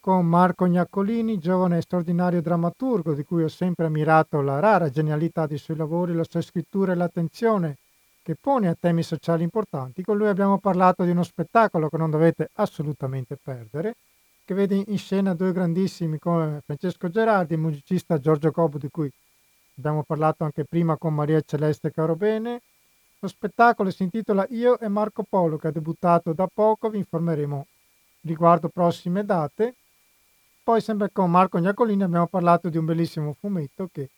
con 0.00 0.26
Marco 0.26 0.66
Gnaccolini, 0.66 1.38
giovane 1.38 1.76
e 1.76 1.82
straordinario 1.82 2.40
drammaturgo 2.40 3.12
di 3.14 3.22
cui 3.22 3.44
ho 3.44 3.48
sempre 3.48 3.86
ammirato 3.86 4.40
la 4.40 4.58
rara 4.58 4.90
genialità 4.90 5.46
dei 5.46 5.58
suoi 5.58 5.76
lavori, 5.76 6.14
la 6.14 6.26
sua 6.28 6.40
scrittura 6.40 6.92
e 6.92 6.96
l'attenzione 6.96 7.76
che 8.28 8.36
pone 8.38 8.68
a 8.68 8.76
temi 8.78 9.02
sociali 9.02 9.42
importanti. 9.42 10.02
Con 10.02 10.18
lui 10.18 10.28
abbiamo 10.28 10.58
parlato 10.58 11.02
di 11.02 11.12
uno 11.12 11.22
spettacolo 11.22 11.88
che 11.88 11.96
non 11.96 12.10
dovete 12.10 12.50
assolutamente 12.56 13.38
perdere, 13.42 13.94
che 14.44 14.52
vede 14.52 14.84
in 14.86 14.98
scena 14.98 15.32
due 15.32 15.50
grandissimi 15.50 16.18
come 16.18 16.60
Francesco 16.62 17.08
Gerardi 17.08 17.54
e 17.54 17.56
il 17.56 17.62
musicista 17.62 18.18
Giorgio 18.18 18.50
Cobo 18.50 18.76
di 18.76 18.90
cui 18.90 19.10
abbiamo 19.78 20.02
parlato 20.02 20.44
anche 20.44 20.66
prima 20.66 20.98
con 20.98 21.14
Maria 21.14 21.40
Celeste 21.40 21.90
Carobene. 21.90 22.60
Lo 23.18 23.28
spettacolo 23.28 23.90
si 23.90 24.02
intitola 24.02 24.44
Io 24.50 24.78
e 24.78 24.88
Marco 24.88 25.24
Polo 25.26 25.56
che 25.56 25.68
ha 25.68 25.72
debuttato 25.72 26.34
da 26.34 26.46
poco, 26.52 26.90
vi 26.90 26.98
informeremo 26.98 27.66
riguardo 28.20 28.68
prossime 28.68 29.24
date. 29.24 29.74
Poi 30.62 30.82
sempre 30.82 31.08
con 31.10 31.30
Marco 31.30 31.58
Gnacolini 31.58 32.02
abbiamo 32.02 32.26
parlato 32.26 32.68
di 32.68 32.76
un 32.76 32.84
bellissimo 32.84 33.32
fumetto 33.32 33.88
che 33.90 34.10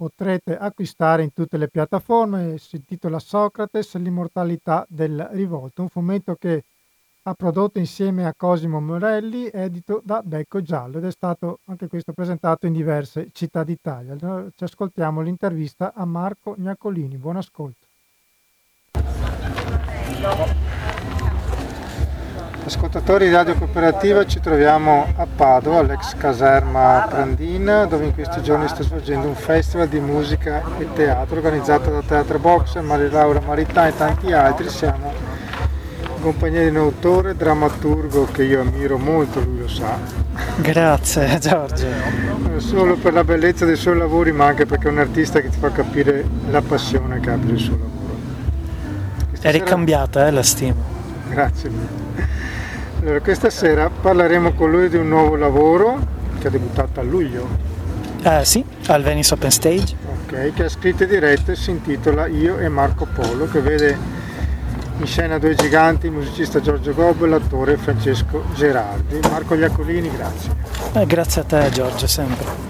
potrete 0.00 0.56
acquistare 0.56 1.22
in 1.22 1.34
tutte 1.34 1.58
le 1.58 1.68
piattaforme, 1.68 2.56
si 2.56 2.76
intitola 2.76 3.18
Socrates, 3.18 3.96
l'immortalità 3.96 4.86
del 4.88 5.28
rivolto, 5.32 5.82
un 5.82 5.90
fumetto 5.90 6.36
che 6.36 6.64
ha 7.24 7.34
prodotto 7.34 7.78
insieme 7.78 8.24
a 8.24 8.32
Cosimo 8.34 8.80
Morelli, 8.80 9.50
edito 9.52 10.00
da 10.02 10.22
Becco 10.24 10.62
Giallo 10.62 10.96
ed 10.96 11.04
è 11.04 11.10
stato 11.10 11.58
anche 11.66 11.86
questo 11.86 12.14
presentato 12.14 12.64
in 12.64 12.72
diverse 12.72 13.28
città 13.32 13.62
d'Italia. 13.62 14.16
Ci 14.56 14.64
ascoltiamo 14.64 15.20
l'intervista 15.20 15.92
a 15.94 16.06
Marco 16.06 16.54
Gnacolini. 16.56 17.18
Buon 17.18 17.36
ascolto. 17.36 17.86
Ascoltatori 22.72 23.26
di 23.26 23.34
Radio 23.34 23.56
Cooperativa, 23.56 24.24
ci 24.26 24.38
troviamo 24.38 25.12
a 25.16 25.26
Padova, 25.26 25.80
all'ex 25.80 26.14
caserma 26.16 27.04
Prandina, 27.10 27.84
dove 27.84 28.04
in 28.04 28.14
questi 28.14 28.40
giorni 28.42 28.68
sta 28.68 28.84
svolgendo 28.84 29.26
un 29.26 29.34
festival 29.34 29.88
di 29.88 29.98
musica 29.98 30.62
e 30.78 30.86
teatro 30.92 31.34
organizzato 31.34 31.90
da 31.90 32.00
Teatro 32.00 32.38
Boxer, 32.38 32.82
Maria 32.82 33.10
Laura 33.10 33.40
Marità 33.44 33.88
e 33.88 33.96
tanti 33.96 34.32
altri. 34.32 34.68
Siamo 34.68 35.12
in 36.14 36.22
compagnia 36.22 36.60
di 36.60 36.68
un 36.68 36.76
autore, 36.76 37.34
drammaturgo 37.34 38.28
che 38.30 38.44
io 38.44 38.60
ammiro 38.60 38.98
molto, 38.98 39.40
lui 39.40 39.58
lo 39.62 39.68
sa, 39.68 39.98
Grazie 40.58 41.38
Giorgio. 41.42 41.86
non 42.38 42.60
solo 42.60 42.94
per 42.96 43.14
la 43.14 43.24
bellezza 43.24 43.64
dei 43.64 43.76
suoi 43.76 43.98
lavori, 43.98 44.30
ma 44.30 44.46
anche 44.46 44.64
perché 44.64 44.86
è 44.86 44.92
un 44.92 44.98
artista 44.98 45.40
che 45.40 45.48
ti 45.48 45.58
fa 45.58 45.72
capire 45.72 46.24
la 46.48 46.62
passione 46.62 47.18
che 47.18 47.30
ha 47.30 47.36
per 47.36 47.50
il 47.50 47.58
suo 47.58 47.72
lavoro. 47.76 48.18
Questa 49.28 49.48
È 49.48 49.50
ricambiata 49.50 50.28
eh, 50.28 50.30
la 50.30 50.42
stima. 50.44 50.98
Grazie 51.28 51.68
mille. 51.68 51.99
Allora, 53.00 53.20
questa 53.20 53.48
sera 53.50 53.88
parleremo 53.88 54.52
con 54.52 54.70
lui 54.70 54.88
di 54.88 54.96
un 54.96 55.08
nuovo 55.08 55.34
lavoro 55.36 55.98
che 56.38 56.48
ha 56.48 56.50
debuttato 56.50 57.00
a 57.00 57.02
luglio, 57.02 57.46
Eh 58.22 58.44
sì, 58.44 58.62
al 58.88 59.02
Venice 59.02 59.34
Open 59.34 59.50
Stage. 59.50 59.96
ok, 60.26 60.52
che 60.52 60.64
ha 60.64 60.68
scritto 60.68 61.04
e 61.04 61.06
diretto 61.06 61.50
e 61.52 61.56
si 61.56 61.70
intitola 61.70 62.26
Io 62.26 62.58
e 62.58 62.68
Marco 62.68 63.06
Polo, 63.06 63.46
che 63.48 63.60
vede 63.60 63.96
in 64.98 65.06
scena 65.06 65.38
due 65.38 65.54
giganti, 65.54 66.06
il 66.06 66.12
musicista 66.12 66.60
Giorgio 66.60 66.92
Gobbo 66.92 67.24
e 67.24 67.28
l'attore 67.28 67.78
Francesco 67.78 68.44
Gerardi. 68.54 69.18
Marco 69.30 69.54
Iacolini, 69.54 70.10
grazie. 70.14 70.50
Eh, 70.92 71.06
grazie 71.06 71.40
a 71.40 71.44
te 71.44 71.70
Giorgio, 71.70 72.06
sempre. 72.06 72.68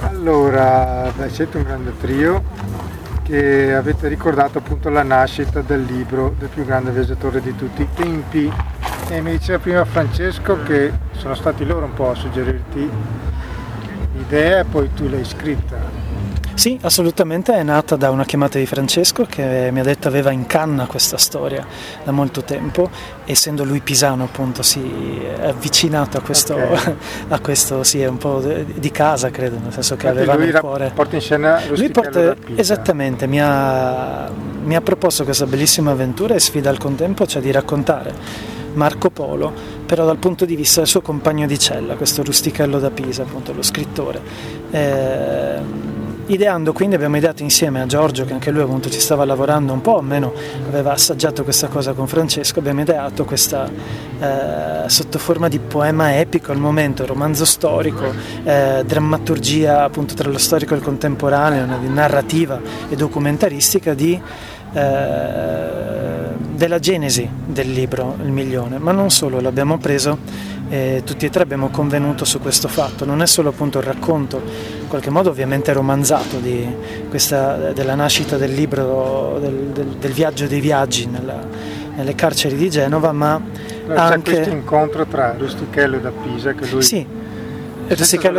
Allora, 0.00 1.12
beh, 1.14 1.28
siete 1.28 1.58
un 1.58 1.64
grande 1.64 1.92
trio 2.00 2.42
che 3.22 3.74
avete 3.74 4.08
ricordato 4.08 4.58
appunto 4.58 4.88
la 4.88 5.02
nascita 5.02 5.60
del 5.60 5.82
libro 5.84 6.34
del 6.38 6.48
più 6.48 6.64
grande 6.64 6.90
viaggiatore 6.90 7.40
di 7.42 7.54
tutti 7.56 7.82
i 7.82 7.88
tempi 7.94 8.50
e 9.08 9.20
mi 9.20 9.32
diceva 9.32 9.58
prima 9.58 9.84
Francesco 9.84 10.62
che 10.62 10.92
sono 11.12 11.34
stati 11.34 11.64
loro 11.64 11.86
un 11.86 11.94
po' 11.94 12.10
a 12.10 12.14
suggerirti 12.14 12.90
l'idea 14.16 14.60
e 14.60 14.64
poi 14.64 14.92
tu 14.94 15.08
l'hai 15.08 15.24
scritta. 15.24 16.02
Sì, 16.54 16.78
assolutamente 16.82 17.52
è 17.52 17.64
nata 17.64 17.96
da 17.96 18.10
una 18.10 18.24
chiamata 18.24 18.58
di 18.58 18.66
Francesco 18.66 19.26
che 19.28 19.70
mi 19.72 19.80
ha 19.80 19.82
detto 19.82 20.06
aveva 20.06 20.30
in 20.30 20.46
canna 20.46 20.86
questa 20.86 21.18
storia 21.18 21.66
da 22.04 22.12
molto 22.12 22.44
tempo, 22.44 22.88
essendo 23.24 23.64
lui 23.64 23.80
pisano 23.80 24.24
appunto 24.24 24.62
si 24.62 25.20
è 25.20 25.48
avvicinato 25.48 26.16
a 26.16 26.20
questo, 26.20 26.54
okay. 26.54 26.94
a 27.28 27.40
questo 27.40 27.82
sì, 27.82 28.00
è 28.00 28.06
un 28.06 28.18
po' 28.18 28.40
di 28.40 28.90
casa 28.92 29.30
credo, 29.30 29.58
nel 29.58 29.72
senso 29.72 29.96
che 29.96 30.06
aveva 30.06 30.36
nel 30.36 30.56
cuore... 30.60 30.92
porta 30.94 31.16
in 31.16 31.20
scena 31.20 31.60
lui 31.66 31.90
porta, 31.90 32.36
Esattamente, 32.54 33.26
mi 33.26 33.40
ha, 33.42 34.30
mi 34.62 34.76
ha 34.76 34.80
proposto 34.80 35.24
questa 35.24 35.46
bellissima 35.46 35.90
avventura 35.90 36.34
e 36.34 36.40
sfida 36.40 36.70
al 36.70 36.78
contempo, 36.78 37.26
cioè 37.26 37.42
di 37.42 37.50
raccontare 37.50 38.53
Marco 38.74 39.10
Polo, 39.10 39.52
però 39.86 40.04
dal 40.04 40.18
punto 40.18 40.44
di 40.44 40.56
vista 40.56 40.80
del 40.80 40.88
suo 40.88 41.00
compagno 41.00 41.46
di 41.46 41.58
cella, 41.58 41.94
questo 41.94 42.22
rustichello 42.22 42.78
da 42.78 42.90
Pisa, 42.90 43.22
appunto 43.22 43.52
lo 43.52 43.62
scrittore. 43.62 44.20
Eh, 44.70 45.92
ideando 46.26 46.72
quindi 46.72 46.94
abbiamo 46.94 47.16
ideato 47.16 47.42
insieme 47.42 47.82
a 47.82 47.86
Giorgio 47.86 48.24
che 48.24 48.32
anche 48.32 48.50
lui 48.50 48.62
appunto 48.62 48.88
ci 48.88 49.00
stava 49.00 49.24
lavorando 49.24 49.72
un 49.72 49.80
po' 49.82 49.98
almeno 49.98 50.32
aveva 50.66 50.92
assaggiato 50.92 51.44
questa 51.44 51.68
cosa 51.68 51.92
con 51.92 52.06
Francesco 52.06 52.60
abbiamo 52.60 52.80
ideato 52.80 53.24
questa 53.24 53.68
eh, 53.68 54.88
sotto 54.88 55.18
forma 55.18 55.48
di 55.48 55.58
poema 55.58 56.18
epico 56.18 56.50
al 56.52 56.58
momento 56.58 57.04
romanzo 57.04 57.44
storico 57.44 58.04
eh, 58.42 58.82
drammaturgia 58.86 59.82
appunto 59.82 60.14
tra 60.14 60.30
lo 60.30 60.38
storico 60.38 60.72
e 60.72 60.78
il 60.78 60.82
contemporaneo 60.82 61.66
narrativa 61.66 62.58
e 62.88 62.96
documentaristica 62.96 63.92
di 63.92 64.18
della 64.74 66.78
genesi 66.80 67.28
del 67.46 67.70
libro 67.70 68.16
Il 68.22 68.32
milione, 68.32 68.78
ma 68.78 68.92
non 68.92 69.10
solo, 69.10 69.40
l'abbiamo 69.40 69.78
preso 69.78 70.18
e 70.68 71.02
tutti 71.04 71.26
e 71.26 71.30
tre 71.30 71.42
abbiamo 71.42 71.68
convenuto 71.68 72.24
su 72.24 72.40
questo 72.40 72.68
fatto, 72.68 73.04
non 73.04 73.22
è 73.22 73.26
solo 73.26 73.50
appunto 73.50 73.78
il 73.78 73.84
racconto, 73.84 74.42
in 74.80 74.88
qualche 74.88 75.10
modo 75.10 75.30
ovviamente 75.30 75.72
romanzato 75.72 76.40
questa, 77.08 77.72
della 77.72 77.94
nascita 77.94 78.36
del 78.36 78.52
libro, 78.52 79.38
del, 79.40 79.54
del, 79.72 79.86
del 79.86 80.12
viaggio 80.12 80.46
dei 80.46 80.60
viaggi 80.60 81.06
nella, 81.06 81.38
nelle 81.94 82.14
carceri 82.14 82.56
di 82.56 82.70
Genova, 82.70 83.12
ma 83.12 83.40
C'è 83.86 83.94
anche... 83.94 84.32
questo 84.32 84.50
incontro 84.50 85.06
tra 85.06 85.34
Rustichello 85.38 85.98
da 85.98 86.10
Pisa 86.10 86.54
che 86.54 86.66
lui... 86.66 86.82
Sì, 86.82 87.06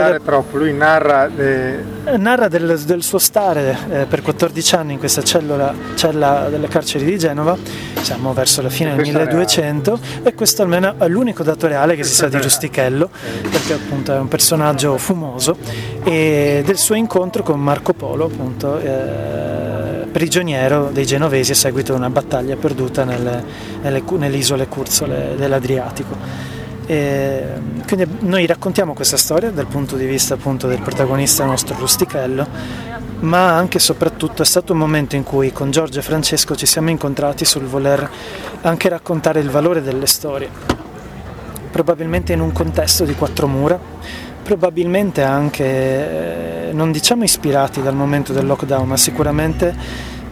da... 0.10 0.20
troppo, 0.20 0.58
lui 0.58 0.74
narra, 0.74 1.28
le... 1.28 1.84
narra 2.18 2.48
del, 2.48 2.80
del, 2.86 3.04
suo 3.04 3.20
stare 3.20 3.78
eh, 3.90 4.06
per 4.06 4.22
14 4.22 4.76
anni 4.76 4.94
in 4.94 5.00
questa 5.00 5.24
cellula, 5.24 5.74
cella 5.96 6.48
delle 6.50 6.68
carceri 6.68 7.06
di 7.06 7.18
Genova, 7.18 7.58
siamo 8.02 8.34
verso 8.34 8.62
la 8.62 8.70
fine 8.70 8.96
del 8.96 9.02
1200 9.02 10.00
e 10.24 10.34
questo 10.34 10.64
almeno 10.64 10.96
è 10.98 11.08
l'unico 11.08 11.44
dato 11.44 11.68
reale 11.68 11.96
che 11.96 12.04
si 12.04 12.14
sa 12.14 12.28
di 12.28 12.38
Rustichello, 12.38 13.10
perché 13.50 13.74
appunto 13.74 14.14
è 14.14 14.18
un 14.18 14.28
personaggio 14.28 14.98
fumoso, 14.98 15.58
e 16.04 16.64
del 16.66 16.78
suo 16.78 16.96
incontro 16.96 17.44
con 17.44 17.60
Marco 17.60 17.94
Polo, 17.94 18.26
appunto, 18.26 18.80
eh, 18.80 20.06
prigioniero 20.12 20.90
dei 20.94 21.06
genovesi 21.06 21.52
a 21.52 21.56
seguito 21.56 21.92
di 21.92 22.00
una 22.00 22.10
battaglia 22.10 22.56
perduta 22.56 23.04
nelle, 23.04 23.44
nelle, 23.82 24.02
nelle 24.18 24.38
isole 24.38 24.68
Curzole 24.68 25.36
dell'Adriatico. 25.36 26.64
E 26.88 27.44
quindi 27.88 28.18
noi 28.20 28.46
raccontiamo 28.46 28.94
questa 28.94 29.18
storia 29.18 29.50
dal 29.50 29.66
punto 29.68 29.96
di 29.96 30.06
vista 30.06 30.36
appunto 30.36 30.68
del 30.68 30.82
protagonista 30.82 31.44
nostro 31.46 31.76
rustichello, 31.78 32.48
ma 33.22 33.56
anche 33.56 33.78
e 33.78 33.80
soprattutto 33.80 34.42
è 34.42 34.46
stato 34.46 34.74
un 34.74 34.80
momento 34.80 35.16
in 35.16 35.24
cui 35.24 35.52
con 35.52 35.72
Giorgio 35.72 36.00
e 36.00 36.02
Francesco 36.04 36.56
ci 36.56 36.66
siamo 36.66 36.90
incontrati 36.90 37.44
sul 37.44 37.64
voler 37.64 38.08
anche 38.62 38.90
raccontare 38.90 39.40
il 39.40 39.50
valore 39.50 39.82
delle 39.82 40.06
storie, 40.06 40.50
probabilmente 41.72 42.34
in 42.34 42.42
un 42.42 42.52
contesto 42.52 43.04
di 43.04 43.16
quattro 43.16 43.48
mura, 43.48 43.80
probabilmente 44.44 45.24
anche, 45.24 46.70
eh, 46.70 46.74
non 46.74 46.92
diciamo 46.92 47.24
ispirati 47.24 47.82
dal 47.82 47.96
momento 47.96 48.32
del 48.32 48.46
lockdown, 48.46 48.88
ma 48.88 48.98
sicuramente 48.98 49.76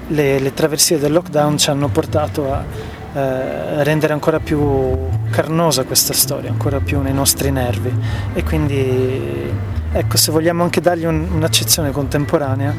le, 0.07 0.39
le 0.39 0.53
traversie 0.53 0.99
del 0.99 1.13
lockdown 1.13 1.57
ci 1.57 1.69
hanno 1.71 1.87
portato 1.87 2.53
a 2.53 2.63
eh, 3.13 3.83
rendere 3.83 4.13
ancora 4.13 4.39
più 4.39 4.97
carnosa 5.29 5.83
questa 5.83 6.13
storia, 6.13 6.49
ancora 6.49 6.79
più 6.79 7.01
nei 7.01 7.13
nostri 7.13 7.51
nervi 7.51 7.93
e 8.33 8.43
quindi 8.43 9.51
ecco 9.91 10.17
se 10.17 10.31
vogliamo 10.31 10.63
anche 10.63 10.81
dargli 10.81 11.05
un, 11.05 11.27
un'accezione 11.31 11.91
contemporanea 11.91 12.73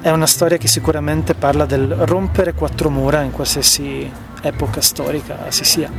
è 0.00 0.10
una 0.10 0.26
storia 0.26 0.58
che 0.58 0.68
sicuramente 0.68 1.34
parla 1.34 1.66
del 1.66 1.88
rompere 1.88 2.54
quattro 2.54 2.88
mura 2.88 3.22
in 3.22 3.32
qualsiasi 3.32 4.10
epoca 4.42 4.80
storica 4.80 5.50
si 5.50 5.64
sia. 5.64 5.90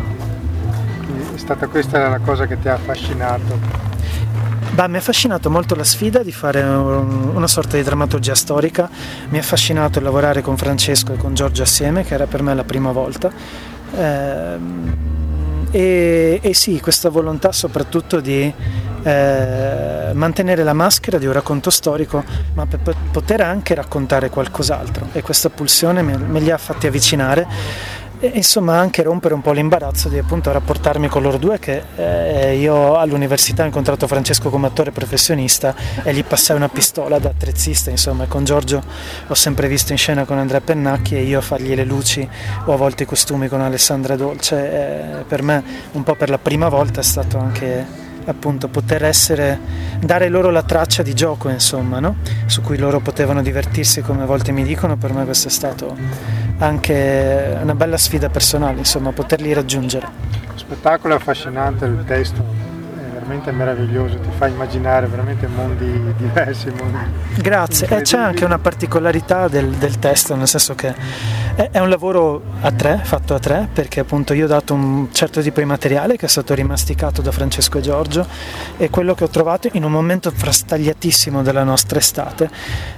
È 1.33 1.37
stata 1.37 1.67
questa 1.67 2.07
la 2.07 2.19
cosa 2.19 2.45
che 2.45 2.59
ti 2.59 2.69
ha 2.69 2.75
affascinato? 2.75 3.87
Bah, 4.71 4.87
mi 4.87 4.95
ha 4.95 4.99
affascinato 4.99 5.49
molto 5.49 5.75
la 5.75 5.83
sfida 5.83 6.23
di 6.23 6.31
fare 6.31 6.61
una 6.61 7.47
sorta 7.47 7.75
di 7.75 7.83
drammaturgia 7.83 8.35
storica, 8.35 8.89
mi 9.29 9.37
ha 9.37 9.41
affascinato 9.41 9.99
lavorare 9.99 10.41
con 10.41 10.55
Francesco 10.55 11.11
e 11.13 11.17
con 11.17 11.33
Giorgio 11.33 11.63
assieme, 11.63 12.03
che 12.03 12.13
era 12.13 12.27
per 12.27 12.41
me 12.41 12.53
la 12.53 12.63
prima 12.63 12.91
volta, 12.91 13.29
e, 15.71 16.39
e, 16.41 16.53
sì, 16.53 16.79
questa 16.79 17.09
volontà 17.09 17.51
soprattutto 17.51 18.19
di 18.19 18.53
eh, 19.03 20.11
mantenere 20.13 20.63
la 20.63 20.73
maschera 20.73 21.17
di 21.17 21.25
un 21.25 21.33
racconto 21.33 21.69
storico, 21.69 22.23
ma 22.53 22.65
per 22.65 22.95
poter 23.11 23.41
anche 23.41 23.75
raccontare 23.75 24.29
qualcos'altro. 24.29 25.07
E 25.13 25.21
questa 25.21 25.49
pulsione 25.49 26.01
me, 26.01 26.17
me 26.17 26.39
li 26.39 26.51
ha 26.51 26.57
fatti 26.57 26.87
avvicinare 26.87 27.47
e 28.19 28.31
insomma 28.35 28.77
anche 28.77 29.01
rompere 29.01 29.33
un 29.33 29.41
po' 29.41 29.53
l'imbarazzo 29.53 30.09
di 30.09 30.17
appunto 30.17 30.51
rapportarmi 30.51 31.07
con 31.07 31.21
loro 31.21 31.37
due 31.37 31.57
che 31.57 31.83
eh, 31.95 32.57
io 32.57 32.97
all'università 32.97 33.63
ho 33.63 33.65
incontrato 33.65 34.07
Francesco 34.07 34.49
come 34.49 34.67
attore 34.67 34.91
professionista 34.91 35.73
e 36.03 36.13
gli 36.13 36.23
passai 36.23 36.57
una 36.57 36.67
pistola 36.67 37.17
da 37.17 37.29
attrezzista 37.29 37.89
insomma. 37.89 38.25
Con 38.25 38.43
Giorgio 38.43 38.83
ho 39.27 39.33
sempre 39.33 39.67
visto 39.67 39.93
in 39.93 39.97
scena 39.97 40.25
con 40.25 40.37
Andrea 40.37 40.59
Pennacchi 40.61 41.15
e 41.15 41.23
io 41.23 41.39
a 41.39 41.41
fargli 41.41 41.73
le 41.73 41.85
luci 41.85 42.27
o 42.65 42.73
a 42.73 42.75
volte 42.75 43.03
i 43.03 43.05
costumi 43.05 43.47
con 43.47 43.61
Alessandra 43.61 44.15
Dolce. 44.15 45.19
Eh, 45.19 45.23
per 45.23 45.41
me 45.41 45.63
un 45.93 46.03
po' 46.03 46.15
per 46.15 46.29
la 46.29 46.37
prima 46.37 46.67
volta 46.67 46.99
è 46.99 47.03
stato 47.03 47.37
anche 47.37 48.08
appunto 48.29 48.67
poter 48.67 49.03
essere 49.03 49.59
dare 49.99 50.29
loro 50.29 50.49
la 50.49 50.63
traccia 50.63 51.03
di 51.03 51.13
gioco 51.13 51.49
insomma 51.49 51.99
no? 51.99 52.17
su 52.45 52.61
cui 52.61 52.77
loro 52.77 52.99
potevano 52.99 53.41
divertirsi 53.41 54.01
come 54.01 54.23
a 54.23 54.25
volte 54.25 54.51
mi 54.51 54.63
dicono 54.63 54.97
per 54.97 55.13
me 55.13 55.25
questo 55.25 55.47
è 55.47 55.51
stato 55.51 55.95
anche 56.59 57.57
una 57.61 57.75
bella 57.75 57.97
sfida 57.97 58.29
personale, 58.29 58.79
insomma, 58.79 59.11
poterli 59.11 59.53
raggiungere. 59.53 60.07
Spettacolo 60.55 61.15
affascinante, 61.15 61.85
il 61.85 62.03
testo 62.05 62.68
veramente 63.29 63.51
meraviglioso, 63.51 64.17
ti 64.17 64.29
fa 64.35 64.47
immaginare 64.47 65.05
veramente 65.05 65.45
mondi 65.45 66.13
diversi. 66.17 66.71
Mondi 66.75 66.97
Grazie, 67.39 67.87
e 67.87 68.01
c'è 68.01 68.17
anche 68.17 68.43
una 68.43 68.57
particolarità 68.57 69.47
del, 69.47 69.69
del, 69.69 69.99
testo, 69.99 70.35
nel 70.35 70.47
senso 70.47 70.73
che 70.73 70.95
è, 71.53 71.69
è, 71.71 71.79
un 71.79 71.89
lavoro 71.89 72.41
a 72.61 72.71
tre, 72.71 72.99
fatto 73.03 73.35
a 73.35 73.39
tre, 73.39 73.69
perché 73.71 73.99
appunto 73.99 74.33
io 74.33 74.45
ho 74.45 74.47
dato 74.47 74.73
un 74.73 75.09
certo 75.11 75.41
tipo 75.41 75.59
di 75.59 75.65
materiale 75.67 76.17
che 76.17 76.25
è 76.25 76.29
stato 76.29 76.55
rimasticato 76.55 77.21
da 77.21 77.31
Francesco 77.31 77.77
e 77.77 77.81
Giorgio 77.81 78.25
e 78.77 78.89
quello 78.89 79.13
che 79.13 79.25
ho 79.25 79.29
trovato 79.29 79.69
in 79.73 79.83
un 79.83 79.91
momento 79.91 80.31
frastagliatissimo 80.31 81.43
della 81.43 81.63
nostra 81.63 81.99
estate 81.99 82.49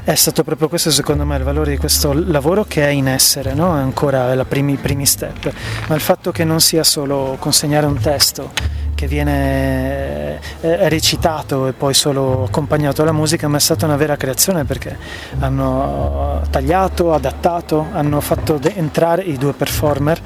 è 0.04 0.16
stato 0.16 0.44
proprio 0.44 0.70
questo 0.70 0.92
secondo 0.92 1.26
me 1.26 1.36
il 1.36 1.44
valore 1.44 1.72
di 1.72 1.78
questo 1.78 2.14
lavoro 2.14 2.64
che 2.64 2.86
è 2.86 2.90
in 2.90 3.10
essere, 3.10 3.54
no? 3.54 3.76
è 3.76 3.82
ancora 3.82 4.34
i 4.34 4.46
primi, 4.46 4.76
primi 4.78 5.06
step, 5.06 5.52
ma 5.88 5.96
il 5.96 6.02
fatto 6.02 6.32
che 6.32 6.46
non 6.46 6.62
sia 6.62 6.86
solo 6.86 7.36
consegnare 7.38 7.86
un 7.86 8.00
testo 8.00 8.80
che 9.02 9.08
viene 9.08 10.40
eh, 10.62 10.88
recitato 10.88 11.66
e 11.66 11.74
poi 11.74 11.96
solo 11.96 12.44
accompagnato 12.44 13.02
alla 13.02 13.12
musica, 13.12 13.48
ma 13.48 13.58
è 13.58 13.60
stata 13.60 13.88
una 13.88 13.96
vera 13.96 14.16
creazione 14.16 14.64
perché 14.64 14.96
hanno 15.40 16.40
tagliato, 16.52 17.12
adattato, 17.12 17.88
hanno 17.94 18.22
fatto 18.22 18.60
entrare 18.62 19.24
i 19.24 19.38
due 19.38 19.54
performer, 19.54 20.22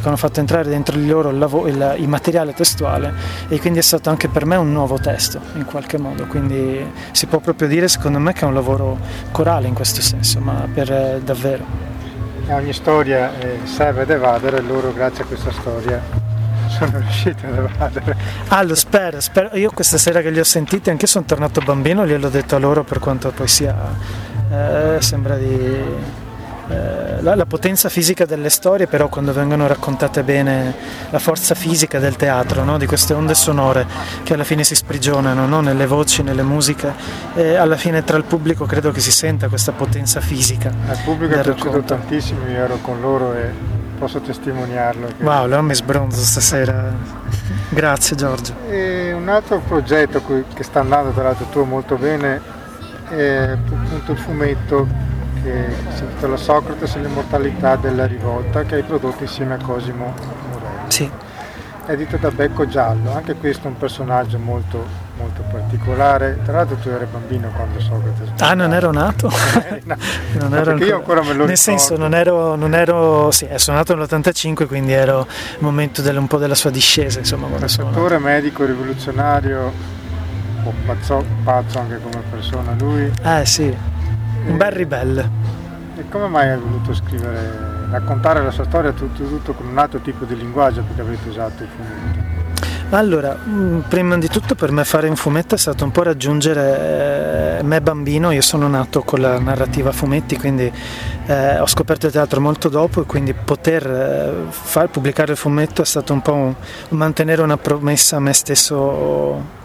hanno 0.00 0.16
fatto 0.16 0.38
entrare 0.38 0.68
dentro 0.68 0.96
di 0.96 1.08
loro 1.08 1.30
il, 1.30 1.38
lav- 1.38 1.66
il, 1.66 1.96
il 1.98 2.06
materiale 2.06 2.54
testuale 2.54 3.12
e 3.48 3.58
quindi 3.58 3.80
è 3.80 3.82
stato 3.82 4.10
anche 4.10 4.28
per 4.28 4.46
me 4.46 4.54
un 4.54 4.70
nuovo 4.70 4.96
testo 5.00 5.40
in 5.54 5.64
qualche 5.64 5.98
modo, 5.98 6.26
quindi 6.26 6.88
si 7.10 7.26
può 7.26 7.40
proprio 7.40 7.66
dire 7.66 7.88
secondo 7.88 8.20
me 8.20 8.32
che 8.32 8.42
è 8.42 8.44
un 8.44 8.54
lavoro 8.54 8.96
corale 9.32 9.66
in 9.66 9.74
questo 9.74 10.02
senso, 10.02 10.38
ma 10.38 10.68
per 10.72 10.88
eh, 10.92 11.20
davvero. 11.24 11.64
Ogni 12.46 12.72
storia 12.72 13.36
eh, 13.40 13.58
serve 13.64 14.02
ad 14.02 14.10
evadere 14.10 14.60
loro 14.60 14.92
grazie 14.92 15.24
a 15.24 15.26
questa 15.26 15.50
storia 15.50 16.29
sono 16.70 16.98
riuscito 16.98 17.46
ad 17.46 17.56
evadere. 17.56 18.16
Ah, 18.48 18.62
lo 18.62 18.74
spero, 18.74 19.20
spero. 19.20 19.56
Io 19.56 19.70
questa 19.70 19.98
sera 19.98 20.20
che 20.22 20.30
li 20.30 20.38
ho 20.38 20.44
sentiti, 20.44 20.90
anche 20.90 21.06
sono 21.06 21.24
tornato 21.24 21.60
bambino, 21.60 22.06
gliel'ho 22.06 22.28
detto 22.28 22.56
a 22.56 22.58
loro 22.58 22.84
per 22.84 22.98
quanto 22.98 23.30
poi 23.30 23.48
sia. 23.48 23.76
Eh, 24.50 24.96
sembra 25.00 25.36
di. 25.36 26.28
Eh, 26.70 27.20
la, 27.22 27.34
la, 27.34 27.46
potenza 27.46 27.88
fisica 27.88 28.24
delle 28.24 28.48
storie, 28.48 28.86
però, 28.86 29.08
quando 29.08 29.32
vengono 29.32 29.66
raccontate 29.66 30.22
bene, 30.22 30.72
la 31.10 31.18
forza 31.18 31.56
fisica 31.56 31.98
del 31.98 32.14
teatro, 32.14 32.62
no? 32.62 32.78
di 32.78 32.86
queste 32.86 33.12
onde 33.12 33.34
sonore 33.34 33.86
che 34.22 34.34
alla 34.34 34.44
fine 34.44 34.62
si 34.62 34.76
sprigionano 34.76 35.46
no? 35.46 35.60
nelle 35.60 35.86
voci, 35.86 36.22
nelle 36.22 36.42
musiche, 36.42 36.92
e 37.34 37.56
alla 37.56 37.76
fine 37.76 38.04
tra 38.04 38.16
il 38.16 38.24
pubblico 38.24 38.66
credo 38.66 38.92
che 38.92 39.00
si 39.00 39.10
senta 39.10 39.48
questa 39.48 39.72
potenza 39.72 40.20
fisica. 40.20 40.72
Al 40.88 40.98
pubblico 41.04 41.34
è 41.34 41.40
piaciuto 41.40 41.82
tantissimo, 41.82 42.46
io 42.48 42.62
ero 42.62 42.78
con 42.80 43.00
loro 43.00 43.34
e 43.34 43.50
posso 43.98 44.20
testimoniarlo. 44.20 45.08
Che... 45.08 45.24
Wow, 45.24 45.42
allora 45.42 45.62
mi 45.62 45.74
sbronzo 45.74 46.20
stasera. 46.20 46.92
Grazie 47.68 48.16
Giorgio. 48.16 48.54
E 48.68 49.12
un 49.12 49.28
altro 49.28 49.60
progetto 49.60 50.22
che 50.54 50.62
sta 50.62 50.80
andando 50.80 51.10
tra 51.10 51.24
l'altro 51.24 51.46
tuo 51.50 51.64
molto 51.64 51.96
bene 51.96 52.40
è 53.08 53.50
appunto 53.52 54.12
il 54.12 54.18
fumetto 54.18 55.09
che 55.42 55.66
si 55.94 56.02
intitola 56.04 56.36
Socrate 56.36 56.84
e 56.84 56.98
l'immortalità 57.00 57.76
della 57.76 58.06
rivolta 58.06 58.62
che 58.64 58.76
hai 58.76 58.82
prodotto 58.82 59.22
insieme 59.22 59.54
a 59.54 59.58
Cosimo 59.62 60.14
Morelli. 60.50 60.90
Sì. 60.90 61.10
Edito 61.86 62.16
da 62.18 62.30
Becco 62.30 62.68
Giallo, 62.68 63.12
anche 63.14 63.34
questo 63.34 63.66
è 63.66 63.70
un 63.70 63.76
personaggio 63.76 64.38
molto, 64.38 64.86
molto 65.16 65.42
particolare. 65.50 66.38
Tra 66.44 66.52
l'altro 66.52 66.76
tu 66.76 66.88
eri 66.88 67.04
bambino 67.10 67.50
quando 67.54 67.80
Socrate 67.80 68.32
Ah, 68.44 68.54
non 68.54 68.72
ero 68.72 68.92
nato? 68.92 69.28
no, 69.84 69.96
non 70.38 70.54
ero 70.54 70.76
io 70.76 70.96
ancora 70.96 71.20
me 71.22 71.32
lo 71.32 71.44
Nel 71.46 71.48
ricordo. 71.48 71.56
senso, 71.56 71.96
non 71.96 72.14
ero, 72.14 72.54
non 72.54 72.74
ero 72.74 73.30
sì, 73.32 73.48
sono 73.56 73.78
nato 73.78 73.96
nell'85, 73.96 74.66
quindi 74.68 74.92
ero 74.92 75.20
il 75.22 75.56
momento 75.64 76.00
del, 76.00 76.16
un 76.16 76.28
po' 76.28 76.36
della 76.38 76.54
sua 76.54 76.70
discesa, 76.70 77.18
insomma, 77.18 77.48
quando 77.48 77.66
sono 77.66 77.88
Attore, 77.90 78.18
medico, 78.18 78.64
rivoluzionario, 78.64 79.60
un 79.62 80.62
po' 80.62 80.72
pazzo, 80.86 81.24
pazzo 81.42 81.78
anche 81.80 81.98
come 82.00 82.22
persona 82.30 82.72
lui. 82.78 83.10
Eh 83.24 83.44
sì, 83.46 83.76
un 84.46 84.56
bel 84.56 84.72
ribelle. 84.72 85.30
E 85.96 86.08
come 86.08 86.28
mai 86.28 86.50
hai 86.50 86.58
voluto 86.58 86.94
scrivere, 86.94 87.88
raccontare 87.90 88.42
la 88.42 88.50
sua 88.50 88.64
storia 88.64 88.92
tutto, 88.92 89.22
tutto 89.24 89.52
con 89.52 89.66
un 89.66 89.78
altro 89.78 90.00
tipo 90.00 90.24
di 90.24 90.36
linguaggio 90.36 90.82
perché 90.82 91.00
avete 91.02 91.28
usato 91.28 91.62
il 91.62 91.68
fumetto? 91.68 92.28
Allora, 92.92 93.34
mh, 93.34 93.84
prima 93.86 94.18
di 94.18 94.26
tutto 94.26 94.56
per 94.56 94.72
me 94.72 94.82
fare 94.84 95.08
un 95.08 95.14
fumetto 95.14 95.54
è 95.54 95.58
stato 95.58 95.84
un 95.84 95.92
po' 95.92 96.02
raggiungere 96.02 97.58
eh, 97.58 97.62
me 97.62 97.80
bambino, 97.80 98.32
io 98.32 98.40
sono 98.40 98.66
nato 98.66 99.02
con 99.02 99.20
la 99.20 99.38
narrativa 99.38 99.92
fumetti, 99.92 100.36
quindi 100.36 100.72
eh, 101.26 101.60
ho 101.60 101.66
scoperto 101.68 102.06
il 102.06 102.12
teatro 102.12 102.40
molto 102.40 102.68
dopo 102.68 103.02
e 103.02 103.04
quindi 103.04 103.32
poter 103.32 103.86
eh, 103.86 104.32
far 104.48 104.88
pubblicare 104.88 105.32
il 105.32 105.38
fumetto 105.38 105.82
è 105.82 105.84
stato 105.84 106.12
un 106.12 106.20
po' 106.20 106.32
un, 106.32 106.54
mantenere 106.88 107.42
una 107.42 107.56
promessa 107.56 108.16
a 108.16 108.20
me 108.20 108.32
stesso 108.32 109.58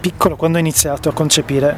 piccolo 0.00 0.36
quando 0.36 0.56
ho 0.56 0.60
iniziato 0.60 1.10
a 1.10 1.12
concepire 1.12 1.76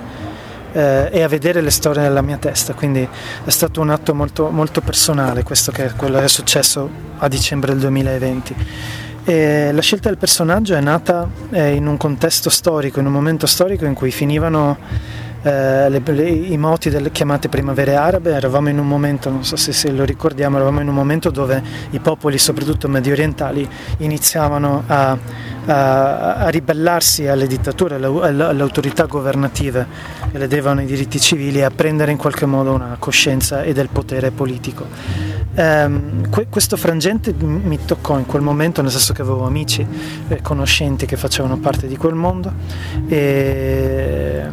eh, 0.74 1.08
e 1.10 1.22
a 1.22 1.28
vedere 1.28 1.60
le 1.60 1.70
storie 1.70 2.02
nella 2.02 2.20
mia 2.20 2.36
testa, 2.36 2.74
quindi 2.74 3.08
è 3.44 3.50
stato 3.50 3.80
un 3.80 3.90
atto 3.90 4.14
molto, 4.14 4.50
molto 4.50 4.80
personale 4.80 5.42
questo 5.42 5.70
che 5.72 5.86
è 5.86 5.92
quello 5.94 6.18
che 6.18 6.24
è 6.24 6.28
successo 6.28 6.90
a 7.18 7.28
dicembre 7.28 7.72
del 7.72 7.80
2020. 7.80 8.56
E 9.26 9.72
la 9.72 9.80
scelta 9.80 10.10
del 10.10 10.18
personaggio 10.18 10.74
è 10.74 10.80
nata 10.80 11.26
eh, 11.50 11.74
in 11.74 11.86
un 11.86 11.96
contesto 11.96 12.50
storico, 12.50 13.00
in 13.00 13.06
un 13.06 13.12
momento 13.12 13.46
storico 13.46 13.86
in 13.86 13.94
cui 13.94 14.10
finivano 14.10 14.76
eh, 15.44 15.90
le, 15.90 16.00
le, 16.02 16.28
i 16.30 16.56
moti 16.56 16.88
delle 16.88 17.10
chiamate 17.10 17.50
primavere 17.50 17.96
arabe, 17.96 18.32
eravamo 18.32 18.70
in 18.70 18.78
un 18.78 18.88
momento, 18.88 19.28
non 19.28 19.44
so 19.44 19.56
se, 19.56 19.72
se, 19.72 19.90
lo 19.90 20.04
ricordiamo, 20.04 20.56
eravamo 20.56 20.80
in 20.80 20.88
un 20.88 20.94
momento 20.94 21.30
dove 21.30 21.62
i 21.90 21.98
popoli, 21.98 22.38
soprattutto 22.38 22.88
medio 22.88 23.12
orientali, 23.12 23.68
iniziavano 23.98 24.84
a, 24.86 25.18
a, 25.66 26.34
a 26.36 26.48
ribellarsi 26.48 27.26
alle 27.26 27.46
dittature, 27.46 27.96
alle, 27.96 28.06
alle, 28.06 28.62
autorità 28.62 29.04
governative 29.04 29.86
che 30.32 30.38
le 30.38 30.48
devano 30.48 30.80
i 30.80 30.86
diritti 30.86 31.20
civili 31.20 31.58
e 31.58 31.64
a 31.64 31.70
prendere 31.70 32.10
in 32.10 32.16
qualche 32.16 32.46
modo 32.46 32.72
una 32.72 32.96
coscienza 32.98 33.64
e 33.64 33.74
del 33.74 33.90
potere 33.92 34.30
politico. 34.30 34.86
Um, 35.56 36.30
que- 36.30 36.46
questo 36.48 36.76
frangente 36.78 37.34
mi 37.34 37.78
toccò 37.84 38.18
in 38.18 38.24
quel 38.24 38.42
momento, 38.42 38.80
nel 38.80 38.90
senso 38.90 39.12
che 39.12 39.20
avevo 39.20 39.44
amici 39.44 39.86
e 40.26 40.40
conoscenti 40.40 41.04
che 41.04 41.18
facevano 41.18 41.58
parte 41.58 41.86
di 41.86 41.98
quel 41.98 42.14
mondo 42.14 42.50
e, 43.06 44.48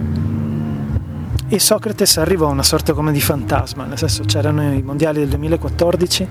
e 1.54 1.60
Socrates 1.60 2.16
arrivò 2.16 2.48
a 2.48 2.52
una 2.52 2.64
sorta 2.64 2.94
come 2.94 3.12
di 3.12 3.20
fantasma, 3.20 3.84
nel 3.84 3.98
senso 3.98 4.24
c'erano 4.24 4.72
i 4.74 4.82
mondiali 4.82 5.20
del 5.20 5.28
2014 5.28 6.28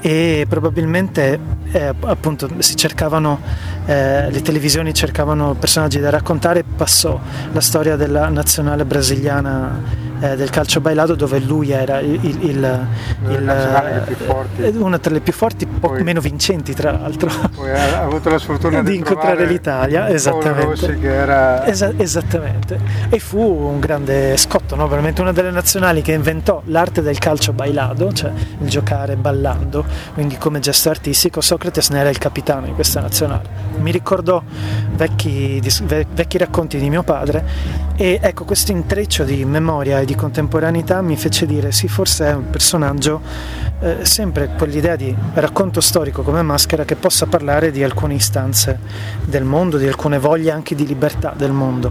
e 0.00 0.46
probabilmente 0.48 1.38
eh, 1.70 1.94
appunto 2.00 2.50
si 2.58 2.74
cercavano, 2.74 3.40
eh, 3.86 4.28
le 4.28 4.42
televisioni 4.42 4.92
cercavano 4.92 5.54
personaggi 5.54 6.00
da 6.00 6.10
raccontare, 6.10 6.64
passò 6.64 7.20
la 7.52 7.60
storia 7.60 7.94
della 7.94 8.28
nazionale 8.30 8.84
brasiliana 8.84 10.07
eh, 10.20 10.36
del 10.36 10.50
calcio 10.50 10.80
bailato 10.80 11.14
dove 11.14 11.38
lui 11.40 11.70
era 11.70 12.00
il, 12.00 12.18
il, 12.24 12.42
il, 12.44 12.88
il 13.28 14.76
una 14.76 14.98
tra 14.98 15.12
le 15.12 15.20
più 15.20 15.32
forti, 15.32 15.66
poco 15.66 15.94
poi, 15.94 16.02
meno 16.02 16.20
vincenti 16.20 16.74
tra 16.74 16.92
l'altro. 16.92 17.30
Poi 17.54 17.70
ha 17.70 18.02
avuto 18.02 18.30
la 18.30 18.38
sfortuna 18.38 18.82
di, 18.82 18.96
incontrare 18.96 19.46
l'Italia, 19.46 20.08
esattamente. 20.08 20.98
Era... 21.00 21.64
Esa- 21.64 21.92
esattamente. 21.96 22.78
E 23.08 23.18
fu 23.18 23.40
un 23.40 23.80
grande 23.80 24.36
scotto, 24.36 24.74
no? 24.76 24.86
veramente 24.88 25.20
una 25.20 25.32
delle 25.32 25.50
nazionali 25.50 26.02
che 26.02 26.12
inventò 26.12 26.62
l'arte 26.66 27.02
del 27.02 27.18
calcio 27.18 27.52
bailado, 27.52 28.12
cioè 28.12 28.32
il 28.60 28.68
giocare 28.68 29.16
ballando, 29.16 29.84
quindi 30.14 30.36
come 30.36 30.60
gesto 30.60 30.90
artistico. 30.90 31.40
Socrates 31.40 31.90
ne 31.90 32.00
era 32.00 32.08
il 32.08 32.18
capitano 32.18 32.66
di 32.66 32.72
questa 32.72 33.00
nazionale. 33.00 33.67
Mi 33.80 33.90
ricordò 33.92 34.42
vecchi, 34.96 35.60
vecchi 35.60 36.38
racconti 36.38 36.78
di 36.78 36.88
mio 36.90 37.02
padre 37.02 37.44
e 37.96 38.18
ecco 38.20 38.44
questo 38.44 38.72
intreccio 38.72 39.24
di 39.24 39.44
memoria 39.44 40.00
e 40.00 40.04
di 40.04 40.14
contemporaneità 40.14 41.00
mi 41.00 41.16
fece 41.16 41.46
dire 41.46 41.72
sì, 41.72 41.88
forse 41.88 42.26
è 42.26 42.34
un 42.34 42.50
personaggio, 42.50 43.20
eh, 43.80 44.04
sempre 44.04 44.50
quell'idea 44.56 44.96
di 44.96 45.14
racconto 45.34 45.80
storico 45.80 46.22
come 46.22 46.42
maschera 46.42 46.84
che 46.84 46.96
possa 46.96 47.26
parlare 47.26 47.70
di 47.70 47.82
alcune 47.82 48.14
istanze 48.14 48.78
del 49.24 49.44
mondo, 49.44 49.78
di 49.78 49.86
alcune 49.86 50.18
voglie 50.18 50.50
anche 50.50 50.74
di 50.74 50.86
libertà 50.86 51.32
del 51.36 51.52
mondo. 51.52 51.90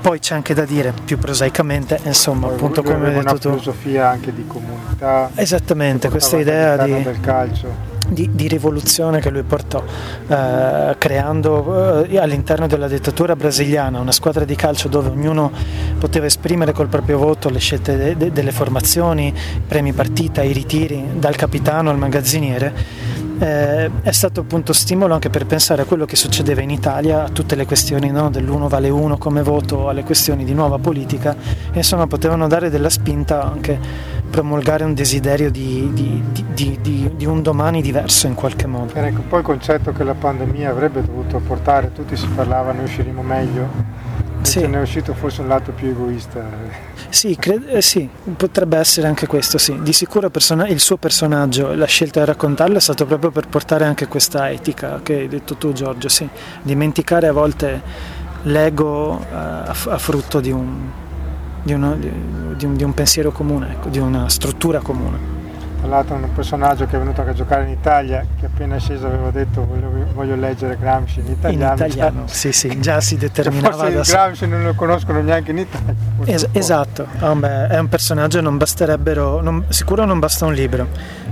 Poi 0.00 0.18
c'è 0.18 0.34
anche 0.34 0.54
da 0.54 0.64
dire, 0.64 0.92
più 1.04 1.18
prosaicamente, 1.18 2.00
insomma, 2.04 2.46
Poi 2.46 2.56
appunto 2.56 2.82
come 2.82 3.08
hai 3.08 3.14
detto 3.14 3.20
una 3.20 3.32
tu. 3.32 3.50
filosofia 3.50 4.08
anche 4.08 4.34
di 4.34 4.46
comunità. 4.46 5.30
Esattamente, 5.34 6.08
questa 6.08 6.38
idea 6.38 6.82
di... 6.84 7.02
del 7.02 7.20
calcio. 7.20 7.90
Di, 8.08 8.28
di, 8.32 8.46
rivoluzione 8.48 9.20
che 9.20 9.30
lui 9.30 9.42
portò, 9.42 9.82
eh, 10.26 10.94
creando 10.98 12.04
eh, 12.04 12.18
all'interno 12.18 12.66
della 12.66 12.88
dittatura 12.88 13.36
brasiliana 13.36 14.00
una 14.00 14.12
squadra 14.12 14.44
di 14.44 14.54
calcio 14.54 14.88
dove 14.88 15.08
ognuno 15.08 15.50
poteva 15.98 16.26
esprimere 16.26 16.72
col 16.72 16.88
proprio 16.88 17.16
voto 17.16 17.48
le 17.48 17.60
scelte 17.60 17.96
de, 17.96 18.16
de, 18.16 18.32
delle 18.32 18.50
formazioni, 18.50 19.32
premi 19.66 19.92
partita, 19.92 20.42
i 20.42 20.52
ritiri, 20.52 21.10
dal 21.14 21.36
capitano 21.36 21.90
al 21.90 21.96
magazziniere. 21.96 23.20
Eh, 23.38 23.90
è 24.02 24.12
stato 24.12 24.40
appunto 24.40 24.72
stimolo 24.72 25.14
anche 25.14 25.30
per 25.30 25.46
pensare 25.46 25.82
a 25.82 25.84
quello 25.84 26.04
che 26.04 26.16
succedeva 26.16 26.60
in 26.60 26.70
Italia, 26.70 27.24
a 27.24 27.28
tutte 27.28 27.54
le 27.54 27.66
questioni 27.66 28.10
no, 28.10 28.30
dell'uno 28.30 28.68
vale 28.68 28.88
uno 28.88 29.16
come 29.16 29.42
voto, 29.42 29.88
alle 29.88 30.04
questioni 30.04 30.44
di 30.44 30.54
nuova 30.54 30.78
politica, 30.78 31.34
e 31.72 31.78
insomma 31.78 32.06
potevano 32.06 32.46
dare 32.46 32.68
della 32.68 32.90
spinta 32.90 33.42
anche 33.42 34.20
promulgare 34.32 34.82
un 34.82 34.94
desiderio 34.94 35.50
di, 35.50 35.90
di, 35.92 36.22
di, 36.80 37.10
di, 37.14 37.26
un 37.26 37.42
domani 37.42 37.82
diverso 37.82 38.26
in 38.26 38.34
qualche 38.34 38.66
modo. 38.66 38.94
Ecco, 38.94 39.20
poi 39.28 39.40
il 39.40 39.44
concetto 39.44 39.92
che 39.92 40.02
la 40.04 40.14
pandemia 40.14 40.70
avrebbe 40.70 41.02
dovuto 41.04 41.38
portare, 41.38 41.92
tutti 41.92 42.16
si 42.16 42.26
parlava 42.28 42.72
ne 42.72 42.84
usciremo 42.84 43.20
meglio, 43.20 43.68
sì. 44.40 44.66
ne 44.66 44.78
è 44.78 44.80
uscito 44.80 45.12
forse 45.12 45.42
un 45.42 45.48
lato 45.48 45.72
più 45.72 45.88
egoista. 45.88 46.42
Sì, 47.10 47.36
cred- 47.36 47.68
eh, 47.68 47.82
sì, 47.82 48.08
potrebbe 48.34 48.78
essere 48.78 49.06
anche 49.06 49.26
questo, 49.26 49.58
sì. 49.58 49.78
Di 49.82 49.92
sicuro 49.92 50.30
persona- 50.30 50.66
il 50.66 50.80
suo 50.80 50.96
personaggio, 50.96 51.74
la 51.74 51.84
scelta 51.84 52.20
di 52.20 52.26
raccontarlo 52.26 52.78
è 52.78 52.80
stato 52.80 53.04
proprio 53.04 53.30
per 53.30 53.48
portare 53.48 53.84
anche 53.84 54.08
questa 54.08 54.50
etica 54.50 55.00
che 55.02 55.12
hai 55.12 55.28
detto 55.28 55.56
tu 55.56 55.74
Giorgio, 55.74 56.08
sì. 56.08 56.26
Dimenticare 56.62 57.28
a 57.28 57.32
volte 57.32 57.82
l'ego 58.44 59.12
uh, 59.12 59.24
a, 59.30 59.74
f- 59.74 59.88
a 59.88 59.98
frutto 59.98 60.40
di 60.40 60.50
un, 60.50 60.90
di, 61.62 61.72
uno, 61.72 61.94
di, 61.94 62.10
di, 62.56 62.64
un, 62.64 62.76
di 62.76 62.84
un, 62.84 62.94
pensiero 62.94 63.30
comune, 63.30 63.72
ecco, 63.72 63.88
di 63.88 63.98
una 63.98 64.28
struttura 64.28 64.80
comune. 64.80 65.40
Tra 65.80 65.90
l'altro 65.90 66.14
un 66.14 66.32
personaggio 66.32 66.86
che 66.86 66.94
è 66.94 66.98
venuto 66.98 67.22
a 67.22 67.32
giocare 67.32 67.64
in 67.64 67.70
Italia, 67.70 68.24
che 68.38 68.46
appena 68.46 68.78
sceso 68.78 69.06
aveva 69.06 69.32
detto 69.32 69.66
voglio, 69.66 69.90
voglio 70.14 70.36
leggere 70.36 70.76
Gramsci 70.78 71.18
in 71.18 71.32
italiano. 71.32 71.64
In 71.64 71.74
italiano, 71.74 72.26
cioè, 72.26 72.28
sì 72.52 72.52
sì, 72.52 72.80
già 72.80 73.00
si 73.00 73.16
determinava 73.16 73.76
forse 73.76 73.92
da 73.92 74.02
Gramsci 74.02 74.46
non 74.46 74.62
lo 74.62 74.74
conoscono 74.74 75.20
neanche 75.22 75.50
in 75.50 75.58
Italia. 75.58 75.94
Es- 76.24 76.48
esatto, 76.52 77.06
oh, 77.18 77.34
beh, 77.34 77.66
è 77.66 77.78
un 77.78 77.88
personaggio, 77.88 78.40
non 78.40 78.58
basterebbero, 78.58 79.40
non, 79.40 79.64
sicuro 79.70 80.04
non 80.04 80.20
basta 80.20 80.46
un 80.46 80.52
libro, 80.52 80.86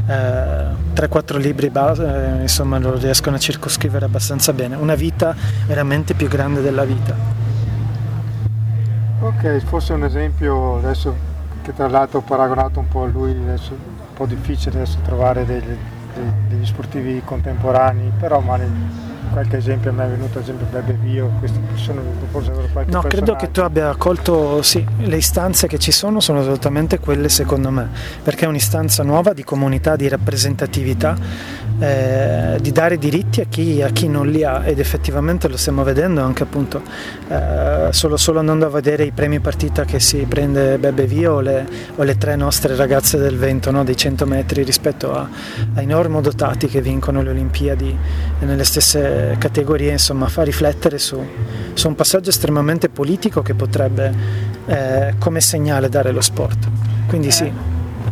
eh, 0.09 0.66
3-4 0.95 1.39
libri 1.39 1.70
eh, 1.70 2.43
insomma 2.43 2.78
lo 2.78 2.97
riescono 2.97 3.37
a 3.37 3.39
circoscrivere 3.39 4.05
abbastanza 4.05 4.53
bene, 4.53 4.74
una 4.74 4.97
vita 4.97 5.33
veramente 5.66 6.14
più 6.14 6.26
grande 6.26 6.61
della 6.61 6.85
vita. 6.85 7.39
Ok, 9.23 9.59
forse 9.59 9.93
un 9.93 10.05
esempio 10.05 10.79
adesso 10.79 11.14
che 11.62 11.75
tra 11.75 11.89
l'altro 11.89 12.21
ho 12.21 12.23
paragonato 12.23 12.81
un 12.81 12.89
po' 12.89 13.03
a 13.03 13.07
lui, 13.07 13.33
adesso 13.33 13.73
è 13.73 13.75
un 13.75 14.14
po' 14.14 14.25
difficile 14.25 14.77
adesso 14.77 14.99
trovare 15.03 15.45
degli, 15.45 15.77
degli 16.49 16.64
sportivi 16.64 17.21
contemporanei, 17.23 18.12
però 18.18 18.41
magari 18.41 18.71
qualche 19.31 19.57
esempio 19.57 19.93
me 19.93 20.05
è 20.05 20.09
venuto 20.09 20.39
ad 20.39 20.45
esempio 20.45 20.66
Bebe 20.70 20.99
Vio, 21.03 21.31
queste 21.39 21.59
persone 21.59 22.01
forse 22.31 22.53
qualche 22.72 22.91
No, 22.91 23.03
credo 23.03 23.37
che 23.37 23.51
tu 23.51 23.61
abbia 23.61 23.95
colto, 23.97 24.62
sì, 24.62 24.85
le 24.99 25.16
istanze 25.16 25.66
che 25.66 25.78
ci 25.78 25.93
sono 25.93 26.20
sono 26.20 26.41
esattamente 26.41 26.99
quelle 26.99 27.28
secondo 27.28 27.70
me, 27.70 27.89
perché 28.22 28.45
è 28.45 28.49
un'istanza 28.49 29.03
nuova 29.03 29.33
di 29.33 29.45
comunità, 29.45 29.97
di 29.97 30.09
rappresentatività, 30.09 31.16
eh, 31.78 32.59
di 32.61 32.72
dare 32.72 32.99
diritti 32.99 33.41
a 33.41 33.45
chi, 33.49 33.83
a 33.83 33.89
chi, 33.89 34.09
non 34.09 34.28
li 34.28 34.45
ha 34.45 34.66
ed 34.66 34.78
effettivamente 34.78 35.49
lo 35.49 35.57
stiamo 35.57 35.83
vedendo 35.83 36.20
anche 36.20 36.43
appunto 36.43 36.83
eh, 37.28 37.89
solo, 37.91 38.16
solo, 38.16 38.39
andando 38.39 38.66
a 38.66 38.68
vedere 38.68 39.05
i 39.05 39.12
premi 39.12 39.41
partita 39.41 39.85
che 39.85 40.01
si 40.01 40.18
prende 40.28 40.78
Bebe 40.78 41.07
Vio 41.07 41.35
o 41.35 41.41
le, 41.41 41.66
o 41.97 42.03
le 42.03 42.18
tre 42.18 42.37
nostre 42.37 42.76
ragazze 42.76 43.16
del 43.18 43.37
vento 43.37 43.70
no, 43.70 43.85
dei 43.85 43.97
100 43.97 44.26
metri 44.26 44.62
rispetto 44.62 45.14
a, 45.14 45.28
ai 45.74 45.87
normodotati 45.87 46.66
che 46.66 46.83
vincono 46.83 47.22
le 47.22 47.31
Olimpiadi 47.31 47.97
nelle 48.41 48.64
stesse 48.64 49.20
categorie 49.39 49.93
insomma 49.93 50.29
fa 50.29 50.43
riflettere 50.43 50.99
su, 50.99 51.23
su, 51.75 51.89
un 51.89 51.95
passaggio 51.95 52.31
estremamente 52.31 52.89
politico 52.89 53.43
che 53.43 53.55
potrebbe 53.55 54.14
eh, 54.66 55.14
come 55.18 55.41
segnale 55.41 55.89
dare 55.89 56.11
lo 56.12 56.21
sport. 56.21 56.68
Quindi 57.07 57.29
eh, 57.29 57.33
sì. 57.33 57.53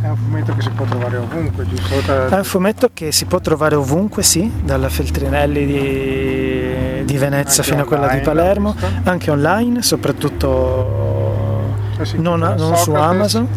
È 0.01 0.09
un 0.09 0.17
fumetto 0.17 0.55
che 0.55 0.63
si 0.63 0.71
può 0.71 0.85
trovare 0.85 1.17
ovunque, 1.17 1.67
giusto? 1.67 2.29
È 2.29 2.35
un 2.35 2.45
fumetto 2.45 2.91
che 2.95 3.13
si 3.13 3.25
può 3.25 3.41
trovare 3.41 3.75
ovunque, 3.75 4.23
sì, 4.23 4.51
dalla 4.63 4.89
Feltrinelli 4.89 5.67
di, 5.67 7.05
di 7.05 7.19
Venezia 7.19 7.63
Anche 7.63 7.75
fino 7.75 7.83
a 7.83 7.85
quella 7.85 8.09
di 8.09 8.21
Palermo, 8.21 8.75
anche 9.05 9.31
online, 9.31 9.83
soprattutto 9.83 11.77
si 12.03 12.19
non, 12.19 12.39
non 12.41 12.77
su 12.77 12.93
Amazon. 12.93 13.49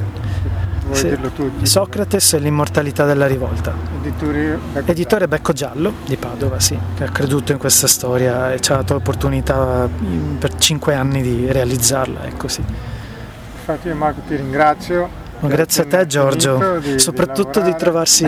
Vuoi 0.92 1.04
Sì. 1.04 1.08
dirlo 1.10 1.30
tu? 1.30 1.50
Socrates 1.64 2.34
e 2.34 2.40
l'immortalità 2.40 3.06
della 3.06 3.26
rivolta. 3.26 3.74
Editore, 4.02 4.60
ecco, 4.74 4.92
Editore 4.92 5.28
Becco 5.30 5.54
Giallo 5.54 5.94
di 6.06 6.18
Padova, 6.18 6.60
sì, 6.60 6.78
che 6.96 7.06
ha 7.06 7.10
creduto 7.10 7.54
in 7.54 7.58
questa 7.58 7.88
storia 7.88 8.52
e 8.52 8.60
ci 8.60 8.74
ha 8.74 8.76
dato 8.76 8.96
l'opportunità 8.96 9.88
mm, 9.88 10.36
per 10.36 10.56
cinque 10.58 10.94
anni 10.96 11.22
di 11.22 11.50
realizzarla, 11.50 12.26
ecco 12.26 12.50
sì. 12.50 12.62
Infatti 13.60 13.88
io 13.88 13.96
Marco 13.96 14.20
ti 14.28 14.36
ringrazio. 14.36 15.20
Grazie 15.40 15.84
a 15.84 15.86
te 15.88 16.06
Giorgio, 16.06 16.80
soprattutto 16.98 17.62
di, 17.62 17.74
trovarsi 17.76 18.26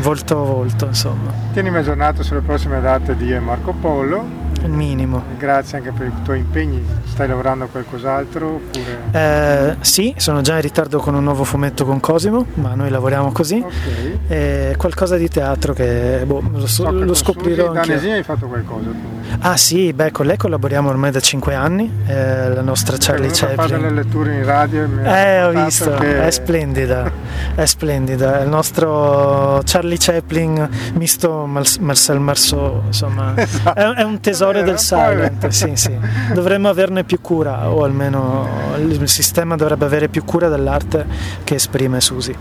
volto 0.00 0.40
a 0.40 0.44
volto, 0.44 0.86
insomma, 0.86 1.30
Tienimi 1.52 1.76
aggiornato 1.78 2.22
sulle 2.22 2.40
prossime 2.40 2.80
date 2.80 3.14
di 3.16 3.36
Marco 3.38 3.72
Polo. 3.72 4.39
Il 4.62 4.70
minimo. 4.70 5.22
Grazie 5.38 5.78
anche 5.78 5.90
per 5.92 6.06
i 6.06 6.12
tuoi 6.24 6.38
impegni. 6.38 6.84
Stai 7.06 7.28
lavorando 7.28 7.64
a 7.64 7.68
qualcos'altro? 7.68 8.46
Oppure... 8.48 8.98
Eh, 9.12 9.76
sì, 9.80 10.14
sono 10.16 10.40
già 10.40 10.54
in 10.56 10.60
ritardo 10.62 10.98
con 10.98 11.14
un 11.14 11.22
nuovo 11.24 11.44
fumetto 11.44 11.84
con 11.84 12.00
Cosimo, 12.00 12.46
ma 12.54 12.74
noi 12.74 12.90
lavoriamo 12.90 13.32
così. 13.32 13.62
Ok. 13.64 14.18
E 14.28 14.74
qualcosa 14.76 15.16
di 15.16 15.28
teatro 15.28 15.72
che 15.72 16.22
boh, 16.26 16.42
lo, 16.52 16.66
so- 16.66 16.90
lo 16.90 17.04
con 17.06 17.14
scoprirò 17.14 17.68
anche. 17.72 17.88
Danesini 17.88 18.12
hai 18.12 18.22
fatto 18.22 18.46
qualcosa 18.46 18.88
tu. 18.90 19.18
Ah 19.40 19.56
sì, 19.56 19.92
beh, 19.92 20.10
con 20.12 20.26
lei 20.26 20.36
collaboriamo 20.36 20.88
ormai 20.88 21.10
da 21.10 21.20
cinque 21.20 21.54
anni, 21.54 21.90
eh, 22.06 22.48
la 22.50 22.62
nostra 22.62 22.96
Charlie 22.98 23.28
È 23.28 23.32
venuta 23.32 23.46
a 23.46 23.54
fare 23.54 23.68
delle 23.68 23.80
Chaplin. 23.82 23.94
letture 23.94 24.34
in 24.34 24.44
radio 24.44 24.82
e 24.82 24.86
mi 24.86 25.06
ha 25.06 25.18
Eh, 25.18 25.44
ho 25.44 25.64
visto, 25.64 25.90
che- 25.94 26.26
è 26.26 26.30
splendida, 26.30 27.10
è 27.54 27.64
splendida. 27.64 28.40
È 28.40 28.42
il 28.42 28.48
nostro 28.48 29.60
Charlie 29.64 29.96
Chaplin 29.98 30.68
misto 30.94 31.46
Mar- 31.46 31.78
Marcel 31.80 32.18
Marceau, 32.18 32.82
insomma, 32.86 33.32
Esatto. 33.40 33.78
è, 33.78 33.84
è 33.94 34.02
un 34.02 34.20
tesoro 34.20 34.49
Vero, 34.58 34.70
del 34.70 34.78
silent, 34.78 35.46
sì, 35.48 35.76
sì. 35.76 35.98
Dovremmo 36.34 36.68
averne 36.68 37.04
più 37.04 37.20
cura, 37.20 37.70
o 37.70 37.84
almeno 37.84 38.74
il 38.78 39.08
sistema 39.08 39.56
dovrebbe 39.56 39.84
avere 39.84 40.08
più 40.08 40.24
cura 40.24 40.48
dell'arte 40.48 41.06
che 41.44 41.54
esprime 41.54 42.00
Susi. 42.00 42.36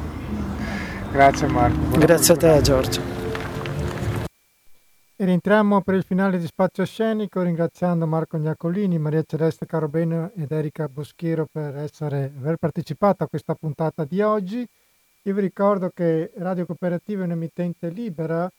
Grazie 1.12 1.48
Marco. 1.48 1.78
buona 1.78 2.06
Grazie 2.06 2.34
a 2.34 2.38
te. 2.38 2.62
Giorgio. 2.62 3.02
E 5.22 5.26
rientriamo 5.26 5.82
per 5.82 5.96
il 5.96 6.04
finale 6.04 6.38
di 6.38 6.46
Spazio 6.46 6.86
Scenico 6.86 7.42
ringraziando 7.42 8.08
Marco 8.08 8.38
Gnacolini, 8.38 8.98
Maria 9.00 9.24
Celeste 9.28 9.66
Carobeno 9.66 10.32
ed 10.34 10.50
Erika 10.50 10.88
Boschiero 10.88 11.46
per 11.52 11.76
essere, 11.76 12.32
aver 12.40 12.56
partecipato 12.56 13.26
a 13.26 13.28
questa 13.28 13.54
puntata 13.54 14.06
di 14.06 14.22
oggi. 14.22 14.66
Io 15.24 15.34
vi 15.34 15.42
ricordo 15.42 15.92
che 15.94 16.32
Radio 16.38 16.66
Cooperativa 16.66 17.24
è 17.24 17.26
un'emittente 17.26 17.90
libera 17.90 18.50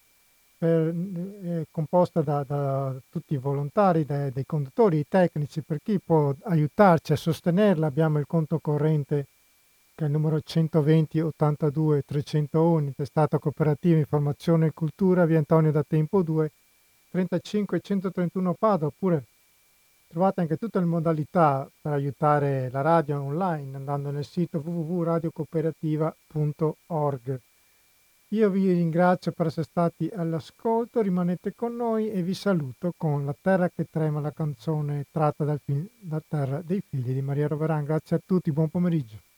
per- 0.60 0.94
eh, 1.42 1.66
composta 1.70 2.20
da, 2.20 2.44
da 2.46 2.94
tutti 3.08 3.32
i 3.32 3.38
volontari, 3.38 4.04
dai, 4.04 4.30
dei 4.30 4.44
conduttori, 4.44 4.98
i 4.98 5.06
tecnici, 5.08 5.62
per 5.62 5.80
chi 5.82 5.98
può 5.98 6.34
aiutarci 6.42 7.14
a 7.14 7.16
sostenerla 7.16 7.86
abbiamo 7.86 8.18
il 8.18 8.26
conto 8.26 8.58
corrente 8.58 9.24
che 9.94 10.04
è 10.04 10.08
il 10.08 10.12
numero 10.12 10.42
120 10.42 11.20
82 11.20 12.02
301, 12.02 12.92
testata 12.94 13.38
cooperativa 13.38 13.96
Informazione 13.96 14.66
e 14.66 14.72
Cultura, 14.72 15.24
via 15.24 15.38
Antonio 15.38 15.72
da 15.72 15.82
Tempo 15.82 16.22
2, 16.22 16.52
35 17.10 17.80
131 17.80 18.54
Padova, 18.58 18.88
oppure 18.88 19.24
trovate 20.08 20.42
anche 20.42 20.58
tutte 20.58 20.78
le 20.78 20.84
modalità 20.84 21.66
per 21.80 21.92
aiutare 21.92 22.68
la 22.70 22.82
radio 22.82 23.22
online 23.22 23.76
andando 23.76 24.10
nel 24.10 24.26
sito 24.26 24.58
www.radiocooperativa.org. 24.58 27.40
Io 28.32 28.48
vi 28.48 28.72
ringrazio 28.72 29.32
per 29.32 29.46
essere 29.46 29.66
stati 29.66 30.08
all'ascolto, 30.14 31.00
rimanete 31.00 31.52
con 31.52 31.74
noi 31.74 32.12
e 32.12 32.22
vi 32.22 32.32
saluto 32.32 32.92
con 32.96 33.24
La 33.24 33.34
terra 33.38 33.68
che 33.70 33.86
trema, 33.90 34.20
la 34.20 34.30
canzone 34.30 35.06
tratta 35.10 35.42
dal 35.42 35.60
film 35.64 35.84
La 36.08 36.22
terra 36.24 36.62
dei 36.62 36.80
figli 36.80 37.12
di 37.12 37.22
Maria 37.22 37.48
Roveran. 37.48 37.82
Grazie 37.82 38.18
a 38.18 38.20
tutti, 38.24 38.52
buon 38.52 38.68
pomeriggio. 38.68 39.29